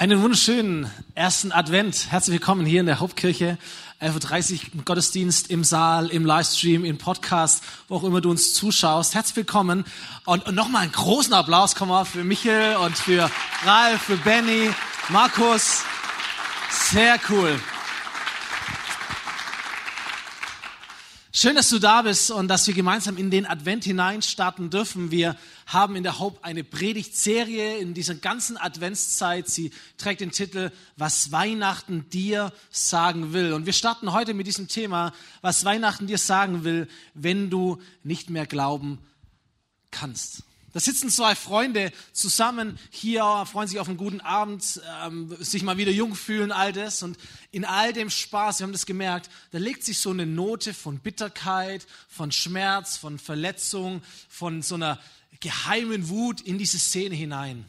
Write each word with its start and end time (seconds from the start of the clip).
Einen 0.00 0.22
wunderschönen 0.22 0.90
ersten 1.14 1.52
Advent. 1.52 2.10
Herzlich 2.10 2.40
willkommen 2.40 2.64
hier 2.64 2.80
in 2.80 2.86
der 2.86 3.00
Hauptkirche. 3.00 3.58
11.30 4.00 4.74
Uhr 4.74 4.82
Gottesdienst, 4.86 5.50
im 5.50 5.62
Saal, 5.62 6.08
im 6.08 6.24
Livestream, 6.24 6.86
im 6.86 6.96
Podcast, 6.96 7.62
wo 7.86 7.96
auch 7.96 8.04
immer 8.04 8.22
du 8.22 8.30
uns 8.30 8.54
zuschaust. 8.54 9.14
Herzlich 9.14 9.36
willkommen. 9.36 9.84
Und, 10.24 10.46
und 10.46 10.54
nochmal 10.54 10.84
einen 10.84 10.92
großen 10.92 11.34
Applaus 11.34 11.74
komm 11.74 11.90
mal 11.90 12.06
für 12.06 12.24
Michael 12.24 12.76
und 12.76 12.96
für 12.96 13.30
Ralf, 13.66 14.00
für 14.00 14.16
Benny, 14.16 14.70
Markus. 15.10 15.82
Sehr 16.70 17.20
cool. 17.28 17.60
Schön, 21.32 21.54
dass 21.54 21.68
du 21.68 21.78
da 21.78 22.02
bist 22.02 22.32
und 22.32 22.48
dass 22.48 22.66
wir 22.66 22.74
gemeinsam 22.74 23.16
in 23.16 23.30
den 23.30 23.46
Advent 23.46 23.84
hinein 23.84 24.20
starten 24.20 24.68
dürfen. 24.68 25.12
Wir 25.12 25.36
haben 25.64 25.94
in 25.94 26.02
der 26.02 26.18
Haupt 26.18 26.44
eine 26.44 26.64
Predigtserie 26.64 27.78
in 27.78 27.94
dieser 27.94 28.16
ganzen 28.16 28.56
Adventszeit. 28.56 29.48
Sie 29.48 29.70
trägt 29.96 30.22
den 30.22 30.32
Titel 30.32 30.72
Was 30.96 31.30
Weihnachten 31.30 32.10
dir 32.10 32.52
sagen 32.70 33.32
will. 33.32 33.52
Und 33.52 33.64
wir 33.64 33.72
starten 33.72 34.12
heute 34.12 34.34
mit 34.34 34.48
diesem 34.48 34.66
Thema, 34.66 35.12
was 35.40 35.64
Weihnachten 35.64 36.08
dir 36.08 36.18
sagen 36.18 36.64
will, 36.64 36.88
wenn 37.14 37.48
du 37.48 37.80
nicht 38.02 38.28
mehr 38.28 38.46
glauben 38.46 38.98
kannst. 39.92 40.42
Da 40.72 40.78
sitzen 40.78 41.10
zwei 41.10 41.34
Freunde 41.34 41.90
zusammen 42.12 42.78
hier, 42.90 43.44
freuen 43.50 43.66
sich 43.66 43.80
auf 43.80 43.88
einen 43.88 43.96
guten 43.96 44.20
Abend, 44.20 44.80
ähm, 45.04 45.36
sich 45.40 45.64
mal 45.64 45.78
wieder 45.78 45.90
jung 45.90 46.14
fühlen, 46.14 46.52
all 46.52 46.72
das. 46.72 47.02
Und 47.02 47.18
in 47.50 47.64
all 47.64 47.92
dem 47.92 48.08
Spaß, 48.08 48.60
wir 48.60 48.64
haben 48.64 48.72
das 48.72 48.86
gemerkt, 48.86 49.30
da 49.50 49.58
legt 49.58 49.82
sich 49.82 49.98
so 49.98 50.10
eine 50.10 50.26
Note 50.26 50.72
von 50.72 51.00
Bitterkeit, 51.00 51.86
von 52.08 52.30
Schmerz, 52.30 52.96
von 52.96 53.18
Verletzung, 53.18 54.02
von 54.28 54.62
so 54.62 54.76
einer 54.76 55.00
geheimen 55.40 56.08
Wut 56.08 56.40
in 56.40 56.56
diese 56.56 56.78
Szene 56.78 57.16
hinein. 57.16 57.64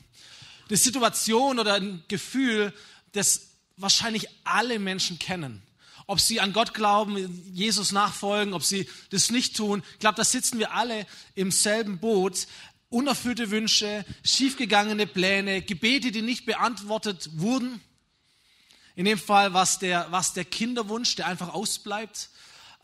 Eine 0.67 0.77
Situation 0.77 1.57
oder 1.57 1.73
ein 1.73 2.03
Gefühl, 2.07 2.71
das 3.13 3.47
wahrscheinlich 3.77 4.27
alle 4.43 4.77
Menschen 4.77 5.17
kennen 5.17 5.63
ob 6.11 6.19
sie 6.19 6.41
an 6.41 6.51
Gott 6.51 6.73
glauben, 6.73 7.41
Jesus 7.53 7.93
nachfolgen, 7.93 8.53
ob 8.53 8.63
sie 8.63 8.85
das 9.11 9.31
nicht 9.31 9.55
tun. 9.55 9.81
Ich 9.93 9.99
glaube, 9.99 10.17
da 10.17 10.25
sitzen 10.25 10.59
wir 10.59 10.73
alle 10.73 11.05
im 11.35 11.51
selben 11.51 11.99
Boot 11.99 12.47
unerfüllte 12.91 13.49
Wünsche, 13.49 14.05
schiefgegangene 14.23 15.07
Pläne, 15.07 15.61
Gebete, 15.61 16.11
die 16.11 16.21
nicht 16.21 16.45
beantwortet 16.45 17.29
wurden. 17.35 17.81
In 18.95 19.05
dem 19.05 19.17
Fall 19.17 19.53
was 19.53 19.79
der, 19.79 20.07
was 20.11 20.33
der 20.33 20.45
Kinderwunsch, 20.45 21.15
der 21.15 21.25
einfach 21.25 21.53
ausbleibt. 21.53 22.29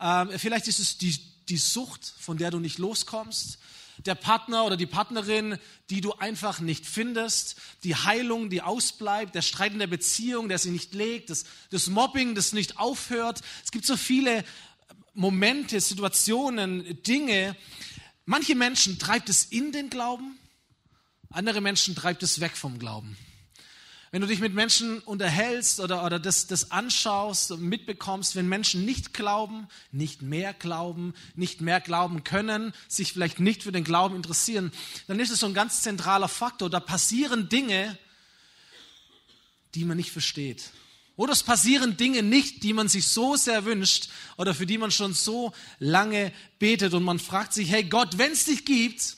Ähm, 0.00 0.30
vielleicht 0.36 0.66
ist 0.66 0.80
es 0.80 0.96
die, 0.96 1.16
die 1.48 1.58
Sucht, 1.58 2.14
von 2.18 2.38
der 2.38 2.50
du 2.50 2.58
nicht 2.58 2.78
loskommst. 2.78 3.58
Der 4.06 4.14
Partner 4.14 4.64
oder 4.64 4.76
die 4.76 4.86
Partnerin, 4.86 5.58
die 5.90 6.00
du 6.00 6.14
einfach 6.14 6.60
nicht 6.60 6.86
findest. 6.86 7.56
Die 7.84 7.94
Heilung, 7.94 8.48
die 8.48 8.62
ausbleibt. 8.62 9.34
Der 9.34 9.42
Streit 9.42 9.72
in 9.72 9.78
der 9.78 9.88
Beziehung, 9.88 10.48
der 10.48 10.58
sich 10.58 10.72
nicht 10.72 10.94
legt. 10.94 11.28
Das, 11.28 11.44
das 11.70 11.88
Mobbing, 11.88 12.34
das 12.34 12.54
nicht 12.54 12.78
aufhört. 12.78 13.42
Es 13.62 13.72
gibt 13.72 13.84
so 13.84 13.96
viele 13.96 14.44
Momente, 15.12 15.80
Situationen, 15.80 17.02
Dinge, 17.02 17.56
Manche 18.30 18.54
Menschen 18.54 18.98
treibt 18.98 19.30
es 19.30 19.46
in 19.46 19.72
den 19.72 19.88
Glauben, 19.88 20.38
andere 21.30 21.62
Menschen 21.62 21.94
treibt 21.94 22.22
es 22.22 22.40
weg 22.40 22.58
vom 22.58 22.78
Glauben. 22.78 23.16
Wenn 24.10 24.20
du 24.20 24.26
dich 24.26 24.40
mit 24.40 24.52
Menschen 24.52 24.98
unterhältst 24.98 25.80
oder, 25.80 26.04
oder 26.04 26.18
das, 26.18 26.46
das 26.46 26.70
anschaust 26.70 27.52
und 27.52 27.62
mitbekommst, 27.62 28.36
wenn 28.36 28.46
Menschen 28.46 28.84
nicht 28.84 29.14
glauben, 29.14 29.66
nicht 29.92 30.20
mehr 30.20 30.52
glauben, 30.52 31.14
nicht 31.36 31.62
mehr 31.62 31.80
glauben 31.80 32.22
können, 32.22 32.74
sich 32.86 33.14
vielleicht 33.14 33.40
nicht 33.40 33.62
für 33.62 33.72
den 33.72 33.82
Glauben 33.82 34.14
interessieren, 34.14 34.72
dann 35.06 35.20
ist 35.20 35.30
es 35.30 35.40
so 35.40 35.46
ein 35.46 35.54
ganz 35.54 35.80
zentraler 35.80 36.28
Faktor. 36.28 36.68
Da 36.68 36.80
passieren 36.80 37.48
Dinge, 37.48 37.96
die 39.74 39.86
man 39.86 39.96
nicht 39.96 40.10
versteht. 40.10 40.70
Oder 41.18 41.32
es 41.32 41.42
passieren 41.42 41.96
Dinge 41.96 42.22
nicht, 42.22 42.62
die 42.62 42.72
man 42.72 42.86
sich 42.86 43.08
so 43.08 43.34
sehr 43.34 43.64
wünscht 43.64 44.08
oder 44.36 44.54
für 44.54 44.66
die 44.66 44.78
man 44.78 44.92
schon 44.92 45.14
so 45.14 45.52
lange 45.80 46.32
betet 46.60 46.94
und 46.94 47.02
man 47.02 47.18
fragt 47.18 47.52
sich, 47.52 47.72
hey 47.72 47.82
Gott, 47.82 48.18
wenn 48.18 48.30
es 48.30 48.44
dich 48.44 48.64
gibt, 48.64 49.16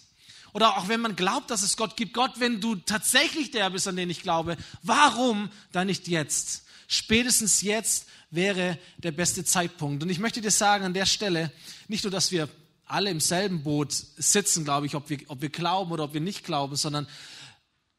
oder 0.54 0.78
auch 0.78 0.88
wenn 0.88 1.02
man 1.02 1.14
glaubt, 1.14 1.50
dass 1.50 1.62
es 1.62 1.76
Gott 1.76 1.98
gibt, 1.98 2.14
Gott, 2.14 2.40
wenn 2.40 2.62
du 2.62 2.76
tatsächlich 2.76 3.50
der 3.50 3.68
bist, 3.68 3.86
an 3.86 3.96
den 3.96 4.08
ich 4.08 4.22
glaube, 4.22 4.56
warum 4.82 5.50
dann 5.72 5.88
nicht 5.88 6.08
jetzt? 6.08 6.64
Spätestens 6.88 7.60
jetzt 7.60 8.06
wäre 8.30 8.78
der 8.96 9.12
beste 9.12 9.44
Zeitpunkt. 9.44 10.02
Und 10.02 10.08
ich 10.08 10.20
möchte 10.20 10.40
dir 10.40 10.50
sagen 10.50 10.86
an 10.86 10.94
der 10.94 11.06
Stelle, 11.06 11.52
nicht 11.86 12.04
nur, 12.04 12.10
dass 12.10 12.32
wir 12.32 12.48
alle 12.86 13.10
im 13.10 13.20
selben 13.20 13.62
Boot 13.62 13.92
sitzen, 13.92 14.64
glaube 14.64 14.86
ich, 14.86 14.94
ob 14.94 15.10
wir, 15.10 15.18
ob 15.28 15.42
wir 15.42 15.50
glauben 15.50 15.92
oder 15.92 16.04
ob 16.04 16.14
wir 16.14 16.22
nicht 16.22 16.44
glauben, 16.44 16.76
sondern 16.76 17.06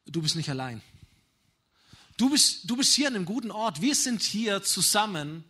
du 0.06 0.20
bist 0.22 0.34
nicht 0.34 0.50
allein. 0.50 0.82
Du 2.22 2.30
bist, 2.30 2.70
du 2.70 2.76
bist 2.76 2.94
hier 2.94 3.08
an 3.08 3.16
einem 3.16 3.24
guten 3.24 3.50
Ort. 3.50 3.80
Wir 3.80 3.96
sind 3.96 4.22
hier 4.22 4.62
zusammen. 4.62 5.42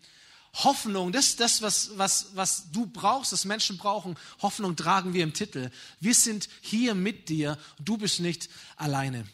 Hoffnung, 0.54 1.12
das 1.12 1.26
ist 1.26 1.40
das, 1.40 1.60
was, 1.60 1.90
was, 1.98 2.28
was 2.32 2.70
du 2.72 2.86
brauchst, 2.86 3.30
was 3.30 3.44
Menschen 3.44 3.76
brauchen. 3.76 4.16
Hoffnung 4.40 4.74
tragen 4.74 5.12
wir 5.12 5.22
im 5.22 5.34
Titel. 5.34 5.70
Wir 6.00 6.14
sind 6.14 6.48
hier 6.62 6.94
mit 6.94 7.28
dir. 7.28 7.58
Du 7.78 7.98
bist 7.98 8.20
nicht 8.20 8.48
alleine. 8.76 9.26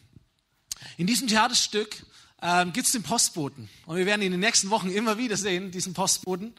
In 0.97 1.07
diesem 1.07 1.29
Theaterstück 1.29 2.05
ähm, 2.41 2.73
gibt 2.73 2.87
es 2.87 2.91
den 2.91 3.03
Postboten. 3.03 3.69
Und 3.85 3.95
wir 3.95 4.05
werden 4.05 4.19
ihn 4.19 4.25
in 4.25 4.31
den 4.33 4.41
nächsten 4.41 4.69
Wochen 4.69 4.89
immer 4.89 5.17
wieder 5.17 5.37
sehen, 5.37 5.71
diesen 5.71 5.93
Postboten. 5.93 6.53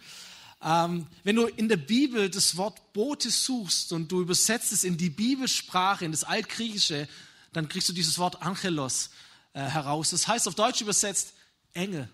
Ähm, 0.64 1.06
wenn 1.24 1.36
du 1.36 1.44
in 1.44 1.68
der 1.68 1.76
Bibel 1.76 2.30
das 2.30 2.56
Wort 2.56 2.94
Bote 2.94 3.28
suchst 3.28 3.92
und 3.92 4.10
du 4.10 4.22
übersetzt 4.22 4.72
es 4.72 4.84
in 4.84 4.96
die 4.96 5.10
Bibelsprache, 5.10 6.06
in 6.06 6.12
das 6.12 6.24
Altgriechische, 6.24 7.06
dann 7.52 7.68
kriegst 7.68 7.90
du 7.90 7.92
dieses 7.92 8.16
Wort 8.16 8.40
Angelos 8.40 9.10
äh, 9.52 9.60
heraus. 9.60 10.10
Das 10.10 10.28
heißt 10.28 10.48
auf 10.48 10.54
Deutsch 10.54 10.80
übersetzt 10.80 11.34
Engel. 11.74 12.08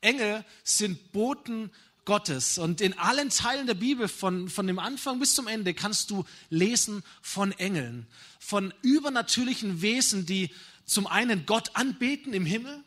Engel 0.00 0.44
sind 0.64 1.12
Boten 1.12 1.70
Gottes. 2.04 2.56
Und 2.56 2.80
in 2.80 2.96
allen 2.98 3.28
Teilen 3.28 3.66
der 3.66 3.74
Bibel, 3.74 4.08
von, 4.08 4.48
von 4.48 4.66
dem 4.66 4.78
Anfang 4.78 5.18
bis 5.18 5.34
zum 5.34 5.46
Ende, 5.46 5.74
kannst 5.74 6.10
du 6.10 6.24
lesen 6.48 7.02
von 7.20 7.52
Engeln, 7.52 8.06
von 8.38 8.72
übernatürlichen 8.80 9.82
Wesen, 9.82 10.24
die 10.24 10.50
zum 10.86 11.06
einen 11.06 11.44
Gott 11.44 11.72
anbeten 11.74 12.32
im 12.32 12.46
Himmel 12.46 12.82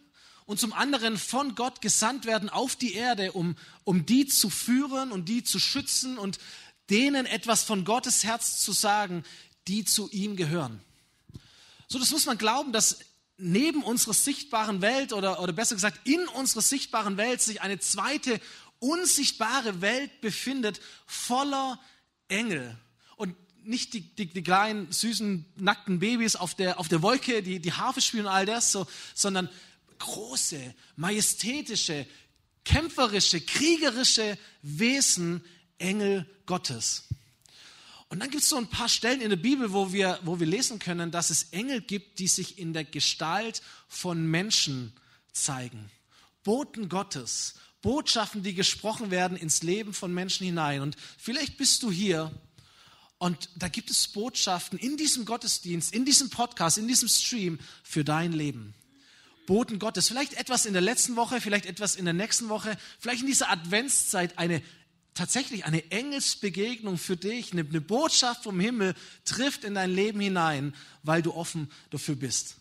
und 0.46 0.60
zum 0.60 0.74
anderen 0.74 1.20
von 1.20 1.54
Gott 1.54 1.82
gesandt 1.82 2.26
werden 2.26 2.50
auf 2.50 2.76
die 2.76 2.96
Erde, 2.96 3.34
um, 3.34 3.56
um 3.84 4.08
die 4.08 4.26
zu 4.26 4.50
führen 4.50 5.12
und 5.12 5.30
die 5.30 5.44
zu 5.44 5.60
schützen 5.60 6.18
und 6.18 6.40
denen 6.90 7.28
etwas 7.28 7.64
von 7.64 7.86
Gottes 7.86 8.24
Herz 8.24 8.60
zu 8.60 8.72
sagen, 8.72 9.24
die 9.68 9.86
zu 9.86 10.10
ihm 10.10 10.36
gehören. 10.36 10.82
So, 11.88 12.00
das 12.00 12.10
muss 12.10 12.26
man 12.26 12.40
glauben, 12.40 12.74
dass 12.74 13.00
neben 13.42 13.84
unserer 13.84 14.14
sichtbaren 14.14 14.82
Welt 14.82 15.14
oder, 15.14 15.42
oder 15.42 15.54
besser 15.54 15.76
gesagt 15.76 16.08
in 16.08 16.28
unserer 16.30 16.62
sichtbaren 16.62 17.18
Welt 17.18 17.42
sich 17.42 17.62
eine 17.62 17.80
zweite 17.80 18.40
unsichtbare 18.80 19.82
Welt 19.82 20.22
befindet, 20.22 20.82
voller 21.06 21.80
Engel. 22.28 22.76
Und 23.16 23.36
nicht 23.64 23.94
die, 23.94 24.02
die, 24.02 24.28
die 24.28 24.44
kleinen, 24.44 24.92
süßen, 24.92 25.46
nackten 25.58 26.00
Babys 26.00 26.36
auf 26.36 26.56
der, 26.56 26.80
auf 26.80 26.88
der 26.88 27.02
Wolke, 27.02 27.44
die, 27.44 27.60
die 27.60 27.74
Harfe 27.74 28.02
spielen 28.02 28.26
und 28.26 28.32
all 28.32 28.46
das, 28.46 28.72
so, 28.72 28.88
sondern 29.14 29.50
große, 30.00 30.74
majestätische, 30.96 32.08
kämpferische, 32.66 33.42
kriegerische 33.42 34.38
Wesen, 34.62 35.44
Engel 35.78 36.26
Gottes. 36.46 37.08
Und 38.12 38.20
dann 38.20 38.30
gibt 38.30 38.44
es 38.44 38.50
so 38.50 38.58
ein 38.58 38.68
paar 38.68 38.90
Stellen 38.90 39.22
in 39.22 39.30
der 39.30 39.38
Bibel, 39.38 39.72
wo 39.72 39.94
wir, 39.94 40.20
wo 40.24 40.38
wir 40.38 40.46
lesen 40.46 40.80
können, 40.80 41.12
dass 41.12 41.30
es 41.30 41.44
Engel 41.52 41.80
gibt, 41.80 42.20
die 42.20 42.28
sich 42.28 42.60
in 42.60 42.74
der 42.74 42.84
Gestalt 42.84 43.62
von 43.88 44.28
Menschen 44.28 44.92
zeigen. 45.32 45.90
Boten 46.44 46.90
Gottes, 46.90 47.56
Botschaften, 47.82 48.44
die 48.44 48.54
gesprochen 48.54 49.12
werden 49.12 49.38
ins 49.38 49.64
Leben 49.64 49.94
von 49.94 50.14
Menschen 50.14 50.46
hinein. 50.46 50.82
Und 50.82 50.98
vielleicht 51.18 51.56
bist 51.56 51.84
du 51.84 51.90
hier 51.90 52.34
und 53.18 53.48
da 53.56 53.70
gibt 53.70 53.90
es 53.90 54.10
Botschaften 54.10 54.78
in 54.78 54.98
diesem 54.98 55.24
Gottesdienst, 55.24 55.94
in 55.94 56.04
diesem 56.04 56.30
Podcast, 56.30 56.78
in 56.78 56.90
diesem 56.90 57.08
Stream 57.08 57.60
für 57.82 58.04
dein 58.04 58.34
Leben. 58.34 58.74
Boten 59.46 59.80
Gottes. 59.80 60.10
Vielleicht 60.10 60.34
etwas 60.34 60.66
in 60.66 60.74
der 60.74 60.82
letzten 60.82 61.16
Woche, 61.16 61.40
vielleicht 61.40 61.66
etwas 61.66 61.96
in 61.96 62.04
der 62.04 62.14
nächsten 62.14 62.50
Woche, 62.50 62.78
vielleicht 63.00 63.22
in 63.22 63.28
dieser 63.28 63.50
Adventszeit 63.50 64.38
eine 64.38 64.62
tatsächlich 65.22 65.66
eine 65.66 65.92
Engelsbegegnung 65.92 66.98
für 66.98 67.16
dich, 67.16 67.52
eine, 67.52 67.62
eine 67.62 67.80
Botschaft 67.80 68.44
vom 68.44 68.60
Himmel 68.60 68.96
trifft 69.24 69.64
in 69.64 69.76
dein 69.76 69.94
Leben 69.94 70.20
hinein, 70.20 70.76
weil 71.04 71.22
du 71.22 71.36
offen 71.36 71.72
dafür 71.92 72.16
bist. 72.16 72.56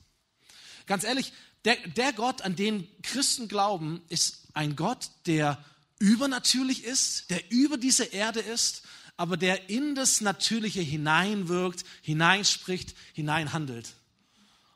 Ganz 0.84 1.04
ehrlich, 1.04 1.32
der, 1.64 1.76
der 1.96 2.12
Gott, 2.12 2.42
an 2.42 2.56
den 2.56 2.86
Christen 3.00 3.48
glauben, 3.48 4.02
ist 4.10 4.48
ein 4.52 4.76
Gott, 4.76 5.08
der 5.24 5.64
übernatürlich 6.00 6.84
ist, 6.84 7.30
der 7.30 7.50
über 7.50 7.78
diese 7.78 8.04
Erde 8.04 8.40
ist, 8.40 8.82
aber 9.16 9.38
der 9.38 9.70
in 9.70 9.94
das 9.94 10.20
Natürliche 10.20 10.82
hineinwirkt, 10.82 11.84
hineinspricht, 12.02 12.94
hineinhandelt. 13.14 13.86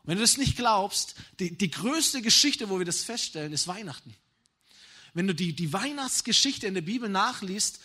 Und 0.04 0.08
wenn 0.08 0.16
du 0.16 0.22
das 0.22 0.38
nicht 0.38 0.56
glaubst, 0.56 1.16
die, 1.38 1.54
die 1.54 1.70
größte 1.70 2.22
Geschichte, 2.22 2.70
wo 2.70 2.78
wir 2.78 2.86
das 2.86 3.04
feststellen, 3.04 3.52
ist 3.52 3.69
Weihnachten. 3.69 4.14
Wenn 5.14 5.28
du 5.28 5.34
die, 5.34 5.55
die 5.55 5.72
Weihnachtsgeschichte 5.72 6.66
in 6.66 6.75
der 6.75 6.82
Bibel 6.82 7.08
nachliest, 7.08 7.81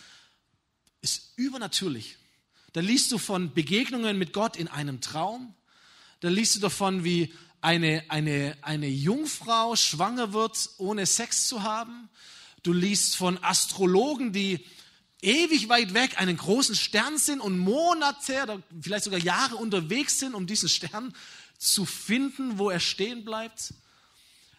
ist 1.00 1.32
übernatürlich. 1.36 2.16
Da 2.72 2.80
liest 2.80 3.10
du 3.12 3.18
von 3.18 3.54
Begegnungen 3.54 4.18
mit 4.18 4.32
Gott 4.32 4.56
in 4.56 4.68
einem 4.68 5.00
Traum. 5.00 5.54
Da 6.20 6.28
liest 6.28 6.56
du 6.56 6.60
davon, 6.60 7.04
wie 7.04 7.32
eine, 7.60 8.04
eine, 8.08 8.56
eine 8.62 8.88
Jungfrau 8.88 9.76
schwanger 9.76 10.32
wird, 10.32 10.70
ohne 10.78 11.06
Sex 11.06 11.46
zu 11.46 11.62
haben. 11.62 12.08
Du 12.62 12.72
liest 12.72 13.16
von 13.16 13.42
Astrologen, 13.42 14.32
die 14.32 14.64
ewig 15.22 15.68
weit 15.68 15.94
weg 15.94 16.20
einen 16.20 16.36
großen 16.36 16.74
Stern 16.74 17.18
sind 17.18 17.40
und 17.40 17.58
Monate 17.58 18.42
oder 18.42 18.62
vielleicht 18.80 19.04
sogar 19.04 19.20
Jahre 19.20 19.56
unterwegs 19.56 20.18
sind, 20.18 20.34
um 20.34 20.46
diesen 20.46 20.68
Stern 20.68 21.14
zu 21.58 21.84
finden, 21.84 22.58
wo 22.58 22.70
er 22.70 22.80
stehen 22.80 23.24
bleibt. 23.24 23.74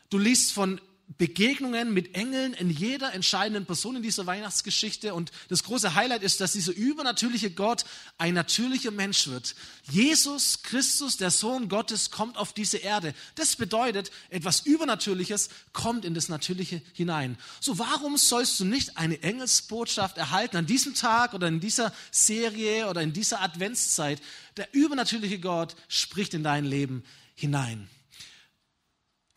Du 0.09 0.17
liest 0.17 0.51
von 0.51 0.79
Begegnungen 1.17 1.93
mit 1.93 2.15
Engeln 2.15 2.53
in 2.53 2.69
jeder 2.69 3.13
entscheidenden 3.13 3.65
Person 3.65 3.97
in 3.97 4.03
dieser 4.03 4.25
Weihnachtsgeschichte. 4.25 5.13
Und 5.13 5.31
das 5.49 5.63
große 5.63 5.95
Highlight 5.95 6.23
ist, 6.23 6.41
dass 6.41 6.53
dieser 6.53 6.73
übernatürliche 6.73 7.51
Gott 7.51 7.85
ein 8.17 8.33
natürlicher 8.33 8.91
Mensch 8.91 9.27
wird. 9.27 9.55
Jesus 9.89 10.63
Christus, 10.63 11.17
der 11.17 11.31
Sohn 11.31 11.69
Gottes, 11.69 12.11
kommt 12.11 12.37
auf 12.37 12.53
diese 12.53 12.77
Erde. 12.77 13.13
Das 13.35 13.55
bedeutet, 13.55 14.11
etwas 14.29 14.61
Übernatürliches 14.61 15.49
kommt 15.73 16.05
in 16.05 16.13
das 16.13 16.29
Natürliche 16.29 16.81
hinein. 16.93 17.37
So, 17.59 17.77
warum 17.77 18.17
sollst 18.17 18.59
du 18.59 18.65
nicht 18.65 18.97
eine 18.97 19.21
Engelsbotschaft 19.21 20.17
erhalten 20.17 20.57
an 20.57 20.65
diesem 20.65 20.95
Tag 20.95 21.33
oder 21.33 21.47
in 21.47 21.59
dieser 21.59 21.93
Serie 22.11 22.87
oder 22.89 23.01
in 23.01 23.13
dieser 23.13 23.41
Adventszeit? 23.41 24.21
Der 24.57 24.73
übernatürliche 24.73 25.39
Gott 25.39 25.75
spricht 25.87 26.33
in 26.33 26.43
dein 26.43 26.65
Leben 26.65 27.03
hinein. 27.35 27.89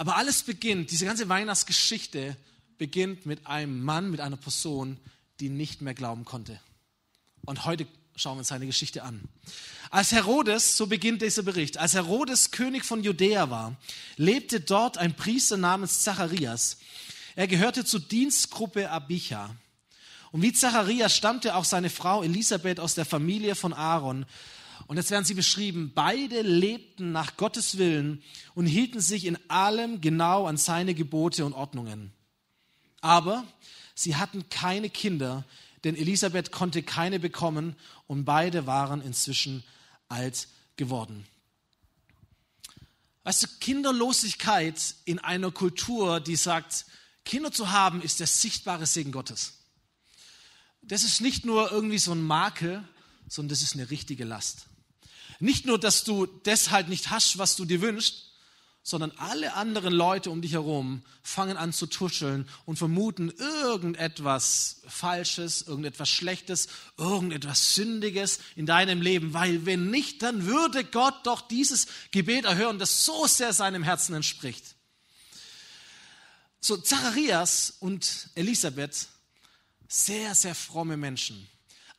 Aber 0.05 0.17
alles 0.17 0.43
beginnt, 0.43 0.91
diese 0.91 1.07
ganze 1.07 1.31
Weihnachtsgeschichte 1.31 2.37
beginnt 2.77 3.25
mit 3.25 3.47
einem 3.47 3.83
Mann, 3.83 4.11
mit 4.11 4.21
einer 4.21 4.37
Person, 4.37 4.99
die 5.41 5.49
nicht 5.49 5.81
mehr 5.81 5.95
glauben 5.95 6.27
konnte. 6.27 6.61
Und 7.47 7.65
heute 7.65 7.87
schauen 8.15 8.37
wir 8.37 8.41
uns 8.41 8.49
seine 8.49 8.67
Geschichte 8.67 9.03
an. 9.03 9.23
Als 9.89 10.13
Herodes, 10.13 10.77
so 10.77 10.89
beginnt 10.89 11.23
dieser 11.23 11.43
Bericht, 11.43 11.79
als 11.79 11.95
Herodes 11.95 12.51
König 12.51 12.85
von 12.85 13.03
Judäa 13.03 13.49
war, 13.49 13.77
lebte 14.19 14.61
dort 14.61 14.99
ein 14.99 15.17
Priester 15.17 15.57
namens 15.57 16.03
Zacharias. 16.03 16.77
Er 17.35 17.47
gehörte 17.47 17.87
zur 17.87 18.01
Dienstgruppe 18.01 18.91
Abicha. 18.91 19.57
Und 20.33 20.43
wie 20.43 20.53
Zacharias 20.53 21.17
stammte 21.17 21.55
auch 21.55 21.65
seine 21.65 21.89
Frau 21.89 22.23
Elisabeth 22.23 22.79
aus 22.79 22.95
der 22.95 23.07
Familie 23.07 23.55
von 23.55 23.73
Aaron. 23.73 24.27
Und 24.87 24.97
jetzt 24.97 25.11
werden 25.11 25.25
sie 25.25 25.35
beschrieben, 25.35 25.93
beide 25.95 26.43
lebten 26.43 27.13
nach 27.13 27.37
Gottes 27.37 27.79
Willen 27.79 28.23
und 28.55 28.67
hielten 28.67 29.01
sich 29.01 29.25
in 29.25 29.39
allem 29.49 30.01
genau 30.01 30.47
an 30.47 30.57
seine 30.57 30.95
Gebote 30.95 31.45
und 31.45 31.55
Ordnungen. 31.55 32.13
Aber 33.01 33.45
sie 33.95 34.17
hatten 34.17 34.49
keine 34.51 34.91
Kinder, 34.91 35.45
denn 35.85 35.97
Elisabeth 35.97 36.51
konnte 36.51 36.83
keine 36.83 37.19
bekommen 37.19 37.77
und 38.07 38.25
beide 38.25 38.67
waren 38.67 39.01
inzwischen 39.01 39.65
alt 40.09 40.49
geworden. 40.77 41.27
Weißt 43.23 43.43
du, 43.43 43.47
Kinderlosigkeit 43.61 44.97
in 45.07 45.19
einer 45.19 45.51
Kultur, 45.51 46.21
die 46.21 46.37
sagt, 46.37 46.85
Kinder 47.25 47.51
zu 47.51 47.71
haben, 47.71 48.03
ist 48.03 48.21
der 48.21 48.27
sichtbare 48.27 48.85
Segen 48.85 49.13
Gottes. 49.13 49.55
Das 50.83 51.05
ist 51.05 51.23
nicht 51.23 51.47
nur 51.47 51.73
irgendwie 51.73 51.99
so 51.99 52.13
ein 52.13 52.23
Makel, 52.23 52.87
sondern 53.29 53.49
das 53.49 53.63
ist 53.63 53.75
eine 53.75 53.91
richtige 53.91 54.25
Last. 54.25 54.67
Nicht 55.41 55.67
nur, 55.67 55.79
dass 55.79 56.05
du 56.05 56.27
deshalb 56.27 56.89
nicht 56.89 57.11
hast, 57.11 57.39
was 57.39 57.57
du 57.57 57.65
dir 57.65 57.81
wünschst, 57.81 58.35
sondern 58.87 59.13
alle 59.13 59.55
anderen 59.55 59.95
Leute 59.95 60.31
um 60.31 60.43
dich 60.43 60.53
herum 60.53 61.03
fangen 61.23 61.57
an 61.57 61.73
zu 61.73 61.87
tuscheln 61.87 62.47
und 62.67 62.77
vermuten 62.77 63.31
irgendetwas 63.31 64.83
Falsches, 64.87 65.63
irgendetwas 65.63 66.11
Schlechtes, 66.11 66.69
irgendetwas 66.99 67.75
Sündiges 67.75 68.41
in 68.57 68.67
deinem 68.67 69.01
Leben, 69.01 69.33
weil 69.33 69.65
wenn 69.65 69.91
nicht, 69.91 70.23
dann 70.23 70.45
würde 70.45 70.85
Gott 70.85 71.15
doch 71.25 71.41
dieses 71.41 71.87
Gebet 72.11 72.45
erhören, 72.45 72.79
das 72.79 73.07
so 73.07 73.27
sehr 73.27 73.55
seinem 73.55 73.83
Herzen 73.83 74.15
entspricht. 74.15 74.75
So, 76.61 76.77
Zacharias 76.77 77.79
und 77.81 78.29
Elisabeth, 78.35 79.09
sehr, 79.89 80.35
sehr 80.35 80.55
fromme 80.55 80.99
Menschen. 80.99 81.49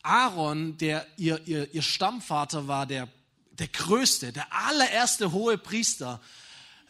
Aaron, 0.03 0.77
der 0.77 1.07
ihr, 1.17 1.41
ihr, 1.47 1.73
ihr 1.73 1.81
Stammvater 1.81 2.67
war, 2.67 2.85
der 2.85 3.07
der 3.59 3.67
größte, 3.67 4.31
der 4.31 4.51
allererste 4.53 5.31
hohe 5.31 5.57
Priester. 5.57 6.21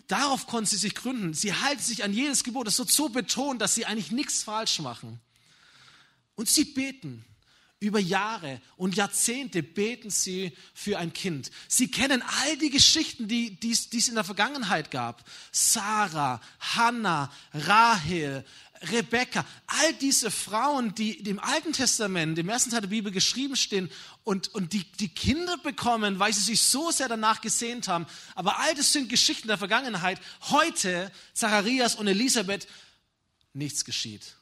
Darauf 0.07 0.47
konnten 0.47 0.67
sie 0.67 0.77
sich 0.77 0.95
gründen. 0.95 1.33
Sie 1.33 1.53
halten 1.53 1.81
sich 1.81 2.03
an 2.03 2.13
jedes 2.13 2.43
Gebot. 2.43 2.67
Das 2.67 2.77
wird 2.77 2.91
so 2.91 3.09
betont, 3.09 3.61
dass 3.61 3.75
sie 3.75 3.85
eigentlich 3.85 4.11
nichts 4.11 4.43
falsch 4.43 4.79
machen. 4.79 5.19
Und 6.35 6.49
sie 6.49 6.65
beten. 6.65 7.25
Über 7.81 7.99
Jahre 7.99 8.61
und 8.77 8.95
Jahrzehnte 8.95 9.61
beten 9.61 10.09
sie 10.09 10.55
für 10.73 10.97
ein 10.97 11.11
Kind. 11.11 11.51
Sie 11.67 11.91
kennen 11.91 12.23
all 12.41 12.57
die 12.57 12.69
Geschichten, 12.69 13.27
die, 13.27 13.59
die, 13.59 13.71
es 13.71 14.07
in 14.07 14.15
der 14.15 14.23
Vergangenheit 14.23 14.91
gab. 14.91 15.29
Sarah, 15.51 16.41
Hannah, 16.59 17.31
Rahel, 17.53 18.45
Rebekka, 18.81 19.45
all 19.67 19.93
diese 19.93 20.29
Frauen, 20.29 20.93
die 20.95 21.13
im 21.13 21.39
Alten 21.39 21.73
Testament, 21.73 22.37
im 22.37 22.49
ersten 22.49 22.71
Teil 22.71 22.81
der 22.81 22.89
Bibel 22.89 23.11
geschrieben 23.11 23.55
stehen 23.55 23.89
und, 24.23 24.53
und 24.53 24.73
die, 24.73 24.83
die 24.99 25.09
Kinder 25.09 25.57
bekommen, 25.57 26.19
weil 26.19 26.33
sie 26.33 26.41
sich 26.41 26.61
so 26.61 26.91
sehr 26.91 27.07
danach 27.07 27.41
gesehnt 27.41 27.87
haben. 27.87 28.05
Aber 28.35 28.59
all 28.59 28.75
das 28.75 28.91
sind 28.91 29.09
Geschichten 29.09 29.47
der 29.47 29.57
Vergangenheit. 29.57 30.19
Heute, 30.49 31.11
Zacharias 31.33 31.95
und 31.95 32.07
Elisabeth, 32.07 32.67
nichts 33.53 33.85
geschieht. 33.85 34.35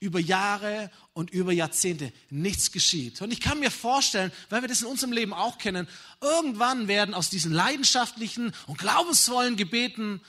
Über 0.00 0.20
Jahre 0.20 0.90
und 1.12 1.30
über 1.30 1.52
Jahrzehnte 1.52 2.12
nichts 2.30 2.72
geschieht. 2.72 3.22
Und 3.22 3.32
ich 3.32 3.40
kann 3.40 3.60
mir 3.60 3.70
vorstellen, 3.70 4.32
weil 4.50 4.62
wir 4.62 4.68
das 4.68 4.82
in 4.82 4.88
unserem 4.88 5.12
Leben 5.12 5.32
auch 5.32 5.58
kennen, 5.58 5.88
irgendwann 6.20 6.88
werden 6.88 7.14
aus 7.14 7.30
diesen 7.30 7.52
leidenschaftlichen 7.52 8.52
und 8.66 8.78
glaubensvollen 8.78 9.56
Gebeten 9.56 10.20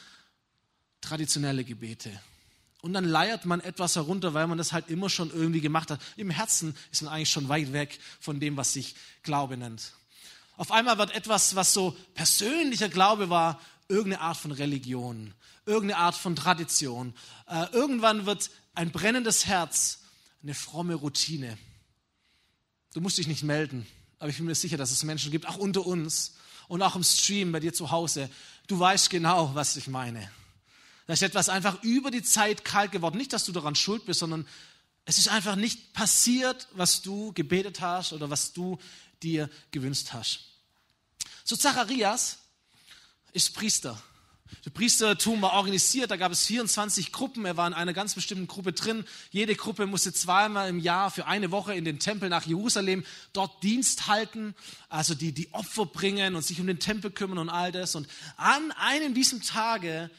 traditionelle 1.01 1.63
Gebete. 1.63 2.12
Und 2.85 2.93
dann 2.93 3.05
leiert 3.05 3.45
man 3.45 3.61
etwas 3.61 3.95
herunter, 3.95 4.35
weil 4.35 4.45
man 4.45 4.59
das 4.59 4.71
halt 4.71 4.91
immer 4.91 5.09
schon 5.09 5.31
irgendwie 5.31 5.59
gemacht 5.59 5.89
hat. 5.89 5.99
Im 6.17 6.29
Herzen 6.29 6.75
ist 6.91 7.01
man 7.01 7.11
eigentlich 7.11 7.31
schon 7.31 7.49
weit 7.49 7.73
weg 7.73 7.97
von 8.19 8.39
dem, 8.39 8.57
was 8.57 8.73
sich 8.73 8.93
Glaube 9.23 9.57
nennt. 9.57 9.93
Auf 10.55 10.71
einmal 10.71 10.99
wird 10.99 11.15
etwas, 11.15 11.55
was 11.55 11.73
so 11.73 11.97
persönlicher 12.13 12.87
Glaube 12.87 13.31
war, 13.31 13.59
irgendeine 13.87 14.21
Art 14.21 14.37
von 14.37 14.51
Religion, 14.51 15.33
irgendeine 15.65 15.99
Art 15.99 16.13
von 16.13 16.35
Tradition. 16.35 17.15
Äh, 17.47 17.65
irgendwann 17.71 18.27
wird 18.27 18.51
ein 18.75 18.91
brennendes 18.91 19.47
Herz 19.47 20.03
eine 20.43 20.53
fromme 20.53 20.93
Routine. 20.93 21.57
Du 22.93 23.01
musst 23.01 23.17
dich 23.17 23.25
nicht 23.25 23.41
melden, 23.41 23.87
aber 24.19 24.29
ich 24.29 24.37
bin 24.37 24.45
mir 24.45 24.53
sicher, 24.53 24.77
dass 24.77 24.91
es 24.91 25.01
Menschen 25.03 25.31
gibt, 25.31 25.47
auch 25.47 25.57
unter 25.57 25.87
uns 25.87 26.35
und 26.67 26.83
auch 26.83 26.95
im 26.95 27.03
Stream 27.03 27.51
bei 27.51 27.59
dir 27.59 27.73
zu 27.73 27.89
Hause. 27.89 28.29
Du 28.67 28.79
weißt 28.79 29.09
genau, 29.09 29.55
was 29.55 29.75
ich 29.75 29.87
meine. 29.87 30.29
Da 31.07 31.13
ist 31.13 31.22
etwas 31.22 31.50
einfach 31.50 31.84
über 31.84 32.12
die 32.12 32.24
Zeit 32.24 32.66
kalt 32.66 32.92
geworden. 32.92 33.18
Nicht, 33.18 33.34
dass 33.34 33.45
du 33.45 33.52
daran 33.52 33.76
schuld 33.76 34.06
bist, 34.06 34.19
sondern 34.19 34.47
es 35.06 35.18
ist 35.18 35.28
einfach 35.28 35.56
nicht 35.56 35.94
passiert, 35.94 36.68
was 36.74 37.02
du 37.02 37.31
gebetet 37.33 37.81
hast 37.81 38.12
oder 38.12 38.30
was 38.30 38.54
du 38.54 38.80
dir 39.21 39.50
gewünscht 39.71 40.09
hast. 40.14 40.40
So 41.44 41.56
Zacharias 41.56 42.40
ist 43.33 43.54
Priester. 43.54 44.02
Der 44.64 44.69
Priestertum 44.69 45.42
war 45.42 45.54
organisiert, 45.54 46.12
da 46.12 46.18
gab 46.18 46.31
es 46.31 46.45
24 46.45 47.12
Gruppen, 47.12 47.45
er 47.45 47.57
war 47.57 47.68
in 47.68 47.74
einer 47.74 47.94
ganz 47.94 48.14
bestimmten 48.14 48.47
Gruppe 48.47 48.74
drin. 48.74 49.04
Jede 49.31 49.56
Gruppe 49.56 49.88
musste 49.88 50.14
zweimal 50.14 50.69
im 50.69 50.80
Jahr 50.80 51.09
für 51.09 51.26
eine 51.26 51.52
Woche 51.52 51.74
in 51.74 51.83
den 51.83 52.00
Tempel 52.00 52.30
nach 52.30 52.45
Jerusalem 52.45 53.04
dort 53.33 53.64
Dienst 53.64 54.07
halten, 54.07 54.56
also 54.88 55.16
die, 55.16 55.31
die 55.31 55.52
Opfer 55.54 55.85
bringen 55.85 56.35
und 56.35 56.44
sich 56.44 56.59
um 56.59 56.68
den 56.68 56.80
Tempel 56.80 57.12
kümmern 57.12 57.40
und 57.40 57.50
all 57.50 57.71
das. 57.71 57.95
Und 57.95 58.07
an 58.38 58.71
einem 58.74 59.14
diesem 59.14 59.42
Tage 59.42 60.12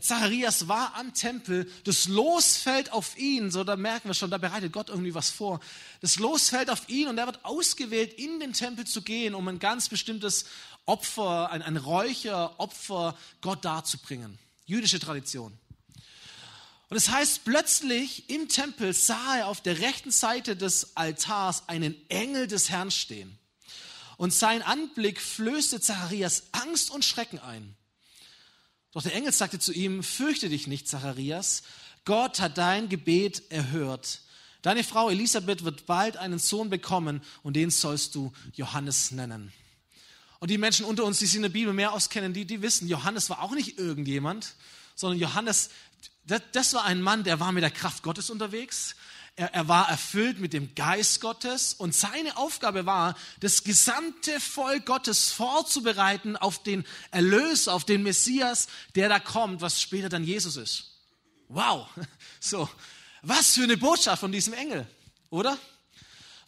Zacharias 0.00 0.66
war 0.66 0.94
am 0.96 1.14
Tempel, 1.14 1.70
das 1.84 2.08
Los 2.08 2.56
fällt 2.56 2.92
auf 2.92 3.16
ihn, 3.16 3.50
so 3.50 3.62
da 3.62 3.76
merken 3.76 4.08
wir 4.08 4.14
schon, 4.14 4.30
da 4.30 4.38
bereitet 4.38 4.72
Gott 4.72 4.88
irgendwie 4.88 5.14
was 5.14 5.30
vor. 5.30 5.60
Das 6.00 6.18
Los 6.18 6.48
fällt 6.48 6.70
auf 6.70 6.88
ihn 6.88 7.08
und 7.08 7.18
er 7.18 7.26
wird 7.26 7.44
ausgewählt, 7.44 8.14
in 8.14 8.40
den 8.40 8.52
Tempel 8.52 8.86
zu 8.86 9.02
gehen, 9.02 9.34
um 9.34 9.46
ein 9.46 9.58
ganz 9.60 9.88
bestimmtes 9.88 10.46
Opfer, 10.86 11.50
ein, 11.50 11.62
ein 11.62 11.76
Räucheropfer 11.76 13.16
Gott 13.40 13.64
darzubringen. 13.64 14.38
Jüdische 14.66 14.98
Tradition. 14.98 15.56
Und 16.88 16.96
es 16.96 17.06
das 17.06 17.14
heißt, 17.14 17.44
plötzlich 17.44 18.30
im 18.30 18.48
Tempel 18.48 18.92
sah 18.92 19.38
er 19.38 19.48
auf 19.48 19.60
der 19.60 19.80
rechten 19.80 20.10
Seite 20.10 20.56
des 20.56 20.96
Altars 20.96 21.68
einen 21.68 21.96
Engel 22.08 22.46
des 22.46 22.70
Herrn 22.70 22.90
stehen. 22.90 23.38
Und 24.16 24.32
sein 24.32 24.62
Anblick 24.62 25.20
flößte 25.20 25.80
Zacharias 25.80 26.44
Angst 26.52 26.90
und 26.90 27.04
Schrecken 27.04 27.38
ein. 27.38 27.76
Doch 28.96 29.02
der 29.02 29.14
Engel 29.14 29.30
sagte 29.30 29.58
zu 29.58 29.74
ihm, 29.74 30.02
fürchte 30.02 30.48
dich 30.48 30.68
nicht, 30.68 30.88
Zacharias, 30.88 31.64
Gott 32.06 32.40
hat 32.40 32.56
dein 32.56 32.88
Gebet 32.88 33.42
erhört. 33.50 34.22
Deine 34.62 34.84
Frau 34.84 35.10
Elisabeth 35.10 35.64
wird 35.64 35.84
bald 35.84 36.16
einen 36.16 36.38
Sohn 36.38 36.70
bekommen 36.70 37.20
und 37.42 37.56
den 37.56 37.70
sollst 37.70 38.14
du 38.14 38.32
Johannes 38.54 39.10
nennen. 39.10 39.52
Und 40.38 40.50
die 40.50 40.56
Menschen 40.56 40.86
unter 40.86 41.04
uns, 41.04 41.18
die 41.18 41.26
sich 41.26 41.36
in 41.36 41.42
der 41.42 41.50
Bibel 41.50 41.74
mehr 41.74 41.92
auskennen, 41.92 42.32
die, 42.32 42.46
die 42.46 42.62
wissen, 42.62 42.88
Johannes 42.88 43.28
war 43.28 43.42
auch 43.42 43.50
nicht 43.50 43.78
irgendjemand, 43.78 44.54
sondern 44.94 45.20
Johannes, 45.20 45.68
das, 46.26 46.40
das 46.52 46.72
war 46.72 46.84
ein 46.84 47.02
Mann, 47.02 47.22
der 47.22 47.38
war 47.38 47.52
mit 47.52 47.62
der 47.62 47.70
Kraft 47.70 48.02
Gottes 48.02 48.30
unterwegs. 48.30 48.96
Er, 49.36 49.52
er 49.52 49.68
war 49.68 49.88
erfüllt 49.88 50.40
mit 50.40 50.52
dem 50.54 50.74
Geist 50.74 51.20
Gottes 51.20 51.74
und 51.74 51.94
seine 51.94 52.36
Aufgabe 52.38 52.86
war, 52.86 53.16
das 53.40 53.64
gesamte 53.64 54.40
Volk 54.40 54.86
Gottes 54.86 55.30
vorzubereiten 55.30 56.36
auf 56.36 56.62
den 56.62 56.84
Erlöser, 57.10 57.74
auf 57.74 57.84
den 57.84 58.02
Messias, 58.02 58.66
der 58.94 59.08
da 59.08 59.20
kommt, 59.20 59.60
was 59.60 59.80
später 59.80 60.08
dann 60.08 60.24
Jesus 60.24 60.56
ist. 60.56 60.92
Wow, 61.48 61.86
so, 62.40 62.68
was 63.22 63.54
für 63.54 63.64
eine 63.64 63.76
Botschaft 63.76 64.20
von 64.20 64.32
diesem 64.32 64.54
Engel, 64.54 64.86
oder? 65.30 65.58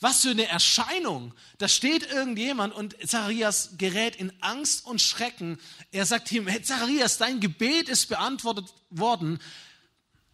Was 0.01 0.23
für 0.23 0.31
eine 0.31 0.47
Erscheinung. 0.47 1.35
Da 1.59 1.67
steht 1.67 2.09
irgendjemand 2.09 2.73
und 2.73 2.97
Zacharias 3.05 3.71
gerät 3.79 4.15
in 4.15 4.33
Angst 4.41 4.87
und 4.87 5.03
Schrecken. 5.03 5.59
Er 5.91 6.07
sagt 6.07 6.31
ihm, 6.31 6.47
hey 6.47 6.63
Zacharias, 6.63 7.19
dein 7.19 7.41
Gebet 7.41 7.89
ist 7.89 8.07
beantwortet 8.07 8.73
worden. 8.91 9.41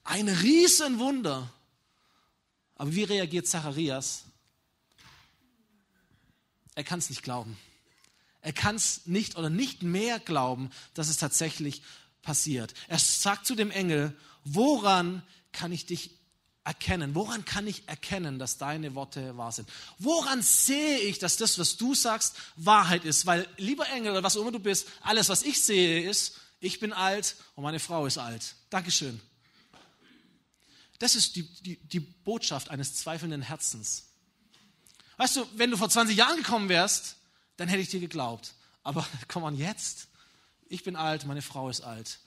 Ein 0.03 0.29
Riesenwunder. 0.29 1.51
Aber 2.77 2.95
wie 2.95 3.05
reagiert 3.05 3.47
Zacharias? 3.47 4.25
Er 6.75 6.85
kann 6.85 6.99
es 6.99 7.11
nicht 7.11 7.23
glauben. 7.23 7.57
Er 8.41 8.53
kann 8.53 8.77
es 8.77 9.07
nicht 9.07 9.37
oder 9.37 9.49
nicht 9.49 9.83
mehr 9.83 10.19
glauben, 10.19 10.71
dass 10.93 11.09
es 11.09 11.17
tatsächlich 11.17 11.83
passiert. 12.23 12.75
Er 12.89 12.99
sagt 12.99 13.47
zu 13.47 13.55
dem 13.55 13.71
Engel, 13.71 14.17
woran 14.45 15.23
kann 15.53 15.73
ich 15.73 15.87
dich 15.87 16.11
erkennen? 16.65 17.15
Woran 17.15 17.45
kann 17.45 17.67
ich 17.67 17.89
erkennen, 17.89 18.39
dass 18.39 18.59
deine 18.59 18.95
Worte 18.95 19.37
wahr 19.37 19.53
sind? 19.53 19.69
Woran 19.99 20.43
sehe 20.43 20.99
ich, 20.99 21.19
dass 21.19 21.37
das, 21.37 21.59
was 21.59 21.77
du 21.77 21.95
sagst, 21.95 22.37
Wahrheit 22.57 23.05
ist? 23.05 23.27
Weil, 23.27 23.47
lieber 23.57 23.89
Engel, 23.89 24.13
oder 24.13 24.23
was 24.23 24.37
auch 24.37 24.43
immer 24.43 24.53
du 24.53 24.59
bist, 24.59 24.89
alles, 25.03 25.29
was 25.29 25.43
ich 25.43 25.63
sehe, 25.63 26.09
ist, 26.09 26.39
ich 26.61 26.81
bin 26.81 26.93
alt 26.93 27.37
und 27.55 27.63
meine 27.63 27.81
Frau 27.81 28.07
ist 28.07 28.19
alt. 28.19 28.57
Dankeschön. 28.71 29.21
Das 30.99 31.15
ist 31.15 31.37
die, 31.37 31.43
die, 31.63 31.77
die 31.77 32.01
Botschaft 32.01 32.71
eines 32.71 32.95
zweifelnden 32.95 33.43
Herzens. 33.43 34.05
Weißt 35.17 35.37
du, 35.37 35.47
wenn 35.57 35.71
du 35.71 35.77
vor 35.77 35.89
20 35.89 36.17
Jahren 36.17 36.37
gekommen 36.37 36.69
wärst, 36.69 37.17
dann 37.57 37.69
hätte 37.69 37.83
ich 37.83 37.89
dir 37.89 38.01
geglaubt. 38.01 38.55
Aber 38.83 39.07
komm 39.29 39.45
an 39.45 39.57
jetzt. 39.57 40.09
Ich 40.69 40.83
bin 40.83 40.97
alt, 40.97 41.27
meine 41.27 41.43
Frau 41.43 41.69
ist 41.69 41.83
alt. 41.83 42.21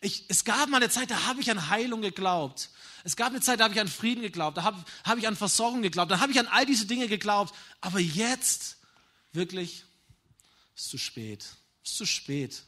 Ich, 0.00 0.24
es 0.28 0.44
gab 0.44 0.68
mal 0.68 0.78
eine 0.78 0.90
Zeit, 0.90 1.10
da 1.12 1.26
habe 1.26 1.40
ich 1.40 1.50
an 1.50 1.68
Heilung 1.68 2.02
geglaubt. 2.02 2.70
Es 3.04 3.14
gab 3.14 3.28
eine 3.28 3.40
Zeit, 3.40 3.60
da 3.60 3.64
habe 3.64 3.74
ich 3.74 3.80
an 3.80 3.86
Frieden 3.86 4.22
geglaubt, 4.22 4.56
da 4.56 4.64
habe, 4.64 4.84
habe 5.04 5.20
ich 5.20 5.28
an 5.28 5.36
Versorgung 5.36 5.82
geglaubt, 5.82 6.10
da 6.10 6.18
habe 6.18 6.32
ich 6.32 6.40
an 6.40 6.48
all 6.48 6.66
diese 6.66 6.86
Dinge 6.86 7.06
geglaubt. 7.06 7.54
Aber 7.80 8.00
jetzt, 8.00 8.78
wirklich, 9.32 9.84
ist 10.74 10.88
zu 10.88 10.98
spät. 10.98 11.46
Ist 11.84 11.96
zu 11.96 12.06
spät. 12.06 12.62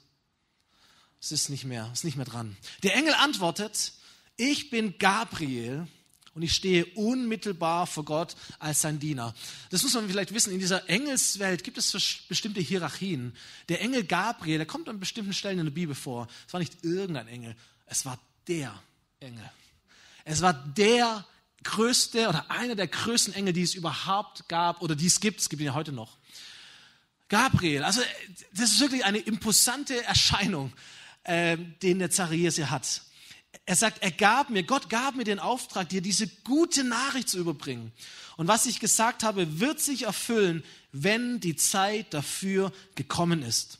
Es 1.21 1.33
ist 1.33 1.49
nicht 1.49 1.65
mehr, 1.65 1.91
ist 1.93 2.05
nicht 2.05 2.17
mehr 2.17 2.27
dran. 2.27 2.57
Der 2.85 2.95
Engel 2.95 3.15
antwortet, 3.15 3.95
ich 4.37 4.71
bin 4.71 4.99
Gabriel 4.99 5.87
und 6.35 6.43
ich 6.43 6.53
stehe 6.53 6.85
unmittelbar 6.87 7.87
vor 7.87 8.05
Gott 8.05 8.35
als 8.59 8.81
sein 8.81 8.99
Diener. 8.99 9.35
Das 9.71 9.83
muss 9.83 9.95
man 9.95 10.09
vielleicht 10.09 10.35
wissen, 10.35 10.53
in 10.53 10.59
dieser 10.59 10.89
Engelswelt 10.89 11.63
gibt 11.63 11.79
es 11.79 11.93
bestimmte 12.29 12.61
Hierarchien. 12.61 13.37
Der 13.69 13.81
Engel 13.81 14.05
Gabriel, 14.05 14.59
der 14.59 14.67
kommt 14.67 14.89
an 14.89 14.99
bestimmten 14.99 15.33
Stellen 15.33 15.61
in 15.61 15.67
der 15.67 15.73
Bibel 15.73 15.95
vor. 15.95 16.27
Es 16.47 16.53
war 16.53 16.61
nicht 16.61 16.85
irgendein 16.85 17.29
Engel, 17.29 17.57
es 17.87 18.05
war 18.05 18.19
der 18.49 18.75
Engel. 19.21 19.49
Es 20.25 20.43
war 20.43 20.55
der 20.55 21.25
größte 21.63 22.29
oder 22.29 22.51
einer 22.51 22.75
der 22.75 22.89
größten 22.89 23.35
Engel, 23.35 23.53
die 23.53 23.63
es 23.63 23.75
überhaupt 23.75 24.49
gab 24.49 24.83
oder 24.83 24.97
die 24.97 25.07
es 25.07 25.21
gibt. 25.21 25.41
Es 25.41 25.49
gibt 25.49 25.61
ihn 25.61 25.67
ja 25.67 25.75
heute 25.75 25.93
noch. 25.93 26.19
Gabriel, 27.29 27.85
also 27.85 28.03
das 28.53 28.73
ist 28.73 28.81
wirklich 28.81 29.05
eine 29.05 29.19
imposante 29.19 30.03
Erscheinung, 30.05 30.73
äh, 31.25 31.57
den 31.57 31.99
der 31.99 32.11
Zacharias 32.11 32.57
hier 32.57 32.71
hat. 32.71 33.03
Er 33.67 33.77
sagt, 33.77 34.03
er 34.03 34.11
gab 34.11 34.51
mir, 34.51 34.63
Gott 34.63 34.91
gab 34.91 35.17
mir 35.17 35.25
den 35.25 35.39
Auftrag, 35.39 35.89
dir 35.89 36.03
diese 36.03 36.27
gute 36.45 36.85
Nachricht 36.85 37.29
zu 37.29 37.39
überbringen. 37.39 37.93
Und 38.37 38.49
was 38.49 38.67
ich 38.67 38.81
gesagt 38.81 39.23
habe, 39.23 39.61
wird 39.61 39.81
sich 39.81 40.03
erfüllen, 40.03 40.65
wenn 40.93 41.41
die 41.41 41.57
Zeit 41.57 42.13
dafür 42.13 42.73
gekommen 42.95 43.43
ist. 43.43 43.79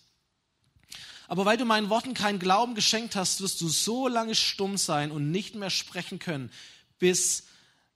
Aber 1.27 1.45
weil 1.45 1.57
du 1.57 1.65
meinen 1.65 1.89
Worten 1.89 2.15
keinen 2.15 2.39
Glauben 2.39 2.75
geschenkt 2.75 3.17
hast, 3.17 3.41
wirst 3.41 3.61
du 3.61 3.69
so 3.69 4.09
lange 4.09 4.35
stumm 4.35 4.77
sein 4.77 5.11
und 5.11 5.31
nicht 5.31 5.55
mehr 5.55 5.71
sprechen 5.71 6.19
können, 6.19 6.51
bis 6.99 7.45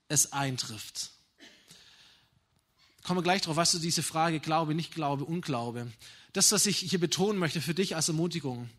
es 0.07 0.33
eintrifft. 0.33 1.11
Kommen 3.03 3.19
wir 3.19 3.23
gleich 3.23 3.41
drauf, 3.41 3.55
weißt 3.55 3.75
du, 3.75 3.79
diese 3.79 4.03
Frage 4.03 4.39
Glaube, 4.39 4.75
nicht 4.75 4.93
Glaube, 4.93 5.25
Unglaube. 5.25 5.91
Das, 6.33 6.51
was 6.51 6.65
ich 6.65 6.77
hier 6.77 6.99
betonen 6.99 7.39
möchte 7.39 7.61
für 7.61 7.73
dich 7.73 7.95
als 7.95 8.07
Ermutigung. 8.07 8.69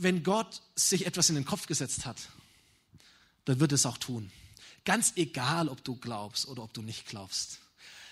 Wenn 0.00 0.22
Gott 0.22 0.62
sich 0.74 1.06
etwas 1.06 1.28
in 1.28 1.34
den 1.34 1.44
Kopf 1.44 1.66
gesetzt 1.66 2.06
hat, 2.06 2.16
dann 3.44 3.60
wird 3.60 3.72
es 3.72 3.86
auch 3.86 3.98
tun. 3.98 4.30
Ganz 4.84 5.12
egal, 5.16 5.68
ob 5.68 5.82
du 5.84 5.96
glaubst 5.96 6.48
oder 6.48 6.62
ob 6.62 6.72
du 6.72 6.82
nicht 6.82 7.06
glaubst 7.06 7.58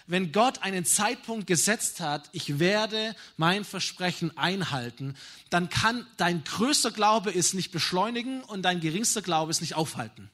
wenn 0.07 0.33
Gott 0.33 0.63
einen 0.63 0.85
Zeitpunkt 0.85 1.47
gesetzt 1.47 2.01
hat, 2.01 2.29
ich 2.33 2.59
werde 2.59 3.15
mein 3.37 3.65
Versprechen 3.65 4.37
einhalten, 4.37 5.17
dann 5.51 5.69
kann 5.69 6.07
dein 6.17 6.45
größter 6.45 6.93
Glaube 6.93 7.35
es 7.35 7.55
nicht 7.55 7.73
beschleunigen 7.73 8.43
und 8.43 8.63
dein 8.63 8.81
geringster 8.81 9.23
Glaube 9.23 9.51
es 9.51 9.61
nicht 9.61 9.75
aufhalten. 9.75 10.31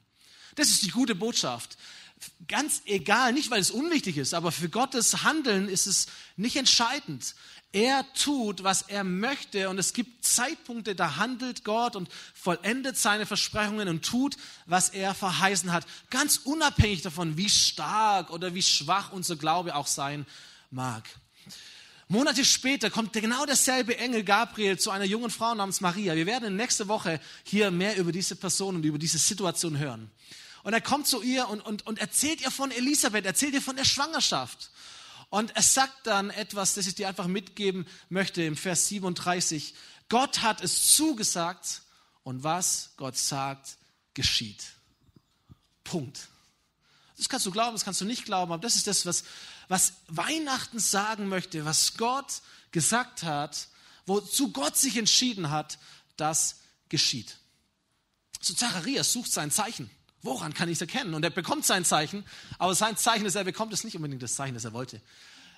Das 0.55 0.67
ist 0.67 0.83
die 0.83 0.91
gute 0.91 1.15
Botschaft. 1.15 1.77
Ganz 2.47 2.81
egal, 2.85 3.33
nicht 3.33 3.51
weil 3.51 3.61
es 3.61 3.71
unwichtig 3.71 4.17
ist, 4.17 4.33
aber 4.33 4.51
für 4.51 4.69
Gottes 4.69 5.23
Handeln 5.23 5.69
ist 5.69 5.87
es 5.87 6.07
nicht 6.35 6.55
entscheidend. 6.55 7.35
Er 7.71 8.05
tut, 8.13 8.63
was 8.63 8.83
er 8.83 9.03
möchte 9.03 9.69
und 9.69 9.79
es 9.79 9.93
gibt 9.93 10.23
Zeitpunkte, 10.23 10.93
da 10.93 11.15
handelt 11.15 11.63
Gott 11.63 11.95
und 11.95 12.07
vollendet 12.35 12.97
seine 12.97 13.25
Versprechungen 13.25 13.87
und 13.87 14.05
tut, 14.05 14.35
was 14.67 14.89
er 14.89 15.15
verheißen 15.15 15.71
hat. 15.71 15.87
Ganz 16.11 16.37
unabhängig 16.37 17.01
davon, 17.01 17.35
wie 17.35 17.49
stark 17.49 18.29
oder 18.29 18.53
wie 18.53 18.61
schwach 18.61 19.11
unser 19.11 19.37
Glaube 19.37 19.75
auch 19.75 19.87
sein 19.87 20.27
mag. 20.69 21.09
Monate 22.09 22.45
später 22.45 22.91
kommt 22.91 23.13
genau 23.13 23.45
derselbe 23.47 23.97
Engel 23.97 24.23
Gabriel 24.23 24.77
zu 24.77 24.91
einer 24.91 25.05
jungen 25.05 25.31
Frau 25.31 25.55
namens 25.55 25.81
Maria. 25.81 26.15
Wir 26.15 26.27
werden 26.27 26.55
nächste 26.55 26.87
Woche 26.87 27.19
hier 27.43 27.71
mehr 27.71 27.97
über 27.97 28.11
diese 28.11 28.35
Person 28.35 28.75
und 28.75 28.85
über 28.85 28.99
diese 28.99 29.17
Situation 29.17 29.79
hören. 29.79 30.11
Und 30.63 30.73
er 30.73 30.81
kommt 30.81 31.07
zu 31.07 31.21
ihr 31.21 31.47
und, 31.49 31.61
und, 31.61 31.85
und 31.85 31.99
erzählt 31.99 32.41
ihr 32.41 32.51
von 32.51 32.71
Elisabeth, 32.71 33.25
erzählt 33.25 33.53
ihr 33.53 33.61
von 33.61 33.75
der 33.75 33.85
Schwangerschaft. 33.85 34.71
Und 35.29 35.55
er 35.55 35.61
sagt 35.61 36.07
dann 36.07 36.29
etwas, 36.29 36.75
das 36.75 36.87
ich 36.87 36.95
dir 36.95 37.07
einfach 37.07 37.27
mitgeben 37.27 37.85
möchte 38.09 38.43
im 38.43 38.55
Vers 38.55 38.87
37. 38.87 39.73
Gott 40.09 40.41
hat 40.41 40.63
es 40.63 40.95
zugesagt 40.95 41.81
und 42.23 42.43
was 42.43 42.91
Gott 42.97 43.17
sagt, 43.17 43.77
geschieht. 44.13 44.63
Punkt. 45.83 46.29
Das 47.17 47.29
kannst 47.29 47.45
du 47.45 47.51
glauben, 47.51 47.75
das 47.75 47.83
kannst 47.83 48.01
du 48.01 48.05
nicht 48.05 48.25
glauben, 48.25 48.51
aber 48.51 48.61
das 48.61 48.75
ist 48.75 48.87
das, 48.87 49.05
was, 49.05 49.23
was 49.67 49.93
Weihnachten 50.07 50.79
sagen 50.79 51.27
möchte, 51.27 51.65
was 51.65 51.97
Gott 51.97 52.41
gesagt 52.71 53.23
hat, 53.23 53.67
wozu 54.05 54.51
Gott 54.51 54.77
sich 54.77 54.97
entschieden 54.97 55.49
hat, 55.49 55.77
das 56.15 56.59
geschieht. 56.89 57.37
So 58.41 58.53
Zacharias 58.53 59.11
sucht 59.11 59.31
sein 59.31 59.51
Zeichen. 59.51 59.89
Woran 60.23 60.53
kann 60.53 60.69
ich 60.69 60.77
es 60.77 60.81
erkennen? 60.81 61.13
Und 61.13 61.23
er 61.23 61.29
bekommt 61.29 61.65
sein 61.65 61.83
Zeichen, 61.83 62.23
aber 62.57 62.73
sein 62.73 62.95
Zeichen, 62.95 63.25
das 63.25 63.35
er 63.35 63.43
bekommt, 63.43 63.73
ist 63.73 63.83
nicht 63.83 63.95
unbedingt 63.97 64.23
das 64.23 64.35
Zeichen, 64.35 64.53
das 64.53 64.63
er 64.63 64.73
wollte. 64.73 65.01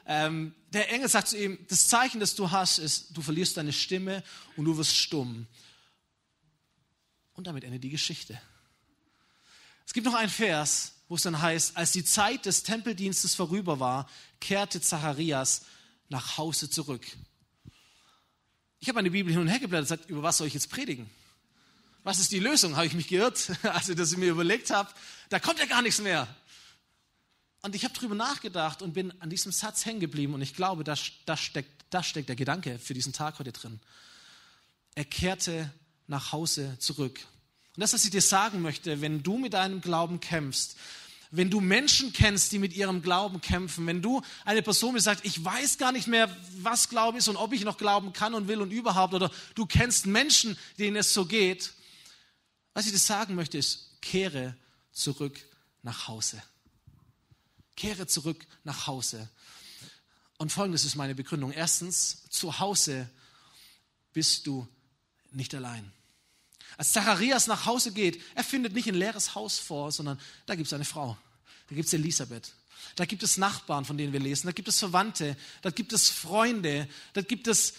Ähm, 0.07 0.53
der 0.73 0.91
Engel 0.91 1.07
sagt 1.07 1.29
zu 1.29 1.37
ihm, 1.37 1.59
das 1.69 1.87
Zeichen, 1.87 2.19
das 2.19 2.35
du 2.35 2.51
hast, 2.51 2.79
ist, 2.79 3.15
du 3.15 3.21
verlierst 3.21 3.57
deine 3.57 3.71
Stimme 3.71 4.23
und 4.57 4.65
du 4.65 4.75
wirst 4.75 4.95
stumm. 4.95 5.45
Und 7.33 7.47
damit 7.47 7.63
endet 7.63 7.83
die 7.83 7.89
Geschichte. 7.89 8.39
Es 9.85 9.93
gibt 9.93 10.05
noch 10.05 10.15
einen 10.15 10.29
Vers, 10.29 10.93
wo 11.09 11.15
es 11.15 11.21
dann 11.21 11.39
heißt, 11.39 11.77
als 11.77 11.91
die 11.91 12.03
Zeit 12.03 12.45
des 12.45 12.63
Tempeldienstes 12.63 13.35
vorüber 13.35 13.79
war, 13.79 14.09
kehrte 14.39 14.81
Zacharias 14.81 15.65
nach 16.09 16.37
Hause 16.37 16.69
zurück. 16.69 17.05
Ich 18.79 18.87
habe 18.87 18.97
meine 18.97 19.11
Bibel 19.11 19.31
hin 19.31 19.41
und 19.41 19.47
her 19.47 19.59
geblättert 19.59 19.91
und 19.91 19.97
gesagt, 19.97 20.09
über 20.09 20.23
was 20.23 20.37
soll 20.37 20.47
ich 20.47 20.53
jetzt 20.53 20.69
predigen? 20.69 21.09
Was 22.05 22.19
ist 22.19 22.31
die 22.31 22.39
Lösung? 22.39 22.75
Habe 22.75 22.85
ich 22.85 22.93
mich 22.93 23.07
geirrt, 23.07 23.51
als 23.63 23.89
ich 23.89 23.95
das 23.95 24.15
mir 24.15 24.29
überlegt 24.29 24.69
habe? 24.69 24.91
Da 25.29 25.39
kommt 25.39 25.57
ja 25.57 25.65
gar 25.65 25.81
nichts 25.81 25.99
mehr. 25.99 26.27
Und 27.63 27.73
ich 27.73 27.83
habe 27.83 27.95
darüber 27.95 28.13
nachgedacht 28.13 28.83
und 28.83 28.93
bin 28.93 29.11
an 29.21 29.31
diesem 29.31 29.51
Satz 29.51 29.87
hängen 29.87 29.99
geblieben 29.99 30.35
und 30.35 30.41
ich 30.43 30.53
glaube, 30.53 30.83
da, 30.83 30.93
da, 31.25 31.35
steckt, 31.35 31.71
da 31.89 32.03
steckt 32.03 32.29
der 32.29 32.35
Gedanke 32.35 32.77
für 32.77 32.93
diesen 32.93 33.11
Tag 33.11 33.39
heute 33.39 33.51
drin. 33.51 33.79
Er 34.93 35.05
kehrte 35.05 35.73
nach 36.05 36.31
Hause 36.31 36.77
zurück. 36.77 37.19
Und 37.75 37.81
das, 37.81 37.91
was 37.93 38.05
ich 38.05 38.11
dir 38.11 38.21
sagen 38.21 38.61
möchte, 38.61 39.01
wenn 39.01 39.23
du 39.23 39.39
mit 39.39 39.53
deinem 39.53 39.81
Glauben 39.81 40.19
kämpfst, 40.19 40.77
wenn 41.31 41.49
du 41.49 41.59
Menschen 41.59 42.13
kennst, 42.13 42.51
die 42.51 42.59
mit 42.59 42.73
ihrem 42.73 43.01
Glauben 43.01 43.41
kämpfen, 43.41 43.87
wenn 43.87 44.03
du 44.03 44.21
eine 44.45 44.61
Person 44.61 44.93
bist, 44.93 45.05
sagt, 45.05 45.25
ich 45.25 45.43
weiß 45.43 45.79
gar 45.79 45.91
nicht 45.91 46.05
mehr, 46.05 46.29
was 46.61 46.87
Glaube 46.87 47.17
ist 47.17 47.29
und 47.29 47.35
ob 47.35 47.51
ich 47.51 47.63
noch 47.63 47.79
glauben 47.79 48.13
kann 48.13 48.35
und 48.35 48.47
will 48.47 48.61
und 48.61 48.69
überhaupt, 48.69 49.15
oder 49.15 49.31
du 49.55 49.65
kennst 49.65 50.05
Menschen, 50.05 50.55
denen 50.77 50.97
es 50.97 51.11
so 51.11 51.25
geht, 51.25 51.73
was 52.75 52.85
ich 52.85 52.91
dir 52.91 52.99
sagen 52.99 53.35
möchte, 53.35 53.57
ist, 53.57 54.01
kehre 54.01 54.55
zurück 54.91 55.39
nach 55.81 56.09
Hause. 56.09 56.43
Kehre 57.77 58.05
zurück 58.05 58.45
nach 58.65 58.85
Hause. 58.85 59.29
Und 60.37 60.51
folgendes 60.51 60.83
ist 60.83 60.95
meine 60.95 61.15
Begründung. 61.15 61.53
Erstens, 61.53 62.29
zu 62.29 62.59
Hause 62.59 63.09
bist 64.11 64.45
du 64.45 64.67
nicht 65.31 65.55
allein. 65.55 65.89
Als 66.75 66.91
Zacharias 66.91 67.47
nach 67.47 67.65
Hause 67.65 67.93
geht, 67.93 68.21
er 68.35 68.43
findet 68.43 68.73
nicht 68.73 68.89
ein 68.89 68.95
leeres 68.95 69.35
Haus 69.35 69.57
vor, 69.57 69.93
sondern 69.93 70.19
da 70.45 70.55
gibt 70.55 70.67
es 70.67 70.73
eine 70.73 70.83
Frau. 70.83 71.17
Da 71.69 71.75
gibt 71.75 71.87
es 71.87 71.93
Elisabeth. 71.93 72.53
Da 72.97 73.05
gibt 73.05 73.23
es 73.23 73.37
Nachbarn, 73.37 73.85
von 73.85 73.97
denen 73.97 74.11
wir 74.11 74.19
lesen. 74.19 74.47
Da 74.47 74.51
gibt 74.51 74.67
es 74.67 74.79
Verwandte. 74.79 75.37
Da 75.61 75.69
gibt 75.69 75.93
es 75.93 76.09
Freunde. 76.09 76.89
Da 77.13 77.21
gibt 77.21 77.47
es 77.47 77.75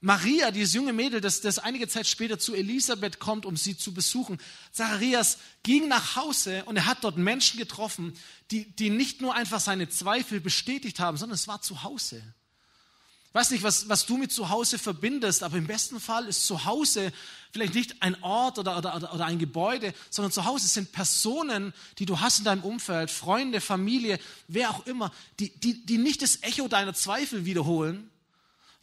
Maria, 0.00 0.50
dieses 0.50 0.74
junge 0.74 0.92
Mädel, 0.92 1.20
das, 1.20 1.40
das 1.40 1.58
einige 1.58 1.88
Zeit 1.88 2.06
später 2.06 2.38
zu 2.38 2.54
Elisabeth 2.54 3.18
kommt, 3.18 3.46
um 3.46 3.56
sie 3.56 3.76
zu 3.76 3.94
besuchen. 3.94 4.38
Zacharias 4.70 5.38
ging 5.62 5.88
nach 5.88 6.16
Hause 6.16 6.64
und 6.66 6.76
er 6.76 6.86
hat 6.86 7.02
dort 7.02 7.16
Menschen 7.16 7.58
getroffen, 7.58 8.12
die, 8.50 8.70
die 8.76 8.90
nicht 8.90 9.22
nur 9.22 9.34
einfach 9.34 9.58
seine 9.58 9.88
Zweifel 9.88 10.40
bestätigt 10.40 11.00
haben, 11.00 11.16
sondern 11.16 11.34
es 11.34 11.48
war 11.48 11.62
zu 11.62 11.82
Hause. 11.82 12.22
Ich 13.28 13.34
weiß 13.34 13.50
nicht, 13.50 13.62
was, 13.62 13.88
was 13.88 14.06
du 14.06 14.16
mit 14.16 14.32
zu 14.32 14.50
Hause 14.50 14.78
verbindest, 14.78 15.42
aber 15.42 15.56
im 15.56 15.66
besten 15.66 15.98
Fall 15.98 16.26
ist 16.26 16.46
zu 16.46 16.64
Hause 16.64 17.12
vielleicht 17.52 17.74
nicht 17.74 18.02
ein 18.02 18.22
Ort 18.22 18.58
oder, 18.58 18.78
oder, 18.78 19.14
oder 19.14 19.24
ein 19.24 19.38
Gebäude, 19.38 19.94
sondern 20.10 20.32
zu 20.32 20.44
Hause 20.44 20.68
sind 20.68 20.92
Personen, 20.92 21.72
die 21.98 22.06
du 22.06 22.20
hast 22.20 22.38
in 22.38 22.44
deinem 22.44 22.64
Umfeld, 22.64 23.10
Freunde, 23.10 23.60
Familie, 23.62 24.18
wer 24.48 24.70
auch 24.70 24.86
immer, 24.86 25.10
die, 25.38 25.50
die, 25.58 25.84
die 25.84 25.98
nicht 25.98 26.22
das 26.22 26.42
Echo 26.42 26.68
deiner 26.68 26.94
Zweifel 26.94 27.44
wiederholen, 27.44 28.10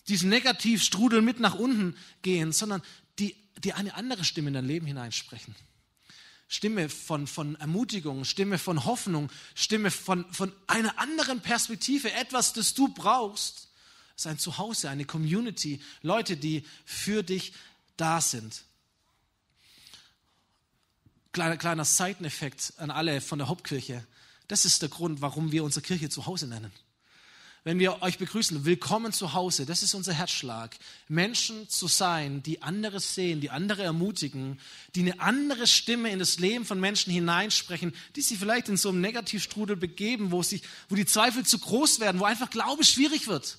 diesen 0.07 0.29
Negativstrudel 0.29 1.21
mit 1.21 1.39
nach 1.39 1.55
unten 1.55 1.95
gehen, 2.21 2.51
sondern 2.51 2.81
die, 3.19 3.35
die 3.63 3.73
eine 3.73 3.95
andere 3.95 4.23
Stimme 4.23 4.49
in 4.49 4.53
dein 4.53 4.65
Leben 4.67 4.85
hineinsprechen. 4.85 5.55
Stimme 6.47 6.89
von, 6.89 7.25
von 7.25 7.55
Ermutigung, 7.55 8.25
Stimme 8.25 8.59
von 8.59 8.85
Hoffnung, 8.85 9.31
Stimme 9.55 9.89
von, 9.91 10.31
von 10.31 10.51
einer 10.67 10.99
anderen 10.99 11.41
Perspektive, 11.41 12.11
etwas, 12.11 12.53
das 12.53 12.73
du 12.73 12.89
brauchst, 12.89 13.69
ist 14.15 14.27
ein 14.27 14.37
Zuhause, 14.37 14.89
eine 14.89 15.05
Community, 15.05 15.81
Leute, 16.01 16.37
die 16.37 16.65
für 16.85 17.23
dich 17.23 17.53
da 17.97 18.21
sind. 18.21 18.65
Kleiner, 21.31 21.57
kleiner 21.57 21.85
Seiteneffekt 21.85 22.73
an 22.77 22.91
alle 22.91 23.19
von 23.21 23.39
der 23.39 23.47
Hauptkirche. 23.47 24.05
Das 24.47 24.65
ist 24.65 24.83
der 24.83 24.89
Grund, 24.89 25.21
warum 25.21 25.51
wir 25.51 25.63
unsere 25.63 25.83
Kirche 25.83 26.09
Zuhause 26.09 26.45
nennen 26.45 26.71
wenn 27.63 27.79
wir 27.79 28.01
euch 28.01 28.17
begrüßen, 28.17 28.65
willkommen 28.65 29.13
zu 29.13 29.33
Hause, 29.33 29.65
das 29.65 29.83
ist 29.83 29.93
unser 29.93 30.13
Herzschlag. 30.13 30.75
Menschen 31.07 31.69
zu 31.69 31.87
sein, 31.87 32.43
die 32.43 32.61
anderes 32.61 33.15
sehen, 33.15 33.39
die 33.39 33.51
andere 33.51 33.83
ermutigen, 33.83 34.59
die 34.95 35.01
eine 35.01 35.19
andere 35.21 35.65
Stimme 35.65 36.11
in 36.11 36.19
das 36.19 36.39
Leben 36.39 36.65
von 36.65 36.79
Menschen 36.79 37.13
hineinsprechen, 37.13 37.93
die 38.17 38.21
sich 38.21 38.37
vielleicht 38.37 38.67
in 38.67 38.75
so 38.75 38.89
einem 38.89 38.99
Negativstrudel 38.99 39.77
begeben, 39.77 40.31
wo, 40.31 40.43
sich, 40.43 40.63
wo 40.89 40.95
die 40.95 41.05
Zweifel 41.05 41.45
zu 41.45 41.57
groß 41.57 42.01
werden, 42.01 42.19
wo 42.19 42.25
einfach 42.25 42.49
Glaube 42.49 42.83
schwierig 42.83 43.27
wird. 43.27 43.57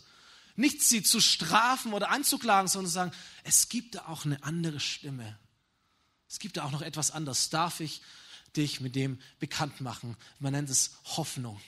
Nicht 0.55 0.83
sie 0.83 1.03
zu 1.03 1.21
strafen 1.21 1.95
oder 1.95 2.11
anzuklagen, 2.11 2.69
sondern 2.69 2.89
zu 2.89 2.95
sagen, 2.95 3.13
es 3.43 3.71
gibt 3.71 3.95
da 3.95 4.07
auch 4.07 4.27
eine 4.27 4.43
andere 4.45 4.81
Stimme. 4.81 5.39
Es 6.29 6.39
gibt 6.39 6.59
da 6.59 6.65
auch 6.65 6.73
noch 6.73 6.83
etwas 6.83 7.11
anderes. 7.11 7.49
Darf 7.49 7.81
ich 7.81 8.03
dich 8.55 8.81
mit 8.81 8.97
dem 8.97 9.19
bekannt 9.41 9.81
machen? 9.81 10.15
Man 10.41 10.53
nennt 10.53 10.69
es 10.69 10.99
Hoffnung. 11.17 11.59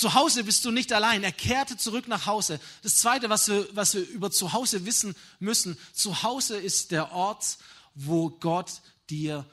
Zu 0.00 0.14
Hause 0.14 0.44
bist 0.44 0.64
du 0.64 0.70
nicht 0.70 0.94
allein. 0.94 1.22
Er 1.24 1.30
kehrte 1.30 1.76
zurück 1.76 2.08
nach 2.08 2.24
Hause. 2.24 2.58
Das 2.82 2.96
Zweite, 2.96 3.28
was 3.28 3.48
wir, 3.48 3.68
was 3.76 3.92
wir 3.92 4.00
über 4.08 4.30
zu 4.30 4.54
Hause 4.54 4.86
wissen 4.86 5.14
müssen, 5.40 5.76
zu 5.92 6.22
Hause 6.22 6.56
ist 6.56 6.90
der 6.90 7.12
Ort, 7.12 7.58
wo 7.94 8.30
Gott 8.30 8.80
dir 9.10 9.44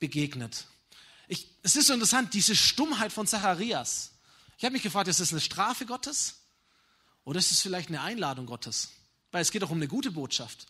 begegnet. 0.00 0.66
Ich, 1.26 1.48
es 1.62 1.74
ist 1.76 1.86
so 1.86 1.94
interessant, 1.94 2.34
diese 2.34 2.54
Stummheit 2.54 3.14
von 3.14 3.26
Zacharias. 3.26 4.10
Ich 4.58 4.64
habe 4.66 4.74
mich 4.74 4.82
gefragt, 4.82 5.08
ist 5.08 5.20
das 5.20 5.32
eine 5.32 5.40
Strafe 5.40 5.86
Gottes 5.86 6.34
oder 7.24 7.38
ist 7.38 7.50
es 7.50 7.62
vielleicht 7.62 7.88
eine 7.88 8.02
Einladung 8.02 8.44
Gottes? 8.44 8.90
Weil 9.32 9.40
es 9.40 9.52
geht 9.52 9.62
doch 9.62 9.70
um 9.70 9.78
eine 9.78 9.88
gute 9.88 10.10
Botschaft. 10.10 10.66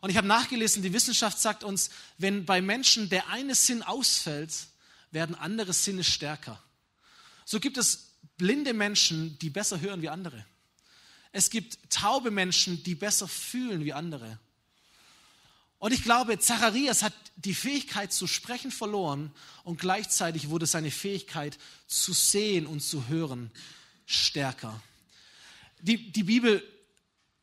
Und 0.00 0.08
ich 0.08 0.16
habe 0.16 0.26
nachgelesen, 0.26 0.82
die 0.82 0.94
Wissenschaft 0.94 1.38
sagt 1.38 1.64
uns, 1.64 1.90
wenn 2.16 2.46
bei 2.46 2.62
Menschen 2.62 3.10
der 3.10 3.28
eine 3.28 3.54
Sinn 3.54 3.82
ausfällt, 3.82 4.54
werden 5.10 5.34
andere 5.34 5.74
Sinne 5.74 6.02
stärker. 6.02 6.58
So 7.44 7.60
gibt 7.60 7.76
es 7.76 8.07
blinde 8.36 8.74
Menschen, 8.74 9.38
die 9.38 9.50
besser 9.50 9.80
hören 9.80 10.02
wie 10.02 10.08
andere. 10.08 10.44
Es 11.32 11.50
gibt 11.50 11.78
taube 11.90 12.30
Menschen, 12.30 12.82
die 12.82 12.94
besser 12.94 13.28
fühlen 13.28 13.84
wie 13.84 13.92
andere. 13.92 14.38
Und 15.78 15.92
ich 15.92 16.02
glaube, 16.02 16.38
Zacharias 16.38 17.02
hat 17.02 17.12
die 17.36 17.54
Fähigkeit 17.54 18.12
zu 18.12 18.26
sprechen 18.26 18.72
verloren 18.72 19.30
und 19.62 19.78
gleichzeitig 19.78 20.48
wurde 20.48 20.66
seine 20.66 20.90
Fähigkeit 20.90 21.56
zu 21.86 22.12
sehen 22.12 22.66
und 22.66 22.80
zu 22.80 23.06
hören 23.06 23.50
stärker. 24.06 24.82
Die, 25.80 26.10
die 26.10 26.24
Bibel 26.24 26.64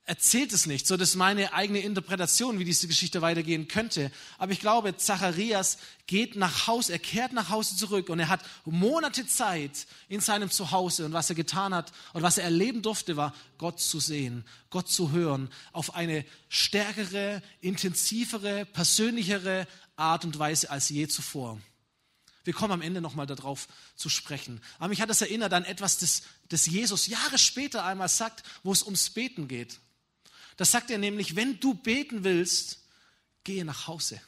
erzählt 0.05 0.53
es 0.53 0.67
nicht. 0.67 0.85
So, 0.85 0.97
das 0.97 1.09
ist 1.09 1.15
meine 1.15 1.53
eigene 1.53 1.79
Interpretation, 1.79 2.59
wie 2.59 2.65
diese 2.65 2.87
Geschichte 2.87 3.21
weitergehen 3.21 3.67
könnte. 3.67 4.11
Aber 4.37 4.51
ich 4.51 4.59
glaube, 4.59 4.95
Zacharias 4.97 5.77
geht 6.05 6.35
nach 6.35 6.67
Hause, 6.67 6.93
er 6.93 6.99
kehrt 6.99 7.33
nach 7.33 7.49
Hause 7.49 7.75
zurück 7.75 8.09
und 8.09 8.19
er 8.19 8.29
hat 8.29 8.41
Monate 8.65 9.25
Zeit 9.25 9.87
in 10.07 10.21
seinem 10.21 10.51
Zuhause 10.51 11.05
und 11.05 11.13
was 11.13 11.29
er 11.29 11.35
getan 11.35 11.73
hat 11.73 11.91
und 12.13 12.21
was 12.21 12.37
er 12.37 12.43
erleben 12.43 12.83
durfte, 12.83 13.17
war 13.17 13.33
Gott 13.57 13.79
zu 13.79 13.99
sehen, 13.99 14.45
Gott 14.69 14.87
zu 14.87 15.11
hören, 15.11 15.49
auf 15.71 15.95
eine 15.95 16.23
stärkere, 16.49 17.41
intensivere, 17.61 18.65
persönlichere 18.65 19.67
Art 19.95 20.23
und 20.23 20.37
Weise 20.37 20.69
als 20.69 20.89
je 20.89 21.07
zuvor. 21.07 21.59
Wir 22.43 22.53
kommen 22.53 22.73
am 22.73 22.83
Ende 22.83 23.01
nochmal 23.01 23.25
darauf 23.25 23.67
zu 23.95 24.07
sprechen. 24.07 24.61
Aber 24.77 24.89
mich 24.89 25.01
hat 25.01 25.09
das 25.09 25.21
erinnert 25.21 25.51
an 25.53 25.65
etwas, 25.65 25.97
das, 25.97 26.21
das 26.49 26.67
Jesus 26.67 27.07
Jahre 27.07 27.39
später 27.39 27.83
einmal 27.83 28.07
sagt, 28.07 28.43
wo 28.61 28.71
es 28.71 28.83
ums 28.83 29.09
Beten 29.09 29.47
geht. 29.47 29.79
Das 30.57 30.71
sagt 30.71 30.89
er 30.89 30.97
nämlich, 30.97 31.35
wenn 31.35 31.59
du 31.59 31.73
beten 31.73 32.23
willst, 32.23 32.79
gehe 33.43 33.65
nach 33.65 33.87
Hause. 33.87 34.21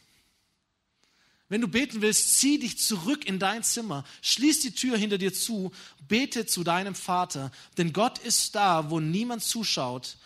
Wenn 1.49 1.61
du 1.61 1.67
beten 1.67 2.01
willst, 2.01 2.39
zieh 2.39 2.59
dich 2.59 2.77
zurück 2.77 3.25
in 3.25 3.39
dein 3.39 3.63
Zimmer, 3.63 4.03
schließ 4.21 4.61
die 4.61 4.71
Tür 4.75 4.97
hinter 4.97 5.17
dir 5.17 5.33
zu, 5.33 5.71
bete 6.07 6.45
zu 6.45 6.63
deinem 6.63 6.93
Vater, 6.93 7.51
denn 7.77 7.93
Gott 7.93 8.19
ist 8.19 8.55
da, 8.55 8.89
wo 8.89 8.99
niemand 8.99 9.43
zuschaut, 9.43 10.17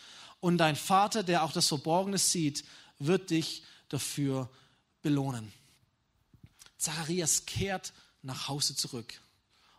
und 0.42 0.58
dein 0.58 0.76
Vater, 0.76 1.24
der 1.24 1.44
auch 1.44 1.54
das 1.54 1.68
Verborgene 1.68 2.18
sieht, 2.18 2.66
wird 3.00 3.30
dich 3.30 3.64
dafür 3.90 4.50
belohnen. 5.02 5.54
Zacharias 6.78 7.46
kehrt 7.46 7.94
nach 8.24 8.48
Hause 8.48 8.76
zurück. 8.76 9.14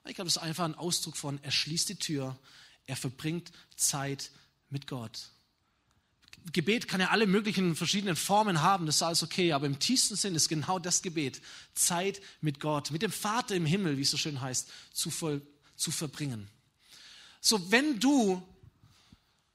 Ich 0.06 0.14
glaube, 0.14 0.28
das 0.28 0.37
ist 0.37 0.42
einfach 0.42 0.64
ein 0.64 0.76
Ausdruck 0.76 1.16
von, 1.16 1.42
er 1.42 1.50
schließt 1.50 1.88
die 1.88 1.96
Tür, 1.96 2.38
er 2.87 2.96
verbringt 2.96 3.52
Zeit 3.76 4.30
mit 4.70 4.87
Gott. 4.87 5.30
Gebet 6.52 6.88
kann 6.88 7.00
ja 7.00 7.11
alle 7.11 7.26
möglichen 7.26 7.76
verschiedenen 7.76 8.16
Formen 8.16 8.62
haben, 8.62 8.87
das 8.87 8.96
ist 8.96 9.02
alles 9.02 9.22
okay, 9.22 9.52
aber 9.52 9.66
im 9.66 9.78
tiefsten 9.78 10.16
Sinn 10.16 10.35
ist 10.35 10.48
genau 10.48 10.78
das 10.78 11.02
Gebet, 11.02 11.40
Zeit 11.74 12.20
mit 12.40 12.59
Gott, 12.61 12.90
mit 12.90 13.02
dem 13.02 13.12
Vater 13.12 13.55
im 13.55 13.66
Himmel, 13.66 13.96
wie 13.96 14.02
es 14.02 14.11
so 14.11 14.16
schön 14.16 14.40
heißt, 14.40 14.68
zu, 14.92 15.11
voll, 15.11 15.42
zu 15.76 15.90
verbringen. 15.90 16.48
So, 17.40 17.70
wenn 17.70 18.00
du 18.00 18.42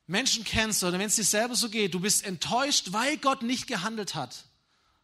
Menschen 0.08 0.44
kennst 0.44 0.84
oder 0.84 0.98
wenn 0.98 1.08
es 1.08 1.16
dir 1.16 1.24
selber 1.24 1.56
so 1.56 1.70
geht, 1.70 1.94
du 1.94 2.00
bist 2.00 2.24
enttäuscht, 2.24 2.92
weil 2.92 3.18
Gott 3.18 3.42
nicht 3.42 3.68
gehandelt 3.68 4.16
hat, 4.16 4.46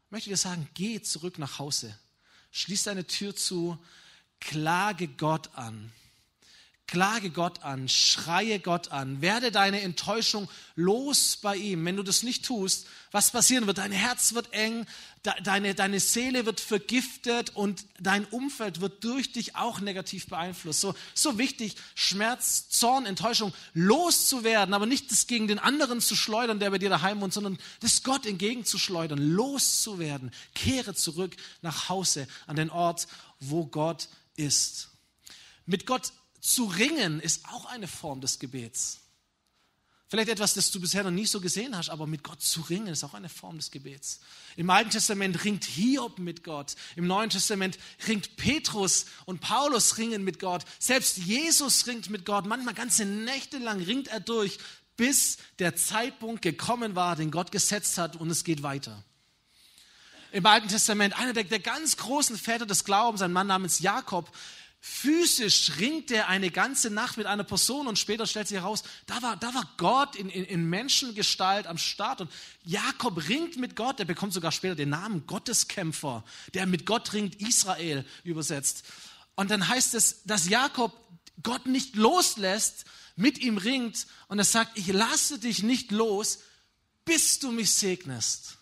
möchte 0.10 0.30
ich 0.30 0.34
dir 0.34 0.38
sagen, 0.38 0.70
geh 0.74 1.02
zurück 1.02 1.38
nach 1.40 1.60
Hause, 1.60 1.98
schließ 2.52 2.84
deine 2.84 3.06
Tür 3.06 3.36
zu, 3.36 3.78
klage 4.40 5.08
Gott 5.08 5.50
an 5.56 5.92
Klage 6.88 7.30
Gott 7.32 7.64
an, 7.64 7.88
schreie 7.90 8.60
Gott 8.60 8.92
an, 8.92 9.22
werde 9.22 9.52
deine 9.52 9.82
Enttäuschung 9.82 10.50
los 10.76 11.38
bei 11.42 11.56
ihm. 11.56 11.86
Wenn 11.86 11.96
du 11.96 12.04
das 12.04 12.24
nicht 12.24 12.46
tust, 12.46 12.88
was 13.12 13.32
passieren 13.32 13.68
wird? 13.68 13.78
Dein 13.78 13.92
Herz 13.92 14.34
wird 14.34 14.54
eng, 14.54 14.86
deine, 15.44 15.76
deine 15.76 16.00
Seele 16.00 16.46
wird 16.46 16.60
vergiftet 16.60 17.56
und 17.56 17.86
dein 18.00 18.26
Umfeld 18.26 18.82
wird 18.82 19.04
durch 19.04 19.32
dich 19.32 19.56
auch 19.56 19.80
negativ 19.80 20.28
beeinflusst. 20.28 20.82
So, 20.82 20.94
so 21.14 21.38
wichtig, 21.38 21.76
Schmerz, 21.96 22.70
Zorn, 22.70 23.06
Enttäuschung 23.06 23.54
loszuwerden, 23.74 24.74
aber 24.74 24.86
nicht 24.86 25.10
das 25.10 25.28
gegen 25.28 25.48
den 25.48 25.60
anderen 25.60 26.02
zu 26.02 26.16
schleudern, 26.16 26.60
der 26.60 26.72
bei 26.72 26.80
dir 26.80 26.90
daheim 26.90 27.22
wohnt, 27.22 27.34
sondern 27.34 27.58
das 27.80 28.04
Gott 28.04 28.26
entgegenzuschleudern, 28.26 29.20
loszuwerden. 29.20 30.32
Kehre 30.54 30.94
zurück 30.94 31.36
nach 31.62 31.88
Hause 31.88 32.28
an 32.46 32.56
den 32.56 32.70
Ort, 32.70 33.08
wo 33.40 33.66
Gott 33.66 34.10
ist. 34.36 34.90
Mit 35.66 35.86
Gott 35.86 36.12
zu 36.44 36.66
ringen 36.66 37.22
ist 37.22 37.46
auch 37.46 37.66
eine 37.66 37.88
Form 37.88 38.20
des 38.20 38.38
Gebets. 38.38 39.00
Vielleicht 40.10 40.30
etwas, 40.30 40.54
das 40.54 40.70
du 40.70 40.80
bisher 40.80 41.02
noch 41.02 41.10
nie 41.10 41.26
so 41.26 41.40
gesehen 41.40 41.76
hast, 41.76 41.90
aber 41.90 42.06
mit 42.06 42.22
Gott 42.22 42.42
zu 42.42 42.62
ringen 42.62 42.88
ist 42.88 43.04
auch 43.04 43.14
eine 43.14 43.30
Form 43.30 43.58
des 43.58 43.72
Gebets. 43.72 44.20
Im 44.58 44.70
Alten 44.70 44.92
Testament 44.92 45.44
ringt 45.46 45.64
Hiob 45.64 46.20
mit 46.20 46.44
Gott. 46.44 46.76
Im 46.98 47.08
Neuen 47.08 47.30
Testament 47.30 47.80
ringt 48.08 48.36
Petrus 48.36 49.06
und 49.26 49.40
Paulus 49.40 49.98
ringen 49.98 50.24
mit 50.24 50.40
Gott. 50.40 50.66
Selbst 50.80 51.18
Jesus 51.18 51.88
ringt 51.88 52.10
mit 52.10 52.26
Gott. 52.26 52.46
Manchmal 52.46 52.76
ganze 52.76 53.06
Nächte 53.06 53.58
lang 53.58 53.82
ringt 53.82 54.10
er 54.10 54.20
durch, 54.20 54.60
bis 54.98 55.38
der 55.60 55.76
Zeitpunkt 55.78 56.42
gekommen 56.42 56.94
war, 56.96 57.16
den 57.16 57.32
Gott 57.32 57.52
gesetzt 57.52 57.98
hat 57.98 58.18
und 58.18 58.30
es 58.30 58.44
geht 58.44 58.62
weiter. 58.62 59.04
Im 60.34 60.46
Alten 60.46 60.68
Testament, 60.68 61.18
einer 61.18 61.34
der, 61.34 61.44
der 61.46 61.60
ganz 61.60 61.96
großen 61.98 62.38
Väter 62.38 62.66
des 62.66 62.84
Glaubens, 62.84 63.22
ein 63.22 63.32
Mann 63.32 63.48
namens 63.48 63.80
Jakob, 63.80 64.32
Physisch 64.86 65.78
ringt 65.80 66.12
er 66.12 66.28
eine 66.28 66.52
ganze 66.52 66.90
Nacht 66.90 67.16
mit 67.16 67.26
einer 67.26 67.46
Person 67.46 67.88
und 67.88 67.98
später 67.98 68.28
stellt 68.28 68.50
sich 68.50 68.58
heraus, 68.58 68.84
da 69.06 69.22
war, 69.22 69.38
da 69.38 69.54
war 69.54 69.66
Gott 69.78 70.18
in, 70.18 70.30
in, 70.30 70.44
in 70.44 70.70
Menschengestalt 70.70 71.68
am 71.68 71.78
Start 71.78 72.20
und 72.20 72.30
Jakob 72.66 73.30
ringt 73.30 73.56
mit 73.56 73.78
Gott, 73.78 74.02
er 74.02 74.06
bekommt 74.06 74.34
sogar 74.34 74.52
später 74.52 74.76
den 74.76 74.90
Namen 74.90 75.26
Gotteskämpfer, 75.26 76.26
der 76.54 76.66
mit 76.66 76.86
Gott 76.86 77.14
ringt, 77.14 77.36
Israel 77.36 78.04
übersetzt. 78.26 78.84
Und 79.36 79.52
dann 79.52 79.70
heißt 79.70 79.94
es, 79.94 80.24
dass 80.26 80.50
Jakob 80.50 80.92
Gott 81.42 81.66
nicht 81.66 81.96
loslässt, 81.96 82.84
mit 83.16 83.38
ihm 83.38 83.58
ringt 83.58 84.06
und 84.28 84.38
er 84.38 84.44
sagt, 84.44 84.78
ich 84.78 84.88
lasse 84.88 85.40
dich 85.40 85.64
nicht 85.64 85.92
los, 85.92 86.40
bis 87.06 87.40
du 87.40 87.54
mich 87.54 87.72
segnest, 87.72 88.58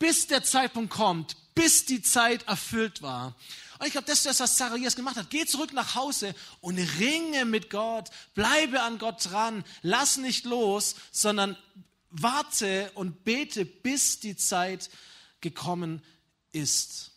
bis 0.00 0.26
der 0.26 0.42
Zeitpunkt 0.42 0.90
kommt, 0.90 1.36
bis 1.54 1.84
die 1.84 2.02
Zeit 2.02 2.42
erfüllt 2.48 3.02
war. 3.02 3.36
Und 3.78 3.86
ich 3.86 3.92
glaube, 3.92 4.06
das 4.06 4.18
ist 4.18 4.26
das, 4.26 4.40
was 4.40 4.56
Zacharias 4.56 4.96
gemacht 4.96 5.16
hat. 5.16 5.30
Geh 5.30 5.44
zurück 5.46 5.72
nach 5.72 5.94
Hause 5.94 6.34
und 6.60 6.78
ringe 6.78 7.44
mit 7.44 7.70
Gott, 7.70 8.10
bleibe 8.34 8.82
an 8.82 8.98
Gott 8.98 9.24
dran, 9.30 9.64
lass 9.82 10.16
nicht 10.16 10.44
los, 10.44 10.94
sondern 11.10 11.56
warte 12.10 12.90
und 12.94 13.24
bete, 13.24 13.64
bis 13.64 14.20
die 14.20 14.36
Zeit 14.36 14.90
gekommen 15.40 16.02
ist. 16.52 17.10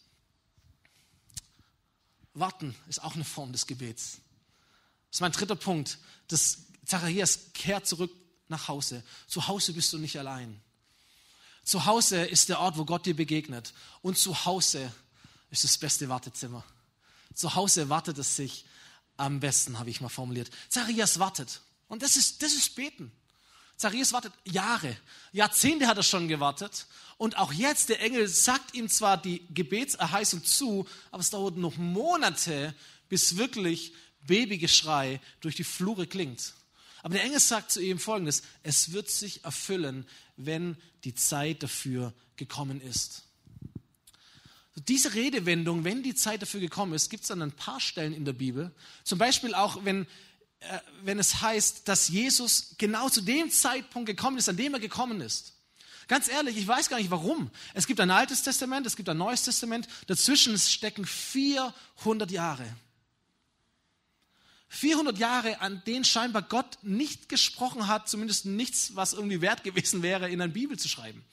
Warten 2.34 2.76
ist 2.88 3.04
auch 3.04 3.15
eine 3.15 3.24
Form 3.24 3.52
des 3.52 3.67
Gebets. 3.67 4.20
Das 5.10 5.17
ist 5.17 5.22
mein 5.22 5.32
dritter 5.32 5.56
Punkt. 5.56 6.00
Das 6.28 6.60
Zacharias 6.86 7.54
kehrt 7.54 7.88
zurück 7.88 8.12
nach 8.48 8.67
Hause. 8.67 9.04
Zu 9.28 9.48
Hause 9.48 9.74
bist 9.74 9.93
du 9.93 9.98
nicht 9.98 10.17
allein. 10.20 10.60
Zu 11.63 11.86
Hause 11.86 12.24
ist 12.26 12.50
der 12.50 12.60
Ort, 12.60 12.78
wo 12.78 12.86
Gott 12.86 13.06
dir 13.06 13.15
begegnet. 13.15 13.74
Und 14.02 14.17
zu 14.17 14.46
Hause 14.46 14.91
ist 15.50 15.64
das 15.64 15.78
beste 15.78 16.10
Wartezimmer. 16.10 16.64
Zu 17.34 17.56
Hause 17.56 17.90
wartet 17.90 18.18
es 18.18 18.36
sich 18.36 18.66
am 19.16 19.40
besten, 19.40 19.80
habe 19.80 19.90
ich 19.90 20.02
mal 20.02 20.10
formuliert. 20.10 20.50
Zacharias 20.70 21.20
wartet. 21.20 21.62
Und 21.88 22.04
das 22.04 22.18
ist, 22.18 22.42
das 22.44 22.54
ist 22.54 22.76
Beten. 22.76 23.12
Zacharias 23.78 24.12
wartet 24.12 24.34
Jahre, 24.44 24.98
Jahrzehnte 25.32 25.88
hat 25.88 25.98
er 25.98 26.04
schon 26.04 26.28
gewartet. 26.28 26.88
Und 27.18 27.38
auch 27.38 27.54
jetzt, 27.54 27.90
der 27.90 28.02
Engel 28.02 28.28
sagt 28.28 28.74
ihm 28.74 28.90
zwar 28.90 29.18
die 29.18 29.46
Gebetserheißung 29.54 30.44
zu, 30.44 30.88
aber 31.12 31.22
es 31.22 31.30
dauert 31.30 31.58
noch 31.58 31.78
Monate, 31.78 32.76
bis 33.08 33.38
wirklich 33.38 33.94
Babygeschrei 34.22 35.22
durch 35.40 35.56
die 35.56 35.64
Flure 35.64 36.08
klingt. 36.08 36.54
Aber 37.04 37.14
der 37.14 37.24
Engel 37.24 37.40
sagt 37.40 37.72
zu 37.72 37.80
ihm 37.80 38.00
folgendes, 38.00 38.44
es 38.64 38.92
wird 38.92 39.10
sich 39.10 39.46
erfüllen, 39.46 40.08
wenn 40.36 40.76
die 41.04 41.16
Zeit 41.16 41.64
dafür 41.64 42.14
gekommen 42.36 42.82
ist. 42.82 43.27
Diese 44.88 45.16
Redewendung, 45.16 45.84
wenn 45.84 46.04
die 46.04 46.13
Zeit 46.13 46.42
dafür 46.42 46.60
gekommen 46.60 46.94
ist, 46.94 47.10
gibt 47.10 47.24
es 47.24 47.32
an 47.32 47.42
ein 47.42 47.52
paar 47.52 47.80
Stellen 47.80 48.13
in 48.13 48.26
der 48.26 48.34
Bibel. 48.34 48.72
Zum 49.04 49.18
Beispiel 49.18 49.56
auch, 49.56 49.84
wenn, 49.86 50.04
äh, 50.60 50.80
wenn 51.04 51.18
es 51.18 51.42
heißt, 51.42 51.88
dass 51.88 52.10
Jesus 52.10 52.76
genau 52.78 53.10
zu 53.10 53.22
dem 53.22 53.50
Zeitpunkt 53.50 54.08
gekommen 54.08 54.38
ist, 54.38 54.50
an 54.50 54.58
dem 54.58 54.74
er 54.76 54.80
gekommen 54.80 55.22
ist. 55.22 55.54
Ganz 56.08 56.30
ehrlich, 56.30 56.58
ich 56.58 56.68
weiß 56.68 56.90
gar 56.90 56.98
nicht 56.98 57.12
warum. 57.12 57.50
Es 57.74 57.88
gibt 57.88 58.00
ein 58.00 58.12
altes 58.12 58.44
Testament, 58.44 58.86
es 58.86 58.96
gibt 58.96 59.10
ein 59.10 59.18
neues 59.18 59.44
Testament. 59.44 59.88
Dazwischen 60.06 60.58
stecken 60.58 61.06
400 61.06 62.32
Jahre. 62.32 62.66
400 64.70 65.18
Jahre, 65.18 65.60
an 65.62 65.82
denen 65.86 66.06
scheinbar 66.06 66.44
Gott 66.44 66.78
nicht 66.82 67.30
gesprochen 67.30 67.88
hat, 67.88 68.10
zumindest 68.10 68.46
nichts, 68.46 68.96
was 68.96 69.13
irgendwie 69.13 69.42
wert 69.42 69.63
gewesen 69.63 70.04
wäre, 70.04 70.30
in 70.30 70.42
eine 70.42 70.52
Bibel 70.52 70.78
zu 70.78 70.88
schreiben. 70.88 71.24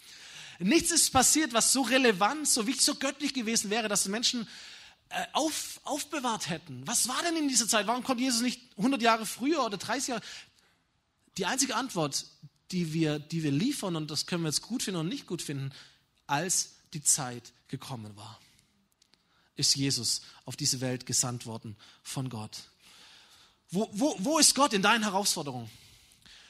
Nichts 0.58 0.90
ist 0.90 1.12
passiert, 1.12 1.52
was 1.52 1.72
so 1.72 1.82
relevant, 1.82 2.48
so 2.48 2.66
wichtig, 2.66 2.84
so 2.84 2.94
göttlich 2.94 3.34
gewesen 3.34 3.70
wäre, 3.70 3.88
dass 3.88 4.06
Menschen 4.06 4.48
äh, 5.08 5.26
auf, 5.32 5.80
aufbewahrt 5.84 6.48
hätten. 6.48 6.86
Was 6.86 7.08
war 7.08 7.22
denn 7.22 7.36
in 7.36 7.48
dieser 7.48 7.68
Zeit? 7.68 7.86
Warum 7.86 8.04
kommt 8.04 8.20
Jesus 8.20 8.40
nicht 8.40 8.60
100 8.76 9.02
Jahre 9.02 9.26
früher 9.26 9.64
oder 9.64 9.76
30 9.76 10.08
Jahre? 10.08 10.22
Die 11.36 11.46
einzige 11.46 11.76
Antwort, 11.76 12.26
die 12.70 12.92
wir, 12.92 13.18
die 13.18 13.42
wir 13.42 13.52
liefern, 13.52 13.96
und 13.96 14.10
das 14.10 14.26
können 14.26 14.42
wir 14.42 14.48
jetzt 14.48 14.62
gut 14.62 14.82
finden 14.82 15.00
und 15.00 15.08
nicht 15.08 15.26
gut 15.26 15.42
finden, 15.42 15.72
als 16.26 16.76
die 16.92 17.02
Zeit 17.02 17.52
gekommen 17.68 18.16
war, 18.16 18.40
ist 19.56 19.76
Jesus 19.76 20.22
auf 20.46 20.56
diese 20.56 20.80
Welt 20.80 21.06
gesandt 21.06 21.46
worden 21.46 21.76
von 22.02 22.28
Gott. 22.28 22.64
Wo, 23.70 23.88
wo, 23.92 24.16
wo 24.18 24.38
ist 24.38 24.54
Gott 24.54 24.72
in 24.72 24.82
deinen 24.82 25.02
Herausforderungen? 25.02 25.70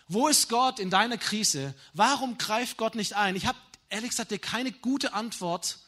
Wo 0.09 0.29
ist 0.29 0.49
Gott 0.49 0.79
in 0.79 0.91
deiner 0.91 1.17
Krise? 1.17 1.75
Warum 1.95 2.39
greift 2.39 2.77
Gott 2.77 2.95
nicht 2.95 3.15
ein? 3.15 3.37
Ich 3.37 3.47
habe 3.47 3.59
ehrlich 3.95 4.11
gesagt 4.11 4.33
dir 4.33 4.39
keine 4.41 4.73
gute 4.73 5.13
Antwort, 5.13 5.79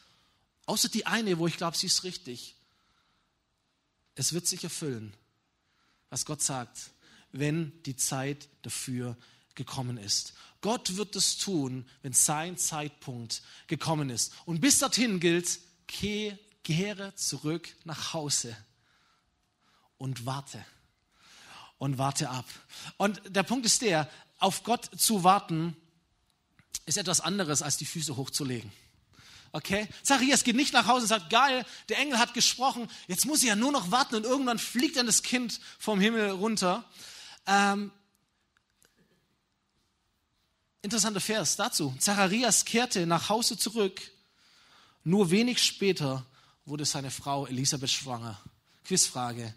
außer 0.67 0.89
die 0.89 1.07
eine, 1.07 1.39
wo 1.39 1.47
ich 1.49 1.57
glaube, 1.57 1.77
sie 1.77 1.89
ist 1.89 2.05
richtig. 2.05 2.55
Es 4.15 4.33
wird 4.33 4.47
sich 4.47 4.63
erfüllen, 4.63 5.13
was 6.09 6.25
Gott 6.25 6.41
sagt, 6.41 6.91
wenn 7.33 7.73
die 7.83 7.97
Zeit 7.97 8.49
dafür 8.63 9.17
gekommen 9.57 9.99
ist. 9.99 10.35
Gott 10.61 10.97
wird 10.97 11.17
es 11.17 11.37
tun, 11.37 11.85
wenn 12.03 12.13
sein 12.13 12.57
Zeitpunkt 12.57 13.43
gekommen 13.67 14.09
ist. 14.09 14.33
Und 14.45 14.61
bis 14.61 14.79
dorthin 14.79 15.19
gilt, 15.19 15.59
kehre 15.89 17.15
zurück 17.17 17.69
nach 17.85 18.13
Hause 18.13 18.57
und 19.99 20.27
warte. 20.27 20.65
Und 21.79 21.99
warte 21.99 22.31
ab. 22.31 22.47
Und 22.97 23.21
der 23.29 23.43
Punkt 23.43 23.67
ist 23.67 23.83
der, 23.83 24.09
auf 24.39 24.63
Gott 24.63 24.89
zu 24.97 25.25
warten, 25.25 25.77
ist 26.87 26.97
etwas 26.97 27.21
anderes, 27.21 27.63
als 27.63 27.77
die 27.77 27.85
Füße 27.85 28.17
hochzulegen. 28.17 28.73
Okay? 29.53 29.89
Zacharias 30.03 30.45
geht 30.45 30.57
nicht 30.57 30.73
nach 30.73 30.87
Hause 30.87 31.03
und 31.03 31.09
sagt, 31.09 31.31
geil, 31.31 31.65
der 31.89 31.99
Engel 31.99 32.19
hat 32.19 32.35
gesprochen, 32.35 32.89
jetzt 33.09 33.27
muss 33.27 33.43
ich 33.43 33.49
ja 33.49 33.57
nur 33.57 33.73
noch 33.73 33.91
warten 33.91 34.15
und 34.15 34.25
irgendwann 34.25 34.59
fliegt 34.59 34.97
dann 34.97 35.07
das 35.07 35.23
Kind 35.23 35.61
vom 35.79 36.01
Himmel 36.01 36.31
runter. 36.31 36.85
Ähm, 37.47 37.91
interessanter 40.83 41.21
Vers 41.21 41.57
dazu. 41.57 41.95
Zacharias 41.99 42.65
kehrte 42.65 43.07
nach 43.07 43.29
Hause 43.29 43.59
zurück. 43.59 44.01
Nur 45.05 45.31
wenig 45.31 45.63
später 45.63 46.25
wurde 46.65 46.85
seine 46.85 47.11
Frau 47.11 47.47
Elisabeth 47.47 47.91
schwanger. 47.91 48.41
Quizfrage. 48.85 49.55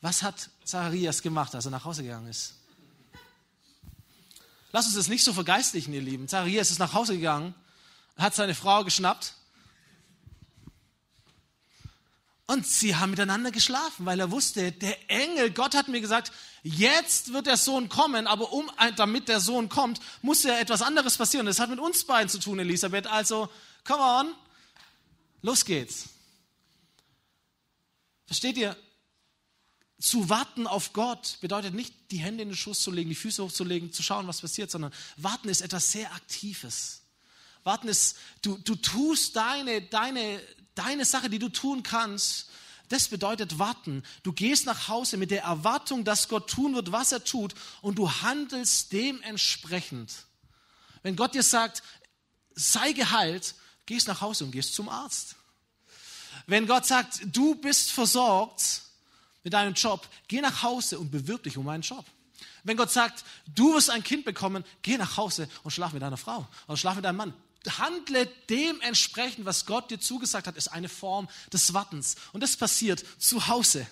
Was 0.00 0.22
hat 0.22 0.50
Zacharias 0.64 1.22
gemacht, 1.22 1.54
als 1.54 1.64
er 1.64 1.70
nach 1.70 1.84
Hause 1.84 2.02
gegangen 2.02 2.28
ist? 2.28 2.54
Lass 4.72 4.86
uns 4.86 4.94
das 4.94 5.08
nicht 5.08 5.24
so 5.24 5.32
vergeistlichen, 5.32 5.94
ihr 5.94 6.02
Lieben. 6.02 6.28
Zacharias 6.28 6.70
ist 6.70 6.78
nach 6.78 6.92
Hause 6.92 7.16
gegangen, 7.16 7.54
hat 8.16 8.34
seine 8.34 8.54
Frau 8.54 8.84
geschnappt 8.84 9.34
und 12.50 12.66
sie 12.66 12.96
haben 12.96 13.10
miteinander 13.10 13.50
geschlafen, 13.50 14.06
weil 14.06 14.18
er 14.18 14.30
wusste, 14.30 14.72
der 14.72 15.10
Engel, 15.10 15.50
Gott 15.50 15.74
hat 15.74 15.88
mir 15.88 16.00
gesagt, 16.00 16.32
jetzt 16.62 17.34
wird 17.34 17.46
der 17.46 17.58
Sohn 17.58 17.90
kommen, 17.90 18.26
aber 18.26 18.54
um, 18.54 18.70
damit 18.96 19.28
der 19.28 19.40
Sohn 19.40 19.68
kommt, 19.68 20.00
muss 20.22 20.44
ja 20.44 20.58
etwas 20.58 20.80
anderes 20.80 21.18
passieren. 21.18 21.44
Das 21.44 21.60
hat 21.60 21.68
mit 21.68 21.78
uns 21.78 22.04
beiden 22.04 22.30
zu 22.30 22.38
tun, 22.38 22.58
Elisabeth. 22.58 23.06
Also, 23.06 23.50
come 23.84 24.02
on, 24.02 24.34
los 25.42 25.66
geht's. 25.66 26.08
Versteht 28.24 28.56
ihr? 28.56 28.74
Zu 30.00 30.28
warten 30.28 30.66
auf 30.66 30.92
Gott 30.92 31.38
bedeutet 31.40 31.74
nicht, 31.74 31.92
die 32.10 32.18
Hände 32.18 32.42
in 32.42 32.50
den 32.50 32.56
Schoß 32.56 32.82
zu 32.82 32.90
legen, 32.90 33.08
die 33.08 33.16
Füße 33.16 33.42
hochzulegen, 33.42 33.92
zu 33.92 34.02
schauen, 34.02 34.28
was 34.28 34.40
passiert, 34.40 34.70
sondern 34.70 34.92
warten 35.16 35.48
ist 35.48 35.60
etwas 35.60 35.90
sehr 35.90 36.12
Aktives. 36.12 37.02
Warten 37.64 37.88
ist, 37.88 38.16
du, 38.42 38.56
du 38.58 38.76
tust 38.76 39.34
deine, 39.34 39.82
deine, 39.82 40.40
deine 40.74 41.04
Sache, 41.04 41.28
die 41.28 41.40
du 41.40 41.48
tun 41.48 41.82
kannst. 41.82 42.48
Das 42.88 43.08
bedeutet 43.08 43.58
warten. 43.58 44.04
Du 44.22 44.32
gehst 44.32 44.66
nach 44.66 44.88
Hause 44.88 45.16
mit 45.16 45.30
der 45.32 45.42
Erwartung, 45.42 46.04
dass 46.04 46.28
Gott 46.28 46.48
tun 46.48 46.74
wird, 46.74 46.92
was 46.92 47.12
er 47.12 47.24
tut, 47.24 47.54
und 47.82 47.98
du 47.98 48.10
handelst 48.10 48.92
dementsprechend. 48.92 50.12
Wenn 51.02 51.16
Gott 51.16 51.34
dir 51.34 51.42
sagt, 51.42 51.82
sei 52.54 52.92
geheilt, 52.92 53.56
gehst 53.84 54.06
nach 54.06 54.20
Hause 54.20 54.44
und 54.44 54.52
gehst 54.52 54.74
zum 54.74 54.88
Arzt. 54.88 55.34
Wenn 56.46 56.66
Gott 56.66 56.86
sagt, 56.86 57.20
du 57.24 57.56
bist 57.56 57.90
versorgt, 57.90 58.82
mit 59.44 59.52
deinem 59.52 59.74
Job, 59.74 60.08
geh 60.26 60.40
nach 60.40 60.62
Hause 60.62 60.98
und 60.98 61.10
bewirb 61.10 61.42
dich 61.42 61.56
um 61.56 61.68
einen 61.68 61.82
Job. 61.82 62.04
Wenn 62.64 62.76
Gott 62.76 62.90
sagt, 62.90 63.24
du 63.54 63.74
wirst 63.74 63.90
ein 63.90 64.04
Kind 64.04 64.24
bekommen, 64.24 64.64
geh 64.82 64.96
nach 64.96 65.16
Hause 65.16 65.48
und 65.62 65.70
schlaf 65.70 65.92
mit 65.92 66.02
deiner 66.02 66.16
Frau 66.16 66.46
oder 66.66 66.76
schlaf 66.76 66.96
mit 66.96 67.04
deinem 67.04 67.16
Mann. 67.16 67.34
Handle 67.78 68.26
dementsprechend, 68.48 69.44
was 69.44 69.66
Gott 69.66 69.90
dir 69.90 70.00
zugesagt 70.00 70.46
hat, 70.46 70.56
ist 70.56 70.68
eine 70.68 70.88
Form 70.88 71.28
des 71.52 71.74
Wartens. 71.74 72.16
Und 72.32 72.42
das 72.42 72.56
passiert 72.56 73.04
zu 73.18 73.48
Hause. 73.48 73.86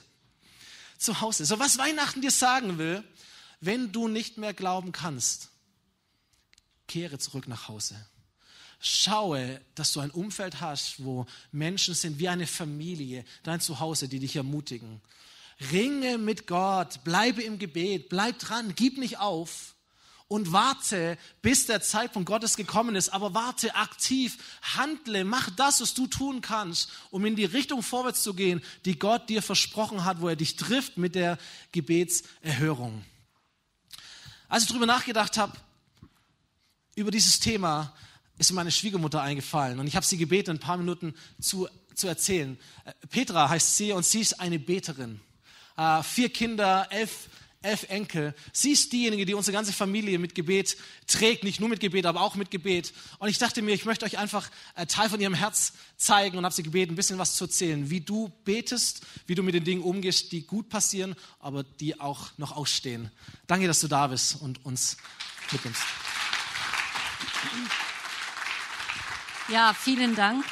Zu 0.98 1.20
Hause. 1.20 1.44
So 1.44 1.58
was 1.58 1.76
Weihnachten 1.76 2.22
dir 2.22 2.30
sagen 2.30 2.78
will, 2.78 3.04
wenn 3.60 3.92
du 3.92 4.08
nicht 4.08 4.38
mehr 4.38 4.54
glauben 4.54 4.92
kannst, 4.92 5.50
kehre 6.86 7.18
zurück 7.18 7.48
nach 7.48 7.68
Hause. 7.68 8.06
Schaue, 8.78 9.60
dass 9.74 9.92
du 9.92 10.00
ein 10.00 10.10
Umfeld 10.10 10.60
hast, 10.60 11.02
wo 11.02 11.26
Menschen 11.50 11.94
sind 11.94 12.18
wie 12.18 12.28
eine 12.28 12.46
Familie, 12.46 13.24
dein 13.42 13.60
Zuhause, 13.60 14.08
die 14.08 14.20
dich 14.20 14.36
ermutigen. 14.36 15.00
Ringe 15.72 16.18
mit 16.18 16.46
Gott, 16.46 17.02
bleibe 17.04 17.42
im 17.42 17.58
Gebet, 17.58 18.08
bleib 18.08 18.38
dran, 18.38 18.74
gib 18.76 18.98
nicht 18.98 19.18
auf 19.18 19.74
und 20.28 20.52
warte, 20.52 21.16
bis 21.40 21.66
der 21.66 21.80
Zeitpunkt 21.80 22.28
Gottes 22.28 22.56
gekommen 22.56 22.96
ist. 22.96 23.10
Aber 23.10 23.32
warte 23.32 23.74
aktiv, 23.74 24.38
handle, 24.76 25.24
mach 25.24 25.50
das, 25.50 25.80
was 25.80 25.94
du 25.94 26.06
tun 26.06 26.40
kannst, 26.40 26.90
um 27.10 27.24
in 27.24 27.36
die 27.36 27.44
Richtung 27.44 27.82
vorwärts 27.82 28.22
zu 28.22 28.34
gehen, 28.34 28.62
die 28.84 28.98
Gott 28.98 29.28
dir 29.28 29.40
versprochen 29.40 30.04
hat, 30.04 30.20
wo 30.20 30.28
er 30.28 30.36
dich 30.36 30.56
trifft 30.56 30.98
mit 30.98 31.14
der 31.14 31.38
Gebetserhörung. 31.72 33.04
Als 34.48 34.64
ich 34.64 34.68
darüber 34.68 34.86
nachgedacht 34.86 35.38
habe, 35.38 35.56
über 36.96 37.10
dieses 37.10 37.40
Thema, 37.40 37.94
ist 38.38 38.50
mir 38.50 38.56
meine 38.56 38.72
Schwiegermutter 38.72 39.22
eingefallen 39.22 39.80
und 39.80 39.86
ich 39.86 39.96
habe 39.96 40.04
sie 40.04 40.18
gebeten, 40.18 40.50
ein 40.50 40.60
paar 40.60 40.76
Minuten 40.76 41.14
zu, 41.40 41.68
zu 41.94 42.06
erzählen. 42.06 42.58
Äh, 42.84 42.92
Petra 43.08 43.48
heißt 43.48 43.76
sie 43.76 43.92
und 43.92 44.04
sie 44.04 44.20
ist 44.20 44.40
eine 44.40 44.58
Beterin. 44.58 45.20
Äh, 45.76 46.02
vier 46.02 46.28
Kinder, 46.30 46.88
elf 46.90 47.28
elf 47.66 47.84
Enkel. 47.88 48.34
Sie 48.52 48.72
ist 48.72 48.92
diejenige, 48.92 49.26
die 49.26 49.34
unsere 49.34 49.54
ganze 49.54 49.72
Familie 49.72 50.18
mit 50.18 50.34
Gebet 50.34 50.76
trägt, 51.06 51.42
nicht 51.42 51.58
nur 51.58 51.68
mit 51.68 51.80
Gebet, 51.80 52.06
aber 52.06 52.20
auch 52.20 52.36
mit 52.36 52.50
Gebet. 52.50 52.92
Und 53.18 53.28
ich 53.28 53.38
dachte 53.38 53.60
mir, 53.60 53.72
ich 53.74 53.84
möchte 53.84 54.04
euch 54.04 54.18
einfach 54.18 54.48
äh, 54.76 54.86
Teil 54.86 55.10
von 55.10 55.20
ihrem 55.20 55.34
Herz 55.34 55.72
zeigen 55.96 56.38
und 56.38 56.44
habe 56.44 56.54
sie 56.54 56.62
gebeten, 56.62 56.92
ein 56.92 56.96
bisschen 56.96 57.18
was 57.18 57.34
zu 57.34 57.44
erzählen, 57.44 57.90
wie 57.90 58.00
du 58.00 58.28
betest, 58.44 59.04
wie 59.26 59.34
du 59.34 59.42
mit 59.42 59.54
den 59.54 59.64
Dingen 59.64 59.82
umgehst, 59.82 60.32
die 60.32 60.46
gut 60.46 60.68
passieren, 60.68 61.16
aber 61.40 61.64
die 61.64 62.00
auch 62.00 62.30
noch 62.36 62.56
ausstehen. 62.56 63.10
Danke, 63.46 63.66
dass 63.66 63.80
du 63.80 63.88
da 63.88 64.06
bist 64.06 64.40
und 64.40 64.64
uns 64.64 64.96
mitnimmst. 65.50 65.82
Ja, 69.48 69.74
vielen 69.74 70.14
Dank. 70.14 70.44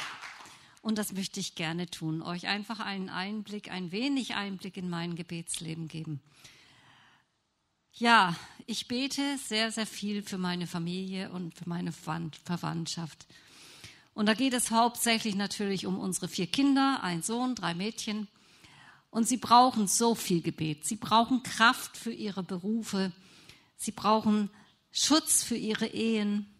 Und 0.85 0.99
das 0.99 1.13
möchte 1.13 1.39
ich 1.39 1.55
gerne 1.55 1.89
tun, 1.89 2.21
euch 2.21 2.45
einfach 2.45 2.79
einen 2.79 3.09
Einblick, 3.09 3.71
ein 3.71 3.91
wenig 3.91 4.35
Einblick 4.35 4.77
in 4.77 4.87
mein 4.87 5.15
Gebetsleben 5.15 5.87
geben. 5.87 6.21
Ja, 7.93 8.35
ich 8.67 8.87
bete 8.87 9.39
sehr, 9.39 9.71
sehr 9.71 9.87
viel 9.87 10.21
für 10.21 10.37
meine 10.37 10.67
Familie 10.67 11.31
und 11.31 11.55
für 11.55 11.67
meine 11.67 11.91
Verwandtschaft. 11.91 13.25
Und 14.13 14.27
da 14.27 14.35
geht 14.35 14.53
es 14.53 14.69
hauptsächlich 14.69 15.33
natürlich 15.33 15.87
um 15.87 15.97
unsere 15.97 16.27
vier 16.27 16.45
Kinder, 16.45 16.99
ein 17.01 17.23
Sohn, 17.23 17.55
drei 17.55 17.73
Mädchen. 17.73 18.27
Und 19.09 19.27
sie 19.27 19.37
brauchen 19.37 19.87
so 19.87 20.13
viel 20.13 20.43
Gebet. 20.43 20.85
Sie 20.85 20.97
brauchen 20.97 21.41
Kraft 21.41 21.97
für 21.97 22.13
ihre 22.13 22.43
Berufe. 22.43 23.11
Sie 23.75 23.91
brauchen 23.91 24.51
Schutz 24.91 25.41
für 25.41 25.57
ihre 25.57 25.87
Ehen. 25.87 26.54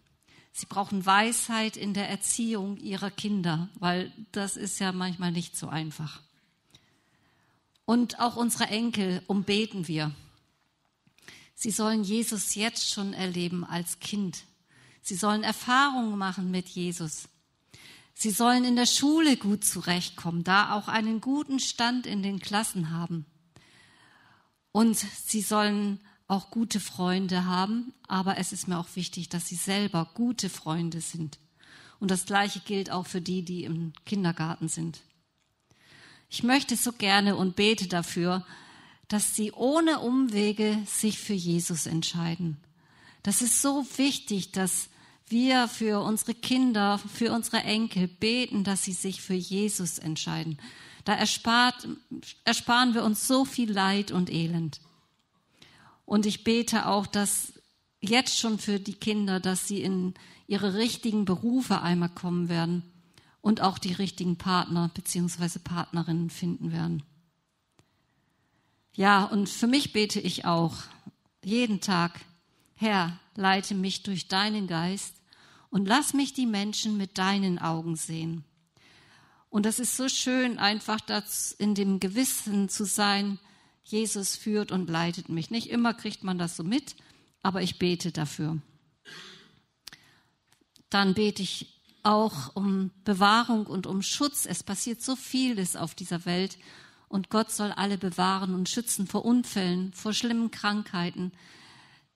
Sie 0.58 0.64
brauchen 0.64 1.04
Weisheit 1.04 1.76
in 1.76 1.92
der 1.92 2.08
Erziehung 2.08 2.78
ihrer 2.78 3.10
Kinder, 3.10 3.68
weil 3.74 4.10
das 4.32 4.56
ist 4.56 4.78
ja 4.78 4.90
manchmal 4.90 5.30
nicht 5.30 5.54
so 5.54 5.68
einfach. 5.68 6.22
Und 7.84 8.20
auch 8.20 8.36
unsere 8.36 8.64
Enkel 8.68 9.22
umbeten 9.26 9.86
wir. 9.86 10.12
Sie 11.54 11.70
sollen 11.70 12.04
Jesus 12.04 12.54
jetzt 12.54 12.88
schon 12.90 13.12
erleben 13.12 13.64
als 13.66 14.00
Kind. 14.00 14.44
Sie 15.02 15.14
sollen 15.14 15.42
Erfahrungen 15.42 16.16
machen 16.16 16.50
mit 16.50 16.68
Jesus. 16.68 17.28
Sie 18.14 18.30
sollen 18.30 18.64
in 18.64 18.76
der 18.76 18.86
Schule 18.86 19.36
gut 19.36 19.62
zurechtkommen, 19.62 20.42
da 20.42 20.72
auch 20.72 20.88
einen 20.88 21.20
guten 21.20 21.60
Stand 21.60 22.06
in 22.06 22.22
den 22.22 22.40
Klassen 22.40 22.92
haben. 22.92 23.26
Und 24.72 24.96
sie 24.96 25.42
sollen 25.42 26.00
auch 26.28 26.50
gute 26.50 26.80
Freunde 26.80 27.44
haben, 27.44 27.92
aber 28.08 28.38
es 28.38 28.52
ist 28.52 28.68
mir 28.68 28.78
auch 28.78 28.88
wichtig, 28.94 29.28
dass 29.28 29.46
sie 29.46 29.54
selber 29.54 30.10
gute 30.14 30.48
Freunde 30.48 31.00
sind. 31.00 31.38
Und 32.00 32.10
das 32.10 32.26
Gleiche 32.26 32.60
gilt 32.60 32.90
auch 32.90 33.06
für 33.06 33.20
die, 33.20 33.42
die 33.42 33.64
im 33.64 33.92
Kindergarten 34.04 34.68
sind. 34.68 35.00
Ich 36.28 36.42
möchte 36.42 36.76
so 36.76 36.92
gerne 36.92 37.36
und 37.36 37.56
bete 37.56 37.86
dafür, 37.86 38.44
dass 39.08 39.36
sie 39.36 39.52
ohne 39.52 40.00
Umwege 40.00 40.78
sich 40.86 41.18
für 41.18 41.32
Jesus 41.34 41.86
entscheiden. 41.86 42.56
Das 43.22 43.40
ist 43.40 43.62
so 43.62 43.86
wichtig, 43.96 44.52
dass 44.52 44.88
wir 45.28 45.68
für 45.68 46.02
unsere 46.02 46.34
Kinder, 46.34 46.98
für 46.98 47.32
unsere 47.32 47.62
Enkel 47.62 48.08
beten, 48.08 48.64
dass 48.64 48.84
sie 48.84 48.92
sich 48.92 49.20
für 49.20 49.34
Jesus 49.34 49.98
entscheiden. 49.98 50.58
Da 51.04 51.14
erspart, 51.14 51.88
ersparen 52.44 52.94
wir 52.94 53.04
uns 53.04 53.26
so 53.26 53.44
viel 53.44 53.70
Leid 53.70 54.10
und 54.10 54.30
Elend. 54.30 54.80
Und 56.06 56.24
ich 56.24 56.44
bete 56.44 56.86
auch, 56.86 57.06
dass 57.06 57.52
jetzt 58.00 58.38
schon 58.38 58.58
für 58.58 58.80
die 58.80 58.94
Kinder, 58.94 59.40
dass 59.40 59.68
sie 59.68 59.82
in 59.82 60.14
ihre 60.46 60.74
richtigen 60.74 61.24
Berufe 61.24 61.82
einmal 61.82 62.08
kommen 62.08 62.48
werden 62.48 62.82
und 63.42 63.60
auch 63.60 63.78
die 63.78 63.92
richtigen 63.92 64.36
Partner 64.36 64.90
bzw. 64.94 65.58
Partnerinnen 65.58 66.30
finden 66.30 66.72
werden. 66.72 67.02
Ja, 68.94 69.24
und 69.24 69.48
für 69.48 69.66
mich 69.66 69.92
bete 69.92 70.20
ich 70.20 70.46
auch 70.46 70.76
jeden 71.44 71.80
Tag, 71.80 72.20
Herr, 72.76 73.18
leite 73.34 73.74
mich 73.74 74.02
durch 74.02 74.28
deinen 74.28 74.66
Geist 74.68 75.16
und 75.70 75.86
lass 75.86 76.14
mich 76.14 76.32
die 76.32 76.46
Menschen 76.46 76.96
mit 76.96 77.18
deinen 77.18 77.58
Augen 77.58 77.96
sehen. 77.96 78.44
Und 79.48 79.66
das 79.66 79.78
ist 79.78 79.96
so 79.96 80.08
schön, 80.08 80.58
einfach 80.58 81.00
das 81.00 81.52
in 81.52 81.74
dem 81.74 82.00
Gewissen 82.00 82.68
zu 82.68 82.84
sein, 82.84 83.38
Jesus 83.86 84.34
führt 84.34 84.72
und 84.72 84.90
leitet 84.90 85.28
mich. 85.28 85.50
Nicht 85.50 85.70
immer 85.70 85.94
kriegt 85.94 86.24
man 86.24 86.38
das 86.38 86.56
so 86.56 86.64
mit, 86.64 86.96
aber 87.42 87.62
ich 87.62 87.78
bete 87.78 88.10
dafür. 88.10 88.58
Dann 90.90 91.14
bete 91.14 91.42
ich 91.42 91.80
auch 92.02 92.54
um 92.54 92.90
Bewahrung 93.04 93.66
und 93.66 93.86
um 93.86 94.02
Schutz. 94.02 94.44
Es 94.46 94.62
passiert 94.62 95.02
so 95.02 95.14
vieles 95.14 95.76
auf 95.76 95.94
dieser 95.94 96.24
Welt 96.24 96.58
und 97.08 97.30
Gott 97.30 97.52
soll 97.52 97.70
alle 97.72 97.98
bewahren 97.98 98.54
und 98.54 98.68
schützen 98.68 99.06
vor 99.06 99.24
Unfällen, 99.24 99.92
vor 99.92 100.12
schlimmen 100.12 100.50
Krankheiten, 100.50 101.32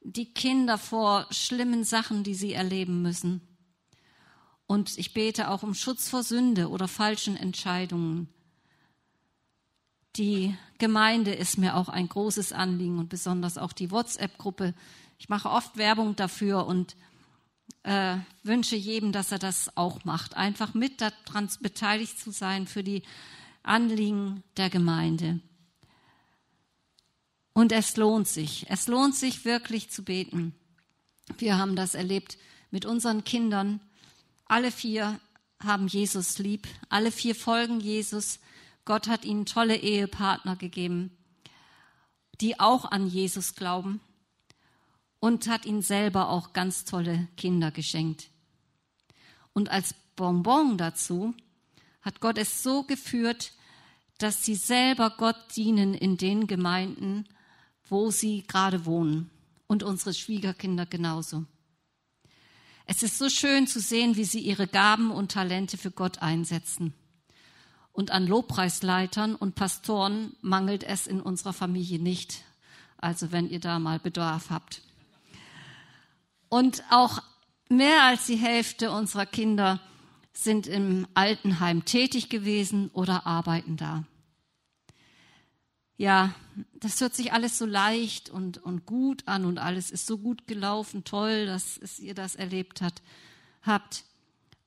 die 0.03 0.33
Kinder 0.33 0.79
vor 0.79 1.27
schlimmen 1.31 1.85
Sachen, 1.85 2.25
die 2.25 2.35
sie 2.35 2.53
erleben 2.53 3.03
müssen. 3.03 3.43
Und 4.67 4.99
ich 4.99 5.15
bete 5.15 5.51
auch 5.51 5.63
um 5.63 5.75
Schutz 5.75 6.09
vor 6.09 6.23
Sünde 6.23 6.69
oder 6.69 6.89
falschen 6.89 7.37
Entscheidungen. 7.37 8.29
Die 10.17 10.57
Gemeinde 10.79 11.33
ist 11.33 11.59
mir 11.59 11.77
auch 11.77 11.89
ein 11.89 12.09
großes 12.09 12.53
Anliegen 12.53 12.99
und 12.99 13.09
besonders 13.09 13.59
auch 13.59 13.73
die 13.73 13.91
WhatsApp-Gruppe. 13.91 14.75
Ich 15.19 15.29
mache 15.29 15.51
oft 15.51 15.77
Werbung 15.77 16.17
dafür 16.17 16.67
und 16.67 16.97
äh, 17.83 18.17
wünsche 18.43 18.77
jedem, 18.77 19.13
dass 19.13 19.33
er 19.33 19.39
das 19.39 19.77
auch 19.77 20.05
macht. 20.05 20.37
Einfach 20.37 20.75
mit 20.75 21.01
daran 21.01 21.49
beteiligt 21.61 22.19
zu 22.19 22.31
sein 22.31 22.67
für 22.67 22.83
die 22.83 23.03
Anliegen 23.63 24.43
der 24.57 24.71
Gemeinde. 24.71 25.41
Und 27.53 27.73
es 27.73 27.97
lohnt 27.97 28.29
sich. 28.29 28.67
Es 28.69 28.87
lohnt 28.87 29.15
sich 29.15 29.45
wirklich 29.45 29.91
zu 29.91 30.03
beten. 30.03 30.55
Wir 31.39 31.59
haben 31.59 31.77
das 31.77 31.95
erlebt 31.95 32.39
mit 32.71 32.85
unseren 32.87 33.25
Kindern. 33.25 33.81
Alle 34.47 34.73
vier 34.73 35.21
haben 35.63 35.87
Jesus 35.87 36.39
lieb. 36.39 36.67
Alle 36.89 37.13
vier 37.13 37.35
folgen 37.35 37.81
Jesus. 37.81 38.41
Gott 38.85 39.09
hat 39.09 39.25
ihnen 39.25 39.47
tolle 39.47 39.77
Ehepartner 39.77 40.57
gegeben, 40.57 41.17
die 42.41 42.59
auch 42.59 42.85
an 42.85 43.07
Jesus 43.07 43.55
glauben 43.55 44.01
und 45.21 45.49
hat 45.49 45.67
ihnen 45.67 45.83
selber 45.83 46.31
auch 46.31 46.53
ganz 46.53 46.85
tolle 46.85 47.29
Kinder 47.37 47.71
geschenkt. 47.71 48.31
Und 49.53 49.71
als 49.71 49.95
Bonbon 50.17 50.79
dazu 50.79 51.35
hat 52.03 52.21
Gott 52.21 52.39
es 52.39 52.63
so 52.63 52.83
geführt, 52.83 53.53
dass 54.19 54.45
sie 54.45 54.55
selber 54.55 55.11
Gott 55.17 55.37
dienen 55.57 55.95
in 55.95 56.17
den 56.17 56.47
Gemeinden, 56.47 57.29
wo 57.89 58.11
sie 58.11 58.45
gerade 58.47 58.87
wohnen 58.87 59.31
und 59.67 59.83
unsere 59.83 60.15
Schwiegerkinder 60.15 60.87
genauso. 60.87 61.45
Es 62.87 63.03
ist 63.03 63.19
so 63.19 63.29
schön 63.29 63.67
zu 63.67 63.81
sehen, 63.81 64.17
wie 64.17 64.25
sie 64.25 64.41
ihre 64.41 64.67
Gaben 64.67 65.11
und 65.11 65.33
Talente 65.33 65.79
für 65.79 65.91
Gott 65.91 66.19
einsetzen. 66.23 66.93
Und 67.93 68.11
an 68.11 68.27
Lobpreisleitern 68.27 69.35
und 69.35 69.55
Pastoren 69.55 70.37
mangelt 70.41 70.85
es 70.85 71.07
in 71.07 71.21
unserer 71.21 71.53
Familie 71.53 71.99
nicht. 71.99 72.45
Also 72.99 73.33
wenn 73.33 73.49
ihr 73.49 73.61
da 73.61 73.79
mal 73.79 73.99
Bedarf 73.99 74.51
habt. 74.51 74.83
Und 76.49 76.83
auch 76.91 77.23
mehr 77.69 78.05
als 78.05 78.27
die 78.27 78.37
Hälfte 78.37 78.91
unserer 78.91 79.27
Kinder 79.27 79.81
sind 80.33 80.67
im 80.67 81.07
Altenheim 81.15 81.85
tätig 81.85 82.29
gewesen 82.29 82.91
oder 82.93 83.27
arbeiten 83.27 83.77
da. 83.77 84.05
Ja, 85.97 86.35
das 86.75 87.01
hört 87.01 87.15
sich 87.15 87.33
alles 87.33 87.59
so 87.59 87.67
leicht 87.67 88.31
und, 88.31 88.59
und 88.59 88.87
gut 88.87 89.29
an 89.29 89.45
und 89.45 89.59
alles 89.59 89.91
ist 89.91 90.07
so 90.07 90.17
gut 90.17 90.47
gelaufen, 90.47 91.05
toll, 91.05 91.47
dass 91.47 91.77
es 91.77 91.99
ihr 91.99 92.15
das 92.15 92.37
erlebt 92.37 92.81
hat, 92.81 93.03
habt. 93.63 94.05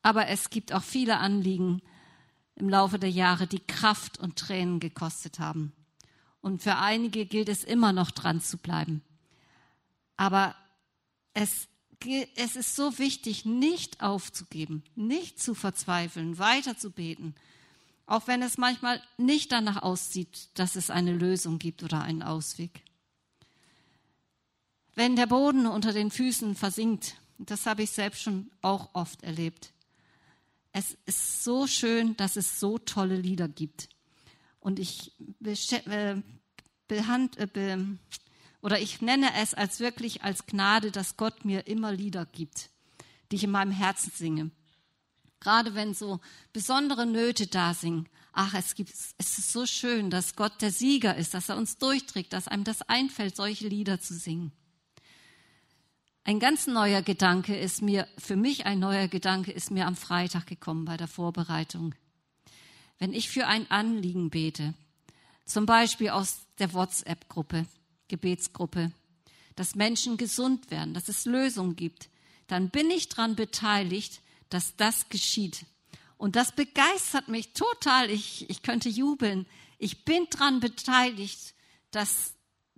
Aber 0.03 0.27
es 0.27 0.51
gibt 0.51 0.73
auch 0.73 0.83
viele 0.83 1.17
Anliegen 1.17 1.81
im 2.55 2.69
Laufe 2.69 2.99
der 2.99 3.09
Jahre, 3.09 3.47
die 3.47 3.59
Kraft 3.59 4.19
und 4.19 4.37
Tränen 4.37 4.79
gekostet 4.79 5.39
haben. 5.39 5.73
Und 6.41 6.61
für 6.61 6.77
einige 6.77 7.25
gilt 7.25 7.49
es 7.49 7.63
immer 7.63 7.93
noch 7.93 8.11
dran 8.11 8.41
zu 8.41 8.57
bleiben. 8.57 9.01
Aber 10.17 10.55
es 11.33 11.67
es 12.35 12.55
ist 12.55 12.75
so 12.75 12.97
wichtig, 12.99 13.45
nicht 13.45 14.01
aufzugeben, 14.01 14.83
nicht 14.95 15.41
zu 15.41 15.55
verzweifeln, 15.55 16.37
weiter 16.37 16.77
zu 16.77 16.91
beten, 16.91 17.33
auch 18.05 18.27
wenn 18.27 18.41
es 18.41 18.57
manchmal 18.57 19.01
nicht 19.17 19.51
danach 19.51 19.81
aussieht, 19.81 20.49
dass 20.55 20.75
es 20.75 20.89
eine 20.89 21.13
Lösung 21.13 21.59
gibt 21.59 21.83
oder 21.83 22.01
einen 22.01 22.23
Ausweg. 22.23 22.83
wenn 24.95 25.15
der 25.15 25.25
Boden 25.25 25.65
unter 25.65 25.91
den 25.91 26.11
Füßen 26.11 26.55
versinkt. 26.55 27.15
Das 27.39 27.65
habe 27.65 27.81
ich 27.81 27.89
selbst 27.89 28.21
schon 28.21 28.51
auch 28.61 28.89
oft 28.93 29.23
erlebt. 29.23 29.72
Es 30.73 30.97
ist 31.05 31.43
so 31.43 31.67
schön, 31.67 32.17
dass 32.17 32.35
es 32.35 32.59
so 32.59 32.79
tolle 32.79 33.15
Lieder 33.15 33.47
gibt. 33.47 33.89
Und 34.59 34.79
ich 34.79 35.13
äh, 35.39 36.15
behand, 36.87 37.37
äh, 37.37 37.77
oder 38.61 38.79
ich 38.79 39.01
nenne 39.01 39.29
es 39.35 39.53
als 39.53 39.79
wirklich 39.79 40.23
als 40.23 40.47
Gnade, 40.47 40.91
dass 40.91 41.15
Gott 41.15 41.45
mir 41.45 41.67
immer 41.67 41.91
Lieder 41.91 42.25
gibt, 42.25 42.71
die 43.31 43.35
ich 43.35 43.43
in 43.43 43.51
meinem 43.51 43.71
Herzen 43.71 44.11
singe. 44.15 44.51
Gerade 45.39 45.75
wenn 45.75 45.93
so 45.93 46.21
besondere 46.53 47.05
Nöte 47.05 47.45
da 47.47 47.73
sind. 47.73 48.09
Ach, 48.31 48.55
es 48.55 48.73
gibt, 48.73 48.91
es 48.91 49.13
ist 49.17 49.51
so 49.51 49.67
schön, 49.67 50.09
dass 50.09 50.35
Gott 50.35 50.61
der 50.61 50.71
Sieger 50.71 51.15
ist, 51.15 51.35
dass 51.35 51.49
er 51.49 51.57
uns 51.57 51.77
durchträgt, 51.77 52.33
dass 52.33 52.47
einem 52.47 52.63
das 52.63 52.81
einfällt, 52.81 53.35
solche 53.35 53.67
Lieder 53.67 53.99
zu 53.99 54.15
singen. 54.15 54.53
Ein 56.25 56.39
ganz 56.39 56.67
neuer 56.67 57.01
Gedanke 57.01 57.53
ist 57.53 57.81
mir, 57.81 58.07
für 58.17 58.37
mich 58.37 58.65
ein 58.65 58.79
neuer 58.79 59.09
Gedanke 59.09 59.51
ist 59.51 59.71
mir 59.71 59.85
am 59.85 59.97
Freitag 59.97 60.47
gekommen 60.47 60.85
bei 60.85 60.95
der 60.95 61.09
Vorbereitung. 61.09 61.95
Wenn 62.97 63.11
ich 63.11 63.29
für 63.29 63.47
ein 63.47 63.69
Anliegen 63.69 64.29
bete, 64.29 64.73
zum 65.45 65.65
Beispiel 65.65 66.11
aus 66.11 66.47
der 66.59 66.73
WhatsApp-Gruppe, 66.73 67.65
Gebetsgruppe, 68.07 68.93
dass 69.57 69.75
Menschen 69.75 70.15
gesund 70.15 70.71
werden, 70.71 70.93
dass 70.93 71.09
es 71.09 71.25
Lösungen 71.25 71.75
gibt, 71.75 72.09
dann 72.47 72.69
bin 72.69 72.89
ich 72.89 73.09
daran 73.09 73.35
beteiligt, 73.35 74.21
dass 74.47 74.77
das 74.77 75.09
geschieht. 75.09 75.65
Und 76.15 76.37
das 76.37 76.53
begeistert 76.53 77.27
mich 77.27 77.51
total. 77.51 78.09
Ich, 78.09 78.49
ich 78.49 78.61
könnte 78.61 78.87
jubeln. 78.87 79.45
Ich 79.77 80.05
bin 80.05 80.25
daran 80.29 80.61
beteiligt, 80.61 81.53
dass, 81.91 82.33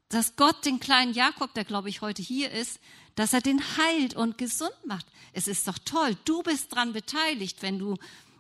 dass 0.09 0.35
Gott 0.35 0.65
den 0.65 0.79
kleinen 0.79 1.13
Jakob, 1.13 1.53
der 1.53 1.63
glaube 1.63 1.89
ich 1.89 2.01
heute 2.01 2.23
hier 2.23 2.49
ist, 2.49 2.79
dass 3.15 3.33
er 3.33 3.41
den 3.41 3.61
heilt 3.77 4.15
und 4.15 4.37
gesund 4.37 4.75
macht. 4.85 5.05
Es 5.33 5.47
ist 5.47 5.67
doch 5.67 5.77
toll. 5.79 6.15
Du 6.25 6.43
bist 6.43 6.71
daran 6.71 6.93
beteiligt, 6.93 7.61
wenn 7.61 7.79
du 7.79 7.97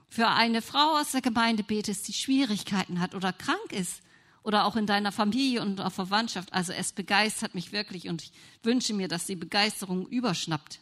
für 0.09 0.27
eine 0.27 0.61
Frau 0.61 0.97
aus 0.97 1.11
der 1.11 1.21
Gemeinde 1.21 1.63
betest, 1.63 2.07
die 2.07 2.13
Schwierigkeiten 2.13 2.99
hat 2.99 3.15
oder 3.15 3.33
krank 3.33 3.71
ist 3.71 4.01
oder 4.43 4.65
auch 4.65 4.75
in 4.75 4.85
deiner 4.85 5.11
Familie 5.11 5.61
und 5.61 5.81
auf 5.81 5.93
Verwandtschaft. 5.93 6.53
Also 6.53 6.71
es 6.71 6.91
begeistert 6.91 7.55
mich 7.55 7.71
wirklich 7.71 8.07
und 8.07 8.21
ich 8.21 8.31
wünsche 8.63 8.93
mir, 8.93 9.07
dass 9.07 9.25
die 9.25 9.35
Begeisterung 9.35 10.07
überschnappt. 10.07 10.79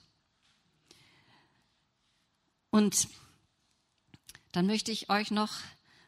Und 2.70 3.08
dann 4.52 4.66
möchte 4.68 4.92
ich 4.92 5.10
euch 5.10 5.32
noch 5.32 5.52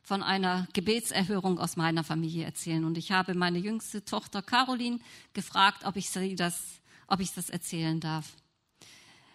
von 0.03 0.21
einer 0.21 0.67
Gebetserhörung 0.73 1.57
aus 1.59 1.77
meiner 1.77 2.03
Familie 2.03 2.45
erzählen. 2.45 2.85
Und 2.85 2.97
ich 2.97 3.11
habe 3.11 3.33
meine 3.33 3.57
jüngste 3.57 4.05
Tochter 4.05 4.43
Caroline 4.43 4.99
gefragt, 5.33 5.85
ob 5.85 5.95
ich 5.95 6.09
sie 6.09 6.35
das 6.35 6.79
ob 7.07 7.19
ich 7.19 7.33
das 7.33 7.49
erzählen 7.49 7.99
darf. 7.99 8.33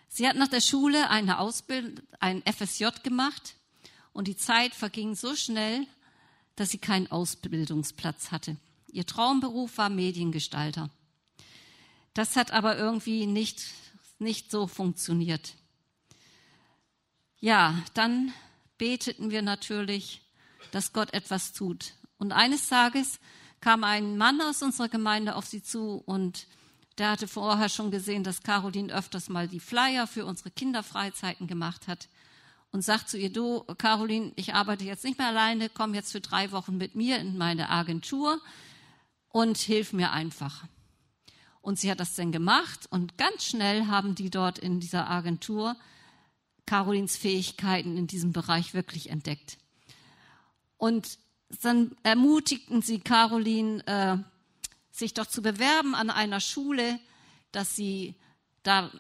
Sie 0.09 0.29
hat 0.29 0.37
nach 0.37 0.49
der 0.49 0.61
Schule 0.61 1.09
eine 1.09 1.39
Ausbildung, 1.39 2.05
ein 2.19 2.43
FSJ 2.43 2.87
gemacht 3.03 3.55
und 4.13 4.27
die 4.27 4.37
Zeit 4.37 4.75
verging 4.75 5.15
so 5.15 5.37
schnell, 5.37 5.87
dass 6.57 6.71
sie 6.71 6.79
keinen 6.79 7.11
Ausbildungsplatz 7.11 8.33
hatte. 8.33 8.57
Ihr 8.93 9.07
Traumberuf 9.07 9.79
war 9.79 9.89
Mediengestalter. 9.89 10.91
Das 12.13 12.37
hat 12.37 12.51
aber 12.51 12.77
irgendwie 12.77 13.27
nicht, 13.27 13.63
nicht 14.19 14.51
so 14.51 14.67
funktioniert. 14.67 15.55
Ja, 17.39 17.83
dann 17.95 18.33
beteten 18.79 19.31
wir 19.31 19.43
natürlich, 19.43 20.23
dass 20.73 20.93
Gott 20.93 21.15
etwas 21.15 21.53
tut. 21.53 21.95
Und 22.19 22.33
eines 22.33 22.69
Tages 22.69 23.21
kam 23.61 23.85
ein 23.85 24.19
Mann 24.19 24.41
aus 24.41 24.63
unserer 24.63 24.89
Gemeinde 24.89 25.37
auf 25.37 25.47
sie 25.47 25.63
zu 25.63 26.03
und 26.05 26.47
der 26.99 27.11
hatte 27.11 27.29
vorher 27.29 27.69
schon 27.69 27.91
gesehen, 27.91 28.25
dass 28.25 28.43
Caroline 28.43 28.93
öfters 28.93 29.29
mal 29.29 29.49
die 29.49 29.61
Flyer 29.61 30.07
für 30.07 30.27
unsere 30.27 30.51
Kinderfreizeiten 30.51 31.47
gemacht 31.47 31.89
hat 31.89 32.09
und 32.73 32.83
sagt 32.83 33.09
zu 33.09 33.19
ihr, 33.19 33.33
du, 33.33 33.65
Caroline, 33.79 34.33
ich 34.37 34.55
arbeite 34.55 34.85
jetzt 34.85 35.05
nicht 35.05 35.19
mehr 35.19 35.29
alleine, 35.29 35.69
komm 35.69 35.95
jetzt 35.95 36.13
für 36.13 36.21
drei 36.21 36.53
Wochen 36.53 36.77
mit 36.77 36.95
mir 36.95 37.19
in 37.19 37.37
meine 37.37 37.69
Agentur 37.71 38.41
und 39.29 39.59
hilf 39.59 39.93
mir 39.93 40.13
einfach. 40.13 40.65
Und 41.61 41.79
sie 41.79 41.91
hat 41.91 42.01
das 42.01 42.15
dann 42.15 42.33
gemacht 42.33 42.87
und 42.91 43.19
ganz 43.19 43.45
schnell 43.45 43.87
haben 43.87 44.15
die 44.15 44.31
dort 44.31 44.59
in 44.59 44.81
dieser 44.81 45.11
Agentur 45.11 45.77
Carolins 46.67 47.17
Fähigkeiten 47.17 47.97
in 47.97 48.07
diesem 48.07 48.33
Bereich 48.33 48.75
wirklich 48.75 49.11
entdeckt. 49.11 49.59
Und 50.77 51.19
dann 51.63 51.97
ermutigten 52.03 52.81
sie 52.81 53.01
Caroline, 53.01 53.85
äh, 53.87 54.17
sich 54.91 55.15
doch 55.15 55.27
zu 55.27 55.43
bewerben 55.43 55.95
an 55.95 56.11
einer 56.11 56.41
Schule, 56.41 56.99
dass 57.53 57.77
sie 57.77 58.15
da 58.63 58.91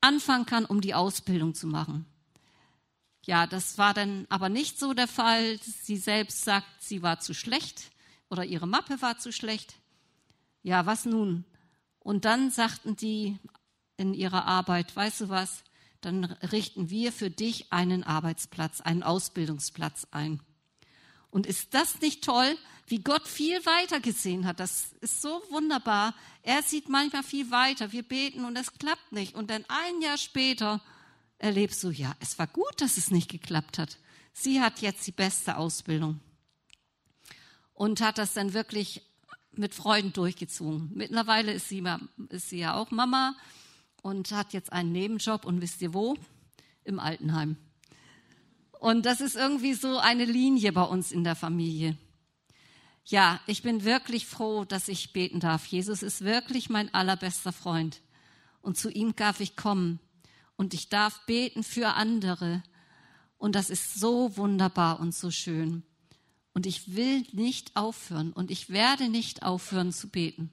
anfangen 0.00 0.46
kann, 0.46 0.64
um 0.64 0.80
die 0.80 0.94
Ausbildung 0.94 1.54
zu 1.54 1.66
machen. 1.66 2.06
Ja, 3.24 3.46
das 3.46 3.76
war 3.76 3.92
dann 3.92 4.26
aber 4.30 4.48
nicht 4.48 4.78
so 4.78 4.94
der 4.94 5.08
Fall. 5.08 5.58
Sie 5.60 5.96
selbst 5.96 6.44
sagt, 6.44 6.66
sie 6.80 7.02
war 7.02 7.20
zu 7.20 7.34
schlecht 7.34 7.90
oder 8.30 8.44
ihre 8.44 8.66
Mappe 8.66 9.02
war 9.02 9.18
zu 9.18 9.32
schlecht. 9.32 9.74
Ja, 10.62 10.86
was 10.86 11.04
nun? 11.04 11.44
Und 11.98 12.24
dann 12.24 12.50
sagten 12.50 12.96
die 12.96 13.38
in 13.96 14.14
ihrer 14.14 14.46
Arbeit, 14.46 14.94
weißt 14.94 15.22
du 15.22 15.28
was, 15.28 15.64
dann 16.00 16.24
richten 16.24 16.90
wir 16.90 17.12
für 17.12 17.30
dich 17.30 17.72
einen 17.72 18.04
Arbeitsplatz, 18.04 18.80
einen 18.80 19.02
Ausbildungsplatz 19.02 20.06
ein. 20.10 20.40
Und 21.30 21.46
ist 21.46 21.74
das 21.74 22.00
nicht 22.00 22.24
toll, 22.24 22.56
wie 22.86 23.00
Gott 23.00 23.28
viel 23.28 23.64
weiter 23.66 24.00
gesehen 24.00 24.46
hat? 24.46 24.60
Das 24.60 24.92
ist 25.00 25.20
so 25.20 25.42
wunderbar. 25.50 26.14
Er 26.42 26.62
sieht 26.62 26.88
manchmal 26.88 27.22
viel 27.22 27.50
weiter. 27.50 27.92
Wir 27.92 28.02
beten 28.02 28.44
und 28.44 28.56
es 28.56 28.72
klappt 28.72 29.12
nicht. 29.12 29.34
Und 29.34 29.50
dann 29.50 29.64
ein 29.68 30.00
Jahr 30.00 30.16
später 30.16 30.80
erlebst 31.38 31.82
du, 31.84 31.90
ja, 31.90 32.14
es 32.20 32.38
war 32.38 32.46
gut, 32.46 32.80
dass 32.80 32.96
es 32.96 33.10
nicht 33.10 33.30
geklappt 33.30 33.78
hat. 33.78 33.98
Sie 34.32 34.60
hat 34.60 34.80
jetzt 34.80 35.06
die 35.06 35.12
beste 35.12 35.56
Ausbildung 35.56 36.20
und 37.74 38.00
hat 38.00 38.18
das 38.18 38.32
dann 38.32 38.54
wirklich 38.54 39.02
mit 39.52 39.74
Freuden 39.74 40.12
durchgezogen. 40.12 40.90
Mittlerweile 40.94 41.52
ist 41.52 41.68
sie, 41.68 41.84
ist 42.30 42.48
sie 42.48 42.58
ja 42.58 42.74
auch 42.74 42.90
Mama 42.90 43.36
und 44.02 44.30
hat 44.32 44.52
jetzt 44.52 44.72
einen 44.72 44.92
Nebenjob 44.92 45.44
und 45.44 45.60
wisst 45.60 45.82
ihr 45.82 45.92
wo? 45.94 46.16
Im 46.84 46.98
Altenheim. 46.98 47.56
Und 48.78 49.06
das 49.06 49.20
ist 49.20 49.34
irgendwie 49.34 49.74
so 49.74 49.98
eine 49.98 50.24
Linie 50.24 50.72
bei 50.72 50.82
uns 50.82 51.10
in 51.12 51.24
der 51.24 51.34
Familie. 51.34 51.96
Ja, 53.04 53.40
ich 53.46 53.62
bin 53.62 53.84
wirklich 53.84 54.26
froh, 54.26 54.64
dass 54.64 54.88
ich 54.88 55.12
beten 55.12 55.40
darf. 55.40 55.66
Jesus 55.66 56.02
ist 56.02 56.24
wirklich 56.24 56.68
mein 56.68 56.92
allerbester 56.92 57.52
Freund. 57.52 58.00
Und 58.60 58.76
zu 58.76 58.90
ihm 58.90 59.16
darf 59.16 59.40
ich 59.40 59.56
kommen. 59.56 59.98
Und 60.56 60.74
ich 60.74 60.88
darf 60.90 61.24
beten 61.26 61.64
für 61.64 61.94
andere. 61.94 62.62
Und 63.38 63.54
das 63.54 63.70
ist 63.70 63.94
so 63.94 64.36
wunderbar 64.36 65.00
und 65.00 65.14
so 65.14 65.30
schön. 65.30 65.82
Und 66.52 66.66
ich 66.66 66.94
will 66.94 67.24
nicht 67.32 67.76
aufhören. 67.76 68.32
Und 68.32 68.50
ich 68.50 68.68
werde 68.68 69.08
nicht 69.08 69.42
aufhören 69.42 69.92
zu 69.92 70.08
beten. 70.08 70.50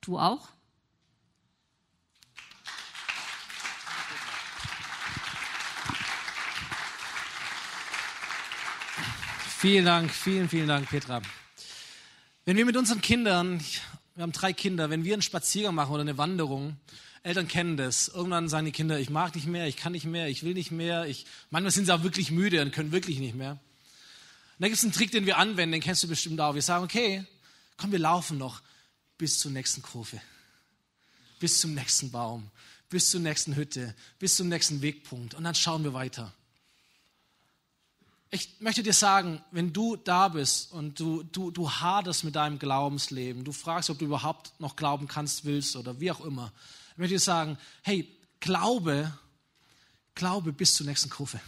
Du 0.00 0.18
auch? 0.18 0.48
Vielen 9.62 9.84
Dank, 9.84 10.10
vielen, 10.10 10.48
vielen 10.48 10.66
Dank, 10.66 10.90
Petra. 10.90 11.22
Wenn 12.44 12.56
wir 12.56 12.64
mit 12.64 12.76
unseren 12.76 13.00
Kindern, 13.00 13.60
wir 14.16 14.22
haben 14.24 14.32
drei 14.32 14.52
Kinder, 14.52 14.90
wenn 14.90 15.04
wir 15.04 15.12
einen 15.12 15.22
Spaziergang 15.22 15.76
machen 15.76 15.92
oder 15.92 16.00
eine 16.00 16.18
Wanderung, 16.18 16.78
Eltern 17.22 17.46
kennen 17.46 17.76
das. 17.76 18.08
Irgendwann 18.08 18.48
sagen 18.48 18.66
die 18.66 18.72
Kinder, 18.72 18.98
ich 18.98 19.08
mag 19.08 19.36
nicht 19.36 19.46
mehr, 19.46 19.68
ich 19.68 19.76
kann 19.76 19.92
nicht 19.92 20.04
mehr, 20.04 20.26
ich 20.26 20.42
will 20.42 20.54
nicht 20.54 20.72
mehr. 20.72 21.06
Ich, 21.06 21.26
manchmal 21.50 21.70
sind 21.70 21.84
sie 21.84 21.94
auch 21.94 22.02
wirklich 22.02 22.32
müde 22.32 22.60
und 22.60 22.72
können 22.72 22.90
wirklich 22.90 23.20
nicht 23.20 23.36
mehr. 23.36 23.52
Und 23.52 23.60
da 24.58 24.66
gibt 24.66 24.78
es 24.78 24.82
einen 24.82 24.92
Trick, 24.92 25.12
den 25.12 25.26
wir 25.26 25.38
anwenden, 25.38 25.70
den 25.70 25.80
kennst 25.80 26.02
du 26.02 26.08
bestimmt 26.08 26.40
auch. 26.40 26.56
Wir 26.56 26.62
sagen, 26.62 26.82
okay, 26.82 27.24
komm, 27.76 27.92
wir 27.92 28.00
laufen 28.00 28.38
noch 28.38 28.62
bis 29.16 29.38
zur 29.38 29.52
nächsten 29.52 29.80
Kurve, 29.80 30.20
bis 31.38 31.60
zum 31.60 31.74
nächsten 31.74 32.10
Baum, 32.10 32.50
bis 32.90 33.12
zur 33.12 33.20
nächsten 33.20 33.54
Hütte, 33.54 33.94
bis 34.18 34.34
zum 34.34 34.48
nächsten 34.48 34.82
Wegpunkt 34.82 35.34
und 35.34 35.44
dann 35.44 35.54
schauen 35.54 35.84
wir 35.84 35.94
weiter 35.94 36.34
ich 38.34 38.60
möchte 38.60 38.82
dir 38.82 38.94
sagen, 38.94 39.44
wenn 39.50 39.74
du 39.74 39.94
da 39.94 40.28
bist 40.28 40.72
und 40.72 40.98
du, 40.98 41.22
du, 41.22 41.50
du 41.50 41.70
haderst 41.70 42.24
mit 42.24 42.34
deinem 42.34 42.58
Glaubensleben, 42.58 43.44
du 43.44 43.52
fragst, 43.52 43.90
ob 43.90 43.98
du 43.98 44.06
überhaupt 44.06 44.58
noch 44.58 44.74
glauben 44.74 45.06
kannst, 45.06 45.44
willst 45.44 45.76
oder 45.76 46.00
wie 46.00 46.10
auch 46.10 46.22
immer, 46.22 46.50
ich 46.92 46.98
möchte 46.98 47.14
dir 47.14 47.20
sagen, 47.20 47.58
hey, 47.82 48.08
glaube, 48.40 49.12
glaube 50.14 50.52
bis 50.52 50.74
zur 50.74 50.86
nächsten 50.86 51.10
Kurve. 51.10 51.40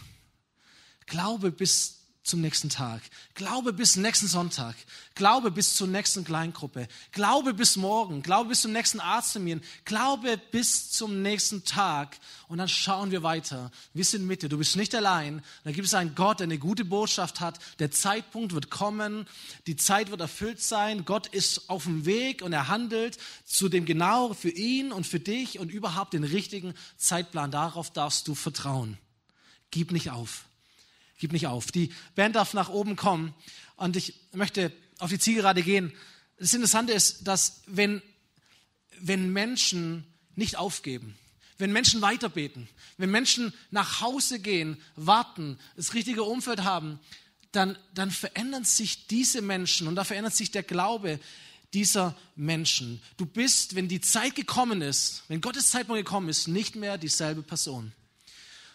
Glaube 1.07 1.51
bis 1.51 2.04
zum 2.25 2.41
nächsten 2.41 2.69
Tag. 2.69 3.01
Glaube 3.35 3.71
bis 3.71 3.95
nächsten 3.97 4.27
Sonntag. 4.27 4.75
Glaube 5.13 5.51
bis 5.51 5.75
zur 5.75 5.87
nächsten 5.87 6.23
Kleingruppe. 6.23 6.87
Glaube 7.11 7.53
bis 7.53 7.75
morgen. 7.75 8.23
Glaube 8.23 8.49
bis 8.49 8.61
zum 8.61 8.71
nächsten 8.71 8.99
Arzttermin. 8.99 9.61
Glaube 9.85 10.41
bis 10.51 10.89
zum 10.89 11.21
nächsten 11.21 11.63
Tag. 11.65 12.17
Und 12.47 12.57
dann 12.57 12.67
schauen 12.67 13.11
wir 13.11 13.21
weiter. 13.21 13.71
Wir 13.93 14.03
sind 14.03 14.25
Mitte. 14.25 14.49
Du 14.49 14.57
bist 14.57 14.75
nicht 14.75 14.95
allein. 14.95 15.43
Da 15.63 15.71
gibt 15.71 15.85
es 15.85 15.93
einen 15.93 16.15
Gott, 16.15 16.39
der 16.39 16.45
eine 16.45 16.57
gute 16.57 16.83
Botschaft 16.83 17.41
hat. 17.41 17.59
Der 17.77 17.91
Zeitpunkt 17.91 18.53
wird 18.53 18.71
kommen. 18.71 19.27
Die 19.67 19.75
Zeit 19.75 20.09
wird 20.09 20.19
erfüllt 20.19 20.61
sein. 20.61 21.05
Gott 21.05 21.27
ist 21.27 21.69
auf 21.69 21.83
dem 21.83 22.05
Weg 22.05 22.41
und 22.41 22.53
er 22.53 22.67
handelt 22.67 23.19
zu 23.45 23.69
dem 23.69 23.85
genau 23.85 24.33
für 24.33 24.49
ihn 24.49 24.91
und 24.91 25.05
für 25.05 25.19
dich 25.19 25.59
und 25.59 25.71
überhaupt 25.71 26.13
den 26.13 26.23
richtigen 26.23 26.73
Zeitplan. 26.97 27.51
Darauf 27.51 27.93
darfst 27.93 28.27
du 28.27 28.33
vertrauen. 28.33 28.97
Gib 29.69 29.91
nicht 29.91 30.09
auf. 30.09 30.45
Gib 31.17 31.31
nicht 31.31 31.47
auf. 31.47 31.71
Die 31.71 31.93
Band 32.15 32.35
darf 32.35 32.53
nach 32.53 32.69
oben 32.69 32.95
kommen 32.95 33.33
und 33.77 33.95
ich 33.95 34.13
möchte 34.33 34.71
auf 34.99 35.09
die 35.09 35.19
Zielgerade 35.19 35.63
gehen. 35.63 35.93
Das 36.37 36.53
Interessante 36.53 36.93
ist, 36.93 37.27
dass 37.27 37.61
wenn, 37.67 38.01
wenn 38.99 39.31
Menschen 39.31 40.05
nicht 40.35 40.57
aufgeben, 40.57 41.15
wenn 41.57 41.71
Menschen 41.71 42.01
weiterbeten, 42.01 42.67
wenn 42.97 43.11
Menschen 43.11 43.53
nach 43.71 44.01
Hause 44.01 44.39
gehen, 44.39 44.77
warten, 44.95 45.57
das 45.77 45.93
richtige 45.93 46.23
Umfeld 46.23 46.63
haben, 46.63 46.99
dann, 47.53 47.77
dann 47.93 48.11
verändern 48.11 48.65
sich 48.65 49.07
diese 49.07 49.41
Menschen 49.41 49.87
und 49.87 49.95
da 49.95 50.03
verändert 50.03 50.35
sich 50.35 50.51
der 50.51 50.63
Glaube 50.63 51.19
dieser 51.73 52.15
Menschen. 52.35 53.01
Du 53.17 53.25
bist, 53.25 53.75
wenn 53.75 53.87
die 53.87 54.01
Zeit 54.01 54.35
gekommen 54.35 54.81
ist, 54.81 55.23
wenn 55.29 55.41
Gottes 55.41 55.69
Zeitpunkt 55.69 56.03
gekommen 56.03 56.29
ist, 56.29 56.47
nicht 56.47 56.75
mehr 56.75 56.97
dieselbe 56.97 57.41
Person. 57.41 57.93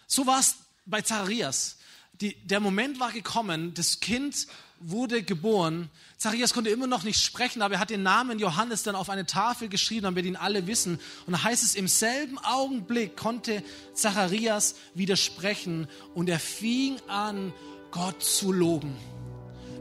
So 0.06 0.26
war 0.26 0.40
es 0.40 0.56
bei 0.86 1.02
Zacharias 1.02 1.76
die, 2.20 2.34
der 2.44 2.60
Moment 2.60 3.00
war 3.00 3.12
gekommen, 3.12 3.72
das 3.74 4.00
Kind 4.00 4.46
wurde 4.80 5.22
geboren. 5.22 5.90
Zacharias 6.16 6.54
konnte 6.54 6.70
immer 6.70 6.86
noch 6.86 7.02
nicht 7.02 7.22
sprechen, 7.22 7.60
aber 7.60 7.74
er 7.74 7.80
hat 7.80 7.90
den 7.90 8.02
Namen 8.02 8.38
Johannes 8.38 8.82
dann 8.82 8.94
auf 8.94 9.10
eine 9.10 9.26
Tafel 9.26 9.68
geschrieben, 9.68 10.02
damit 10.02 10.24
ihn 10.24 10.36
alle 10.36 10.66
wissen. 10.66 10.98
Und 11.26 11.34
da 11.34 11.42
heißt 11.44 11.62
es, 11.62 11.74
im 11.74 11.86
selben 11.86 12.38
Augenblick 12.38 13.16
konnte 13.16 13.62
Zacharias 13.94 14.74
widersprechen 14.94 15.86
und 16.14 16.28
er 16.28 16.40
fing 16.40 16.96
an, 17.08 17.52
Gott 17.90 18.22
zu 18.22 18.52
loben. 18.52 18.96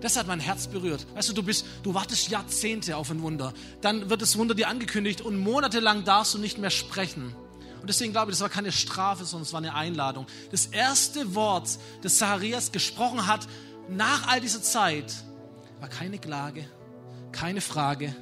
Das 0.02 0.16
hat 0.16 0.28
mein 0.28 0.40
Herz 0.40 0.68
berührt. 0.68 1.06
Weißt 1.14 1.30
du, 1.30 1.34
du 1.34 1.44
bist, 1.44 1.66
du 1.84 1.94
wartest 1.94 2.30
Jahrzehnte 2.30 2.98
auf 2.98 3.12
ein 3.12 3.22
Wunder. 3.22 3.54
Dann 3.82 4.10
wird 4.10 4.22
das 4.22 4.38
Wunder 4.38 4.56
dir 4.56 4.70
angekündigt 4.70 5.22
und 5.22 5.38
monatelang 5.38 6.06
darfst 6.06 6.34
du 6.34 6.38
nicht 6.38 6.58
mehr 6.58 6.70
sprechen. 6.70 7.36
Und 7.82 7.88
deswegen 7.88 8.12
glaube 8.12 8.32
ich, 8.32 8.38
das 8.38 8.42
war 8.42 8.50
keine 8.50 8.72
Strafe, 8.72 9.26
sondern 9.26 9.46
es 9.46 9.54
war 9.54 9.60
eine 9.60 9.74
Einladung. 9.74 10.28
Das 10.52 10.66
erste 10.68 11.36
Wort, 11.36 11.70
das 12.02 12.18
Zacharias 12.18 12.72
gesprochen 12.72 13.28
hat 13.28 13.48
nach 13.88 14.28
all 14.28 14.42
dieser 14.42 14.62
Zeit, 14.62 15.14
war 15.80 15.90
keine 15.90 16.20
Klage, 16.20 16.66
keine 17.32 17.62
Frage, 17.62 18.16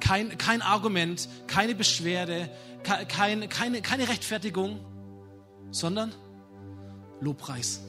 kein, 0.00 0.38
kein 0.38 0.62
Argument, 0.62 1.28
keine 1.46 1.74
Beschwerde, 1.74 2.50
kein, 2.82 3.48
keine, 3.48 3.82
keine 3.82 4.08
Rechtfertigung, 4.08 4.80
sondern 5.70 6.14
Lobpreis. 7.20 7.80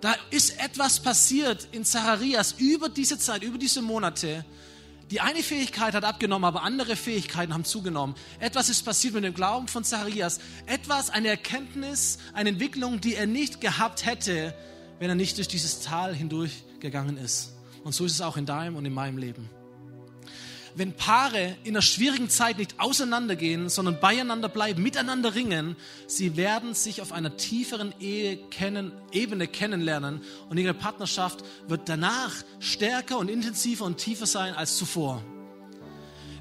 Da 0.00 0.14
ist 0.30 0.58
etwas 0.58 0.98
passiert 0.98 1.68
in 1.70 1.84
Zacharias 1.84 2.56
über 2.58 2.88
diese 2.88 3.18
Zeit, 3.18 3.44
über 3.44 3.56
diese 3.56 3.82
Monate, 3.82 4.44
die 5.12 5.20
eine 5.20 5.42
Fähigkeit 5.42 5.92
hat 5.92 6.04
abgenommen, 6.04 6.46
aber 6.46 6.62
andere 6.62 6.96
Fähigkeiten 6.96 7.52
haben 7.52 7.66
zugenommen. 7.66 8.14
Etwas 8.40 8.70
ist 8.70 8.82
passiert 8.82 9.12
mit 9.12 9.24
dem 9.24 9.34
Glauben 9.34 9.68
von 9.68 9.84
Zacharias. 9.84 10.40
Etwas, 10.64 11.10
eine 11.10 11.28
Erkenntnis, 11.28 12.18
eine 12.32 12.48
Entwicklung, 12.48 12.98
die 12.98 13.14
er 13.14 13.26
nicht 13.26 13.60
gehabt 13.60 14.06
hätte, 14.06 14.54
wenn 15.00 15.10
er 15.10 15.14
nicht 15.14 15.36
durch 15.36 15.48
dieses 15.48 15.80
Tal 15.80 16.14
hindurchgegangen 16.14 17.18
ist. 17.18 17.52
Und 17.84 17.92
so 17.92 18.06
ist 18.06 18.12
es 18.12 18.20
auch 18.22 18.38
in 18.38 18.46
deinem 18.46 18.74
und 18.74 18.86
in 18.86 18.94
meinem 18.94 19.18
Leben 19.18 19.50
wenn 20.74 20.94
Paare 20.94 21.56
in 21.64 21.74
einer 21.74 21.82
schwierigen 21.82 22.28
Zeit 22.30 22.58
nicht 22.58 22.80
auseinandergehen, 22.80 23.68
sondern 23.68 24.00
beieinander 24.00 24.48
bleiben, 24.48 24.82
miteinander 24.82 25.34
ringen, 25.34 25.76
sie 26.06 26.36
werden 26.36 26.74
sich 26.74 27.02
auf 27.02 27.12
einer 27.12 27.36
tieferen 27.36 27.92
Ehe 28.00 28.36
kennen, 28.50 28.92
Ebene 29.12 29.46
kennenlernen 29.46 30.22
und 30.48 30.58
ihre 30.58 30.74
Partnerschaft 30.74 31.44
wird 31.68 31.88
danach 31.88 32.32
stärker 32.60 33.18
und 33.18 33.28
intensiver 33.28 33.84
und 33.84 33.98
tiefer 33.98 34.26
sein 34.26 34.54
als 34.54 34.76
zuvor. 34.76 35.22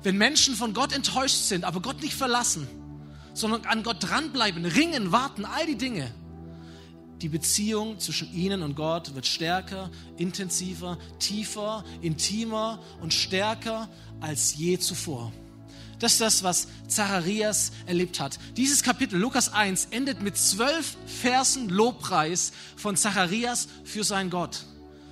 Wenn 0.03 0.17
Menschen 0.17 0.55
von 0.55 0.73
Gott 0.73 0.93
enttäuscht 0.93 1.35
sind, 1.35 1.63
aber 1.63 1.81
Gott 1.81 2.01
nicht 2.01 2.15
verlassen, 2.15 2.67
sondern 3.33 3.65
an 3.65 3.83
Gott 3.83 3.97
dranbleiben, 3.99 4.65
ringen, 4.65 5.11
warten, 5.11 5.45
all 5.45 5.65
die 5.65 5.77
Dinge, 5.77 6.11
die 7.21 7.29
Beziehung 7.29 7.99
zwischen 7.99 8.33
ihnen 8.33 8.63
und 8.63 8.75
Gott 8.75 9.13
wird 9.15 9.27
stärker, 9.27 9.89
intensiver, 10.17 10.97
tiefer, 11.19 11.83
intimer 12.01 12.79
und 13.01 13.13
stärker 13.13 13.89
als 14.19 14.55
je 14.55 14.79
zuvor. 14.79 15.31
Das 15.99 16.13
ist 16.13 16.21
das, 16.21 16.43
was 16.43 16.67
Zacharias 16.87 17.71
erlebt 17.85 18.19
hat. 18.19 18.39
Dieses 18.57 18.81
Kapitel, 18.81 19.19
Lukas 19.19 19.53
1, 19.53 19.89
endet 19.91 20.19
mit 20.19 20.35
zwölf 20.35 20.97
Versen 21.05 21.69
Lobpreis 21.69 22.53
von 22.75 22.97
Zacharias 22.97 23.67
für 23.83 24.03
seinen 24.03 24.31
Gott. 24.31 24.65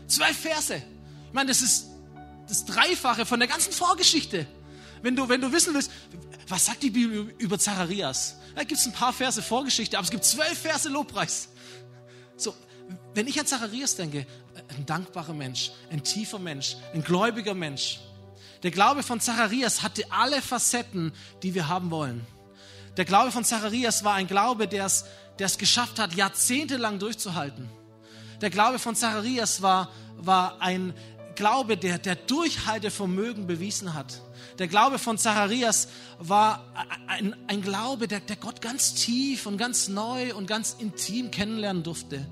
Zwölf 0.07 0.35
Verse. 0.35 0.75
Ich 1.27 1.33
meine, 1.33 1.49
das 1.49 1.61
ist 1.61 1.85
das 2.47 2.65
Dreifache 2.65 3.27
von 3.27 3.39
der 3.39 3.47
ganzen 3.47 3.71
Vorgeschichte. 3.71 4.47
Wenn 5.03 5.15
du, 5.15 5.29
wenn 5.29 5.41
du 5.41 5.51
wissen 5.51 5.75
willst, 5.75 5.91
was 6.47 6.65
sagt 6.65 6.81
die 6.81 6.89
Bibel 6.89 7.35
über 7.37 7.59
Zacharias? 7.59 8.37
Da 8.55 8.63
gibt 8.63 8.79
es 8.79 8.87
ein 8.87 8.93
paar 8.93 9.13
Verse 9.13 9.43
Vorgeschichte, 9.43 9.95
aber 9.95 10.05
es 10.05 10.11
gibt 10.11 10.25
zwölf 10.25 10.57
Verse 10.57 10.89
Lobpreis. 10.89 11.49
So, 12.39 12.55
wenn 13.13 13.27
ich 13.27 13.39
an 13.39 13.45
Zacharias 13.45 13.95
denke, 13.97 14.25
ein 14.69 14.85
dankbarer 14.85 15.33
Mensch, 15.33 15.71
ein 15.91 16.03
tiefer 16.03 16.39
Mensch, 16.39 16.77
ein 16.93 17.03
gläubiger 17.03 17.53
Mensch. 17.53 17.99
Der 18.63 18.71
Glaube 18.71 19.03
von 19.03 19.19
Zacharias 19.19 19.83
hatte 19.83 20.03
alle 20.09 20.41
Facetten, 20.41 21.11
die 21.43 21.53
wir 21.53 21.67
haben 21.67 21.91
wollen. 21.91 22.25
Der 22.97 23.05
Glaube 23.05 23.31
von 23.31 23.43
Zacharias 23.43 24.03
war 24.03 24.15
ein 24.15 24.27
Glaube, 24.27 24.67
der 24.67 24.85
es, 24.85 25.05
der 25.37 25.47
es 25.47 25.57
geschafft 25.57 25.99
hat, 25.99 26.15
jahrzehntelang 26.15 26.97
durchzuhalten. 26.99 27.69
Der 28.41 28.49
Glaube 28.49 28.79
von 28.79 28.95
Zacharias 28.95 29.61
war, 29.61 29.91
war 30.17 30.61
ein 30.61 30.93
Glaube, 31.35 31.77
der, 31.77 31.99
der 31.99 32.15
Durchhaltevermögen 32.15 33.47
bewiesen 33.47 33.93
hat. 33.93 34.21
Der 34.59 34.67
Glaube 34.67 34.99
von 34.99 35.17
Zacharias 35.17 35.87
war 36.19 36.65
ein, 37.07 37.33
ein 37.47 37.61
Glaube, 37.61 38.09
der, 38.09 38.19
der 38.19 38.35
Gott 38.35 38.61
ganz 38.61 38.93
tief 38.93 39.45
und 39.45 39.57
ganz 39.57 39.87
neu 39.87 40.35
und 40.35 40.47
ganz 40.47 40.75
intim 40.77 41.31
kennenlernen 41.31 41.81
durfte. 41.81 42.27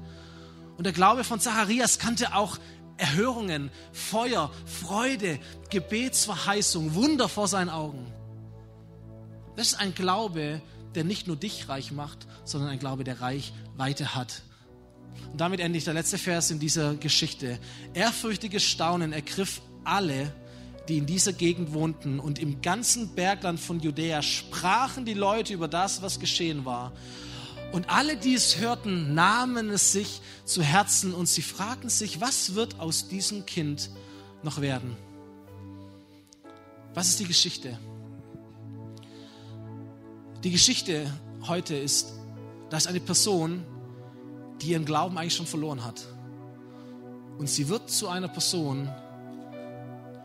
Und 0.78 0.84
der 0.84 0.94
Glaube 0.94 1.24
von 1.24 1.40
Zacharias 1.40 2.00
kannte 2.00 2.36
auch 2.36 2.58
Erhörungen, 2.98 3.72
Feuer, 3.94 4.52
Freude, 4.66 5.40
Gebetsverheißung, 5.70 6.96
Wunder 6.96 7.30
vor 7.30 7.48
seinen 7.48 7.70
Augen. 7.70 8.06
Das 9.56 9.68
ist 9.68 9.80
ein 9.80 9.96
Glaube, 9.96 10.62
der 10.96 11.06
nicht 11.06 11.28
nur 11.28 11.38
dich 11.38 11.70
reich 11.70 11.92
macht, 11.92 12.28
sondern 12.44 12.70
ein 12.72 12.80
Glaube, 12.80 13.06
der 13.06 13.22
Reichweite 13.22 14.16
hat. 14.16 14.42
Und 15.32 15.40
damit 15.40 15.62
endet 15.62 15.88
der 15.88 15.94
letzte 15.94 16.18
Vers 16.18 16.52
in 16.52 16.60
dieser 16.60 16.96
Geschichte. 16.96 17.58
Ehrfürchtiges 17.94 18.64
Staunen 18.64 19.14
ergriff 19.14 19.62
alle, 19.84 20.34
die 20.88 20.98
in 20.98 21.06
dieser 21.06 21.34
Gegend 21.34 21.74
wohnten 21.74 22.20
und 22.20 22.40
im 22.40 22.62
ganzen 22.62 23.14
Bergland 23.16 23.60
von 23.60 23.80
Judäa 23.80 24.22
sprachen 24.22 25.06
die 25.06 25.14
Leute 25.14 25.54
über 25.54 25.68
das, 25.68 26.02
was 26.02 26.20
geschehen 26.20 26.66
war. 26.66 26.94
Und 27.74 27.90
alle, 27.90 28.16
die 28.16 28.34
es 28.34 28.58
hörten, 28.58 29.14
nahmen 29.14 29.70
es 29.70 29.92
sich 29.92 30.22
zu 30.46 30.62
Herzen 30.64 31.14
und 31.14 31.28
sie 31.28 31.42
fragten 31.42 31.90
sich, 31.90 32.22
was 32.22 32.56
wird 32.56 32.80
aus 32.80 33.10
diesem 33.10 33.46
Kind 33.46 33.90
noch 34.42 34.62
werden? 34.62 34.96
Was 36.94 37.10
ist 37.10 37.20
die 37.20 37.26
Geschichte? 37.26 37.78
Die 40.44 40.52
Geschichte 40.52 41.12
heute 41.48 41.76
ist, 41.76 42.14
dass 42.70 42.88
eine 42.88 43.02
Person, 43.02 43.66
die 44.62 44.72
ihren 44.72 44.86
Glauben 44.86 45.18
eigentlich 45.18 45.36
schon 45.36 45.46
verloren 45.46 45.84
hat. 45.84 46.08
Und 47.38 47.50
sie 47.50 47.68
wird 47.68 47.90
zu 47.90 48.08
einer 48.08 48.28
Person, 48.28 48.90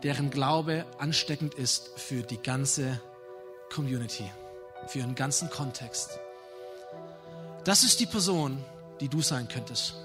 deren 0.03 0.29
Glaube 0.29 0.85
ansteckend 0.97 1.53
ist 1.55 1.91
für 1.95 2.23
die 2.23 2.37
ganze 2.37 2.99
Community, 3.71 4.29
für 4.87 4.99
ihren 4.99 5.15
ganzen 5.15 5.49
Kontext. 5.49 6.19
Das 7.63 7.83
ist 7.83 7.99
die 7.99 8.05
Person, 8.05 8.63
die 8.99 9.07
du 9.07 9.21
sein 9.21 9.47
könntest. 9.47 9.95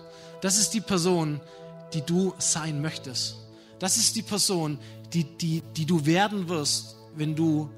Das 0.40 0.58
ist 0.58 0.70
die 0.70 0.80
Person, 0.80 1.40
die 1.92 2.02
du 2.02 2.32
sein 2.38 2.80
möchtest. 2.80 3.36
Das 3.80 3.96
ist 3.96 4.14
die 4.14 4.22
Person, 4.22 4.78
die, 5.12 5.24
die, 5.24 5.62
die 5.76 5.86
du 5.86 6.06
werden 6.06 6.48
wirst, 6.48 6.96
wenn 7.16 7.34
du 7.34 7.70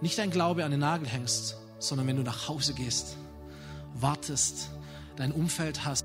nicht 0.00 0.18
dein 0.18 0.30
Glaube 0.30 0.64
an 0.64 0.70
den 0.70 0.80
Nagel 0.80 1.08
hängst, 1.08 1.56
sondern 1.78 2.06
wenn 2.06 2.16
du 2.16 2.22
nach 2.22 2.48
Hause 2.48 2.74
gehst, 2.74 3.16
wartest, 3.94 4.70
dein 5.16 5.32
Umfeld 5.32 5.84
hast, 5.86 6.04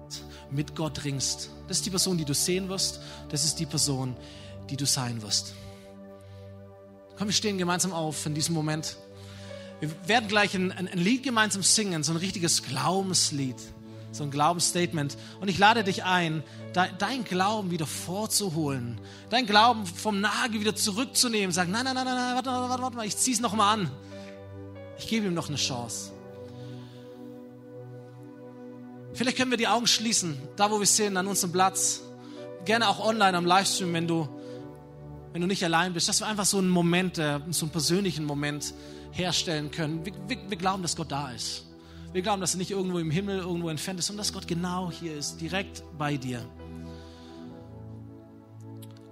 mit 0.50 0.76
Gott 0.76 1.04
ringst. 1.04 1.50
Das 1.68 1.78
ist 1.78 1.86
die 1.86 1.90
Person, 1.90 2.18
die 2.18 2.26
du 2.26 2.34
sehen 2.34 2.70
wirst. 2.70 3.02
Das 3.30 3.44
ist 3.44 3.60
die 3.60 3.66
Person, 3.66 4.16
die 4.70 4.78
du 4.78 4.86
sein 4.86 5.22
wirst. 5.22 5.54
Komm, 7.18 7.28
wir 7.28 7.34
stehen 7.34 7.58
gemeinsam 7.58 7.94
auf 7.94 8.26
in 8.26 8.34
diesem 8.34 8.56
Moment. 8.56 8.98
Wir 9.80 9.90
werden 10.08 10.28
gleich 10.28 10.54
ein, 10.56 10.72
ein, 10.72 10.88
ein 10.88 11.00
Lied 11.00 11.24
gemeinsam 11.24 11.64
singen, 11.64 12.04
so 12.04 12.14
ein 12.14 12.18
richtiges 12.18 12.64
Glaubenslied. 12.64 13.58
so 14.12 14.24
ein 14.24 14.32
Glaubensstatement. 14.32 15.18
Und 15.40 15.48
ich 15.48 15.58
lade 15.58 15.84
dich 15.84 16.04
ein, 16.04 16.44
dein 16.74 17.24
Glauben 17.24 17.72
wieder 17.72 17.88
vorzuholen, 17.88 19.00
dein 19.30 19.46
Glauben 19.46 19.86
vom 19.86 20.22
Nagel 20.22 20.60
wieder 20.60 20.76
zurückzunehmen, 20.76 21.52
sagen, 21.52 21.72
nein, 21.72 21.86
nein, 21.86 21.96
nein, 21.96 22.06
nein, 22.06 22.36
warte, 22.36 22.50
warte, 22.50 22.84
warte 22.84 22.98
mal, 22.98 23.06
ich 23.06 23.18
zieh's 23.18 23.40
noch 23.40 23.54
mal 23.54 23.74
an. 23.74 23.92
Ich 24.98 25.08
gebe 25.08 25.26
ihm 25.26 25.34
noch 25.34 25.48
eine 25.48 25.58
Chance. 25.58 26.12
Vielleicht 29.14 29.38
können 29.38 29.52
wir 29.52 29.58
die 29.58 29.68
Augen 29.68 29.88
schließen, 29.88 30.38
da 30.56 30.72
wo 30.72 30.80
wir 30.80 30.88
sind, 30.88 31.18
an 31.18 31.28
unserem 31.28 31.52
Platz. 31.52 32.02
Gerne 32.66 32.88
auch 32.88 33.00
online 33.00 33.36
am 33.38 33.46
Livestream, 33.46 33.94
wenn 33.94 34.08
du, 34.08 34.30
wenn 35.34 35.42
du 35.42 35.48
nicht 35.48 35.64
allein 35.64 35.94
bist, 35.94 36.10
dass 36.10 36.20
wir 36.20 36.28
einfach 36.28 36.46
so 36.46 36.58
einen 36.58 36.70
Moment, 36.70 37.18
äh, 37.18 37.40
so 37.50 37.66
einen 37.66 37.72
persönlichen 37.72 38.26
Moment 38.26 38.74
herstellen 39.12 39.72
können. 39.72 40.06
Wir, 40.06 40.14
wir, 40.28 40.38
wir 40.50 40.58
glauben, 40.58 40.82
dass 40.82 40.96
Gott 40.96 41.12
da 41.12 41.32
ist. 41.32 41.66
Wir 42.14 42.22
glauben, 42.22 42.42
dass 42.42 42.56
er 42.56 42.58
nicht 42.58 42.72
irgendwo 42.72 43.00
im 43.00 43.12
Himmel, 43.12 43.40
irgendwo 43.40 43.70
entfernt 43.70 44.00
ist, 44.00 44.08
sondern 44.08 44.26
dass 44.26 44.34
Gott 44.34 44.48
genau 44.48 44.92
hier 44.92 45.16
ist, 45.16 45.40
direkt 45.40 45.84
bei 45.98 46.18
dir. 46.18 46.46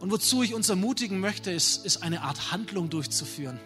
Und 0.02 0.12
wozu 0.12 0.44
ich 0.44 0.54
uns 0.54 0.70
ermutigen 0.70 1.20
möchte, 1.20 1.52
ist, 1.52 1.86
ist 1.86 2.04
eine 2.04 2.22
Art 2.22 2.52
Handlung 2.52 2.90
durchzuführen. 2.90 3.60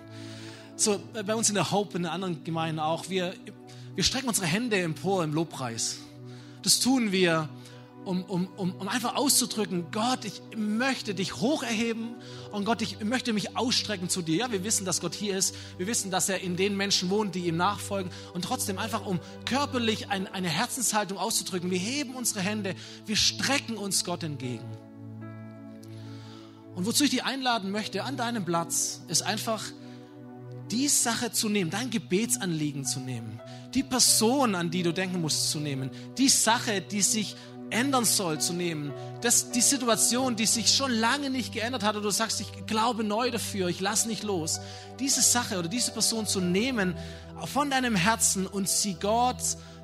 So, 0.75 0.99
bei 1.25 1.35
uns 1.35 1.49
in 1.49 1.55
der 1.55 1.71
Hope, 1.71 1.97
in 1.97 2.03
den 2.03 2.11
anderen 2.11 2.43
Gemeinden 2.43 2.79
auch, 2.79 3.09
wir, 3.09 3.33
wir 3.95 4.03
strecken 4.03 4.27
unsere 4.27 4.47
Hände 4.47 4.77
empor 4.79 5.23
im 5.23 5.33
Lobpreis. 5.33 5.97
Das 6.63 6.79
tun 6.79 7.11
wir, 7.11 7.49
um, 8.05 8.23
um, 8.23 8.47
um, 8.57 8.75
um 8.75 8.87
einfach 8.87 9.15
auszudrücken, 9.15 9.91
Gott, 9.91 10.25
ich 10.25 10.41
möchte 10.55 11.15
dich 11.15 11.37
hoch 11.37 11.63
erheben 11.63 12.15
und 12.51 12.65
Gott, 12.65 12.81
ich 12.81 13.03
möchte 13.03 13.33
mich 13.33 13.57
ausstrecken 13.57 14.09
zu 14.09 14.21
dir. 14.21 14.37
Ja, 14.37 14.51
wir 14.51 14.63
wissen, 14.63 14.85
dass 14.85 15.01
Gott 15.01 15.13
hier 15.13 15.37
ist. 15.37 15.55
Wir 15.77 15.87
wissen, 15.87 16.11
dass 16.11 16.29
er 16.29 16.41
in 16.41 16.55
den 16.55 16.77
Menschen 16.77 17.09
wohnt, 17.09 17.35
die 17.35 17.47
ihm 17.47 17.57
nachfolgen. 17.57 18.11
Und 18.33 18.43
trotzdem 18.45 18.77
einfach, 18.77 19.05
um 19.05 19.19
körperlich 19.45 20.09
ein, 20.09 20.27
eine 20.27 20.49
Herzenshaltung 20.49 21.17
auszudrücken. 21.17 21.71
Wir 21.71 21.79
heben 21.79 22.15
unsere 22.15 22.41
Hände, 22.41 22.75
wir 23.05 23.15
strecken 23.15 23.77
uns 23.77 24.03
Gott 24.03 24.23
entgegen. 24.23 24.65
Und 26.75 26.85
wozu 26.85 27.03
ich 27.03 27.11
dich 27.11 27.23
einladen 27.23 27.71
möchte, 27.71 28.03
an 28.03 28.17
deinem 28.17 28.45
Platz, 28.45 29.01
ist 29.07 29.21
einfach 29.21 29.63
die 30.71 30.87
Sache 30.87 31.31
zu 31.31 31.49
nehmen, 31.49 31.69
dein 31.69 31.89
Gebetsanliegen 31.89 32.85
zu 32.85 32.99
nehmen, 32.99 33.39
die 33.75 33.83
Person, 33.83 34.55
an 34.55 34.71
die 34.71 34.81
du 34.81 34.91
denken 34.91 35.21
musst, 35.21 35.51
zu 35.51 35.59
nehmen, 35.59 35.91
die 36.17 36.29
Sache, 36.29 36.81
die 36.81 37.01
sich 37.01 37.35
ändern 37.73 38.05
soll, 38.05 38.39
zu 38.39 38.53
nehmen. 38.53 38.93
Das, 39.21 39.51
die 39.51 39.61
Situation, 39.61 40.35
die 40.35 40.45
sich 40.45 40.73
schon 40.73 40.91
lange 40.91 41.29
nicht 41.29 41.53
geändert 41.53 41.83
hat, 41.83 41.95
oder 41.95 42.03
du 42.03 42.11
sagst, 42.11 42.39
ich 42.39 42.65
glaube 42.65 43.03
neu 43.03 43.31
dafür, 43.31 43.67
ich 43.67 43.81
lass 43.81 44.05
nicht 44.05 44.23
los. 44.23 44.61
Diese 44.99 45.21
Sache 45.21 45.59
oder 45.59 45.67
diese 45.67 45.91
Person 45.91 46.25
zu 46.25 46.39
nehmen 46.39 46.95
von 47.45 47.69
deinem 47.69 47.95
Herzen 47.95 48.47
und 48.47 48.69
sie 48.69 48.95
Gott 48.95 49.41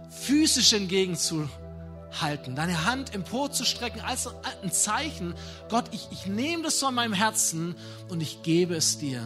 physisch 0.10 0.74
entgegenzuhalten, 0.74 2.56
deine 2.56 2.86
Hand 2.86 3.14
emporzustrecken 3.14 4.02
als 4.02 4.30
ein 4.64 4.72
Zeichen, 4.72 5.34
Gott, 5.70 5.86
ich, 5.92 6.08
ich 6.12 6.26
nehme 6.26 6.64
das 6.64 6.80
von 6.80 6.96
meinem 6.96 7.14
Herzen 7.14 7.76
und 8.10 8.22
ich 8.22 8.44
gebe 8.44 8.76
es 8.76 8.98
dir. 8.98 9.22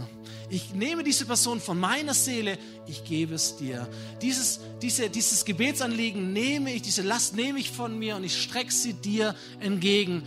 Ich 0.49 0.73
nehme 0.73 1.03
diese 1.03 1.25
Person 1.25 1.59
von 1.59 1.79
meiner 1.79 2.13
Seele, 2.13 2.57
ich 2.87 3.03
gebe 3.03 3.35
es 3.35 3.55
dir. 3.57 3.87
Dieses, 4.21 4.59
diese, 4.81 5.09
dieses 5.09 5.45
Gebetsanliegen 5.45 6.33
nehme 6.33 6.73
ich, 6.73 6.81
diese 6.81 7.01
Last 7.01 7.35
nehme 7.35 7.59
ich 7.59 7.71
von 7.71 7.97
mir 7.97 8.15
und 8.15 8.23
ich 8.23 8.41
strecke 8.41 8.71
sie 8.71 8.93
dir 8.93 9.35
entgegen. 9.59 10.23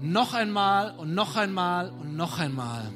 Noch 0.00 0.34
einmal 0.34 0.96
und 0.98 1.14
noch 1.14 1.36
einmal 1.36 1.90
und 1.90 2.16
noch 2.16 2.38
einmal. 2.38 2.90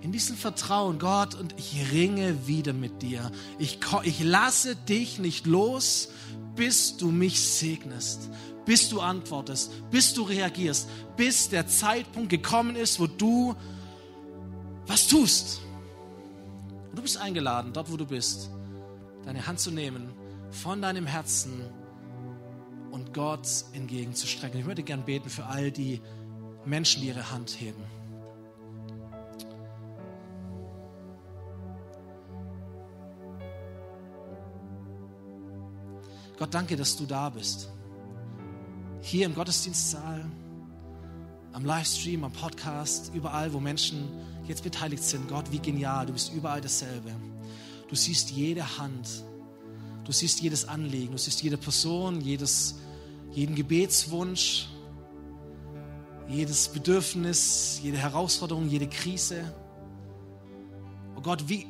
In 0.00 0.12
diesem 0.12 0.36
Vertrauen, 0.36 0.98
Gott, 0.98 1.34
und 1.34 1.54
ich 1.58 1.90
ringe 1.92 2.46
wieder 2.46 2.72
mit 2.72 3.02
dir. 3.02 3.30
Ich, 3.58 3.80
ich 4.04 4.22
lasse 4.22 4.76
dich 4.76 5.18
nicht 5.18 5.46
los, 5.46 6.10
bis 6.54 6.96
du 6.96 7.10
mich 7.10 7.40
segnest, 7.40 8.30
bis 8.64 8.88
du 8.88 9.00
antwortest, 9.00 9.72
bis 9.90 10.14
du 10.14 10.22
reagierst, 10.22 10.88
bis 11.16 11.48
der 11.48 11.66
Zeitpunkt 11.66 12.30
gekommen 12.30 12.76
ist, 12.76 12.98
wo 12.98 13.06
du 13.06 13.54
was 14.86 15.06
tust. 15.06 15.60
Und 16.90 16.96
du 16.96 17.02
bist 17.02 17.18
eingeladen, 17.18 17.72
dort 17.72 17.90
wo 17.90 17.96
du 17.96 18.06
bist, 18.06 18.50
deine 19.24 19.46
Hand 19.46 19.60
zu 19.60 19.70
nehmen 19.70 20.12
von 20.50 20.80
deinem 20.80 21.06
Herzen 21.06 21.62
und 22.90 23.12
Gott 23.12 23.46
entgegenzustrecken. 23.72 24.60
Ich 24.60 24.66
würde 24.66 24.82
gern 24.82 25.04
beten 25.04 25.28
für 25.28 25.46
all 25.46 25.70
die 25.70 26.00
Menschen, 26.64 27.02
die 27.02 27.08
ihre 27.08 27.30
Hand 27.30 27.50
heben. 27.60 27.82
Gott, 36.38 36.52
danke, 36.52 36.76
dass 36.76 36.96
du 36.96 37.06
da 37.06 37.30
bist. 37.30 37.70
Hier 39.00 39.26
im 39.26 39.34
Gottesdienstsaal, 39.34 40.24
am 41.52 41.64
Livestream, 41.64 42.24
am 42.24 42.32
Podcast, 42.32 43.10
überall, 43.14 43.52
wo 43.52 43.60
Menschen 43.60 44.08
jetzt 44.48 44.62
beteiligt 44.62 45.02
sind. 45.02 45.28
Gott, 45.28 45.50
wie 45.50 45.58
genial, 45.58 46.06
du 46.06 46.12
bist 46.12 46.32
überall 46.32 46.60
dasselbe. 46.60 47.14
Du 47.88 47.94
siehst 47.94 48.30
jede 48.30 48.78
Hand, 48.78 49.24
du 50.04 50.12
siehst 50.12 50.40
jedes 50.40 50.66
Anliegen, 50.66 51.12
du 51.12 51.18
siehst 51.18 51.42
jede 51.42 51.56
Person, 51.56 52.20
jedes, 52.20 52.76
jeden 53.32 53.54
Gebetswunsch, 53.54 54.68
jedes 56.28 56.68
Bedürfnis, 56.68 57.80
jede 57.82 57.98
Herausforderung, 57.98 58.68
jede 58.68 58.88
Krise. 58.88 59.54
Oh 61.16 61.20
Gott, 61.20 61.48
wie, 61.48 61.66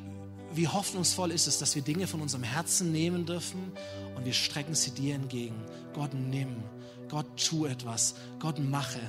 wie 0.53 0.67
hoffnungsvoll 0.67 1.31
ist 1.31 1.47
es, 1.47 1.59
dass 1.59 1.75
wir 1.75 1.83
Dinge 1.83 2.07
von 2.07 2.21
unserem 2.21 2.43
Herzen 2.43 2.91
nehmen 2.91 3.25
dürfen 3.25 3.71
und 4.15 4.25
wir 4.25 4.33
strecken 4.33 4.73
sie 4.73 4.91
dir 4.91 5.15
entgegen. 5.15 5.55
Gott, 5.93 6.13
nimm. 6.13 6.63
Gott, 7.09 7.27
tu 7.37 7.65
etwas. 7.65 8.15
Gott, 8.39 8.59
mache. 8.59 8.99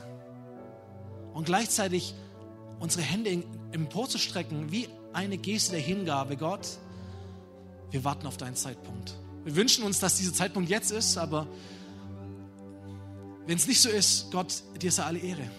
Und 1.33 1.45
gleichzeitig 1.45 2.15
unsere 2.81 3.03
Hände 3.03 3.43
emporzustrecken, 3.73 4.71
wie 4.71 4.89
eine 5.13 5.39
Geste 5.39 5.73
der 5.73 5.81
Hingabe, 5.81 6.37
Gott, 6.37 6.79
wir 7.91 8.05
warten 8.05 8.27
auf 8.27 8.37
deinen 8.37 8.57
Zeitpunkt. 8.57 9.17
Wir 9.45 9.57
wünschen 9.57 9.85
uns, 9.85 9.99
dass 9.99 10.17
dieser 10.17 10.35
Zeitpunkt 10.35 10.69
jetzt 10.69 10.91
ist, 10.91 11.17
aber 11.17 11.47
wenn 13.47 13.57
es 13.57 13.67
nicht 13.67 13.81
so 13.81 13.89
ist, 13.89 14.31
Gott, 14.31 14.63
dir 14.81 14.93
sei 14.93 15.05
alle 15.05 15.19
Ehre. 15.19 15.51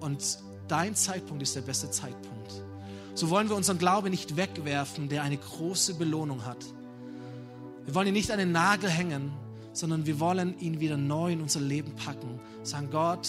Und 0.00 0.38
dein 0.66 0.96
Zeitpunkt 0.96 1.42
ist 1.42 1.54
der 1.54 1.60
beste 1.60 1.90
Zeitpunkt. 1.90 2.52
So 3.14 3.30
wollen 3.30 3.48
wir 3.48 3.56
unseren 3.56 3.78
Glauben 3.78 4.10
nicht 4.10 4.36
wegwerfen, 4.36 5.08
der 5.08 5.22
eine 5.22 5.36
große 5.36 5.94
Belohnung 5.94 6.44
hat. 6.44 6.64
Wir 7.84 7.94
wollen 7.94 8.08
ihn 8.08 8.14
nicht 8.14 8.30
an 8.30 8.38
den 8.38 8.52
Nagel 8.52 8.90
hängen, 8.90 9.32
sondern 9.72 10.06
wir 10.06 10.18
wollen 10.18 10.58
ihn 10.58 10.80
wieder 10.80 10.96
neu 10.96 11.32
in 11.32 11.40
unser 11.40 11.60
Leben 11.60 11.94
packen. 11.94 12.40
Sagen, 12.62 12.88
Gott, 12.90 13.28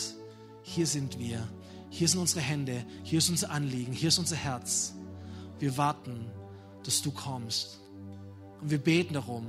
hier 0.64 0.88
sind 0.88 1.20
wir. 1.20 1.48
Hier 1.92 2.08
sind 2.08 2.20
unsere 2.20 2.40
Hände, 2.42 2.86
hier 3.04 3.20
ist 3.20 3.30
unser 3.30 3.52
Anliegen, 3.52 3.92
hier 3.92 4.08
ist 4.08 4.18
unser 4.18 4.38
Herz. 4.38 4.96
Wir 5.60 5.78
warten, 5.78 6.32
dass 6.84 7.02
du 7.02 7.12
kommst. 7.12 7.82
Und 8.62 8.72
wir 8.72 8.80
beten 8.80 9.14
darum. 9.14 9.46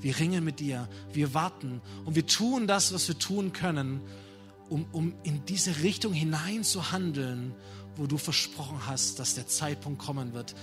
Wir 0.00 0.18
ringen 0.18 0.44
mit 0.44 0.60
dir, 0.60 0.88
wir 1.14 1.32
warten 1.32 1.80
und 2.04 2.16
wir 2.16 2.26
tun 2.26 2.66
das, 2.66 2.92
was 2.92 3.08
wir 3.08 3.18
tun 3.18 3.54
können, 3.54 4.02
um, 4.68 4.84
um 4.92 5.14
in 5.22 5.46
diese 5.46 5.82
Richtung 5.82 6.12
hinein 6.12 6.64
zu 6.64 6.92
handeln, 6.92 7.54
wo 7.96 8.06
du 8.06 8.18
versprochen 8.18 8.86
hast, 8.86 9.18
dass 9.18 9.34
der 9.34 9.46
Zeitpunkt 9.46 9.98
kommen 9.98 10.34
wird, 10.34 10.54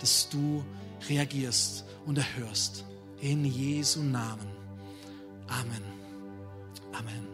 dass 0.00 0.28
du 0.28 0.62
reagierst 1.08 1.84
und 2.04 2.18
erhörst. 2.18 2.84
In 3.20 3.44
Jesu 3.46 4.02
Namen. 4.02 4.48
Amen. 5.48 5.82
Amen. 6.92 7.31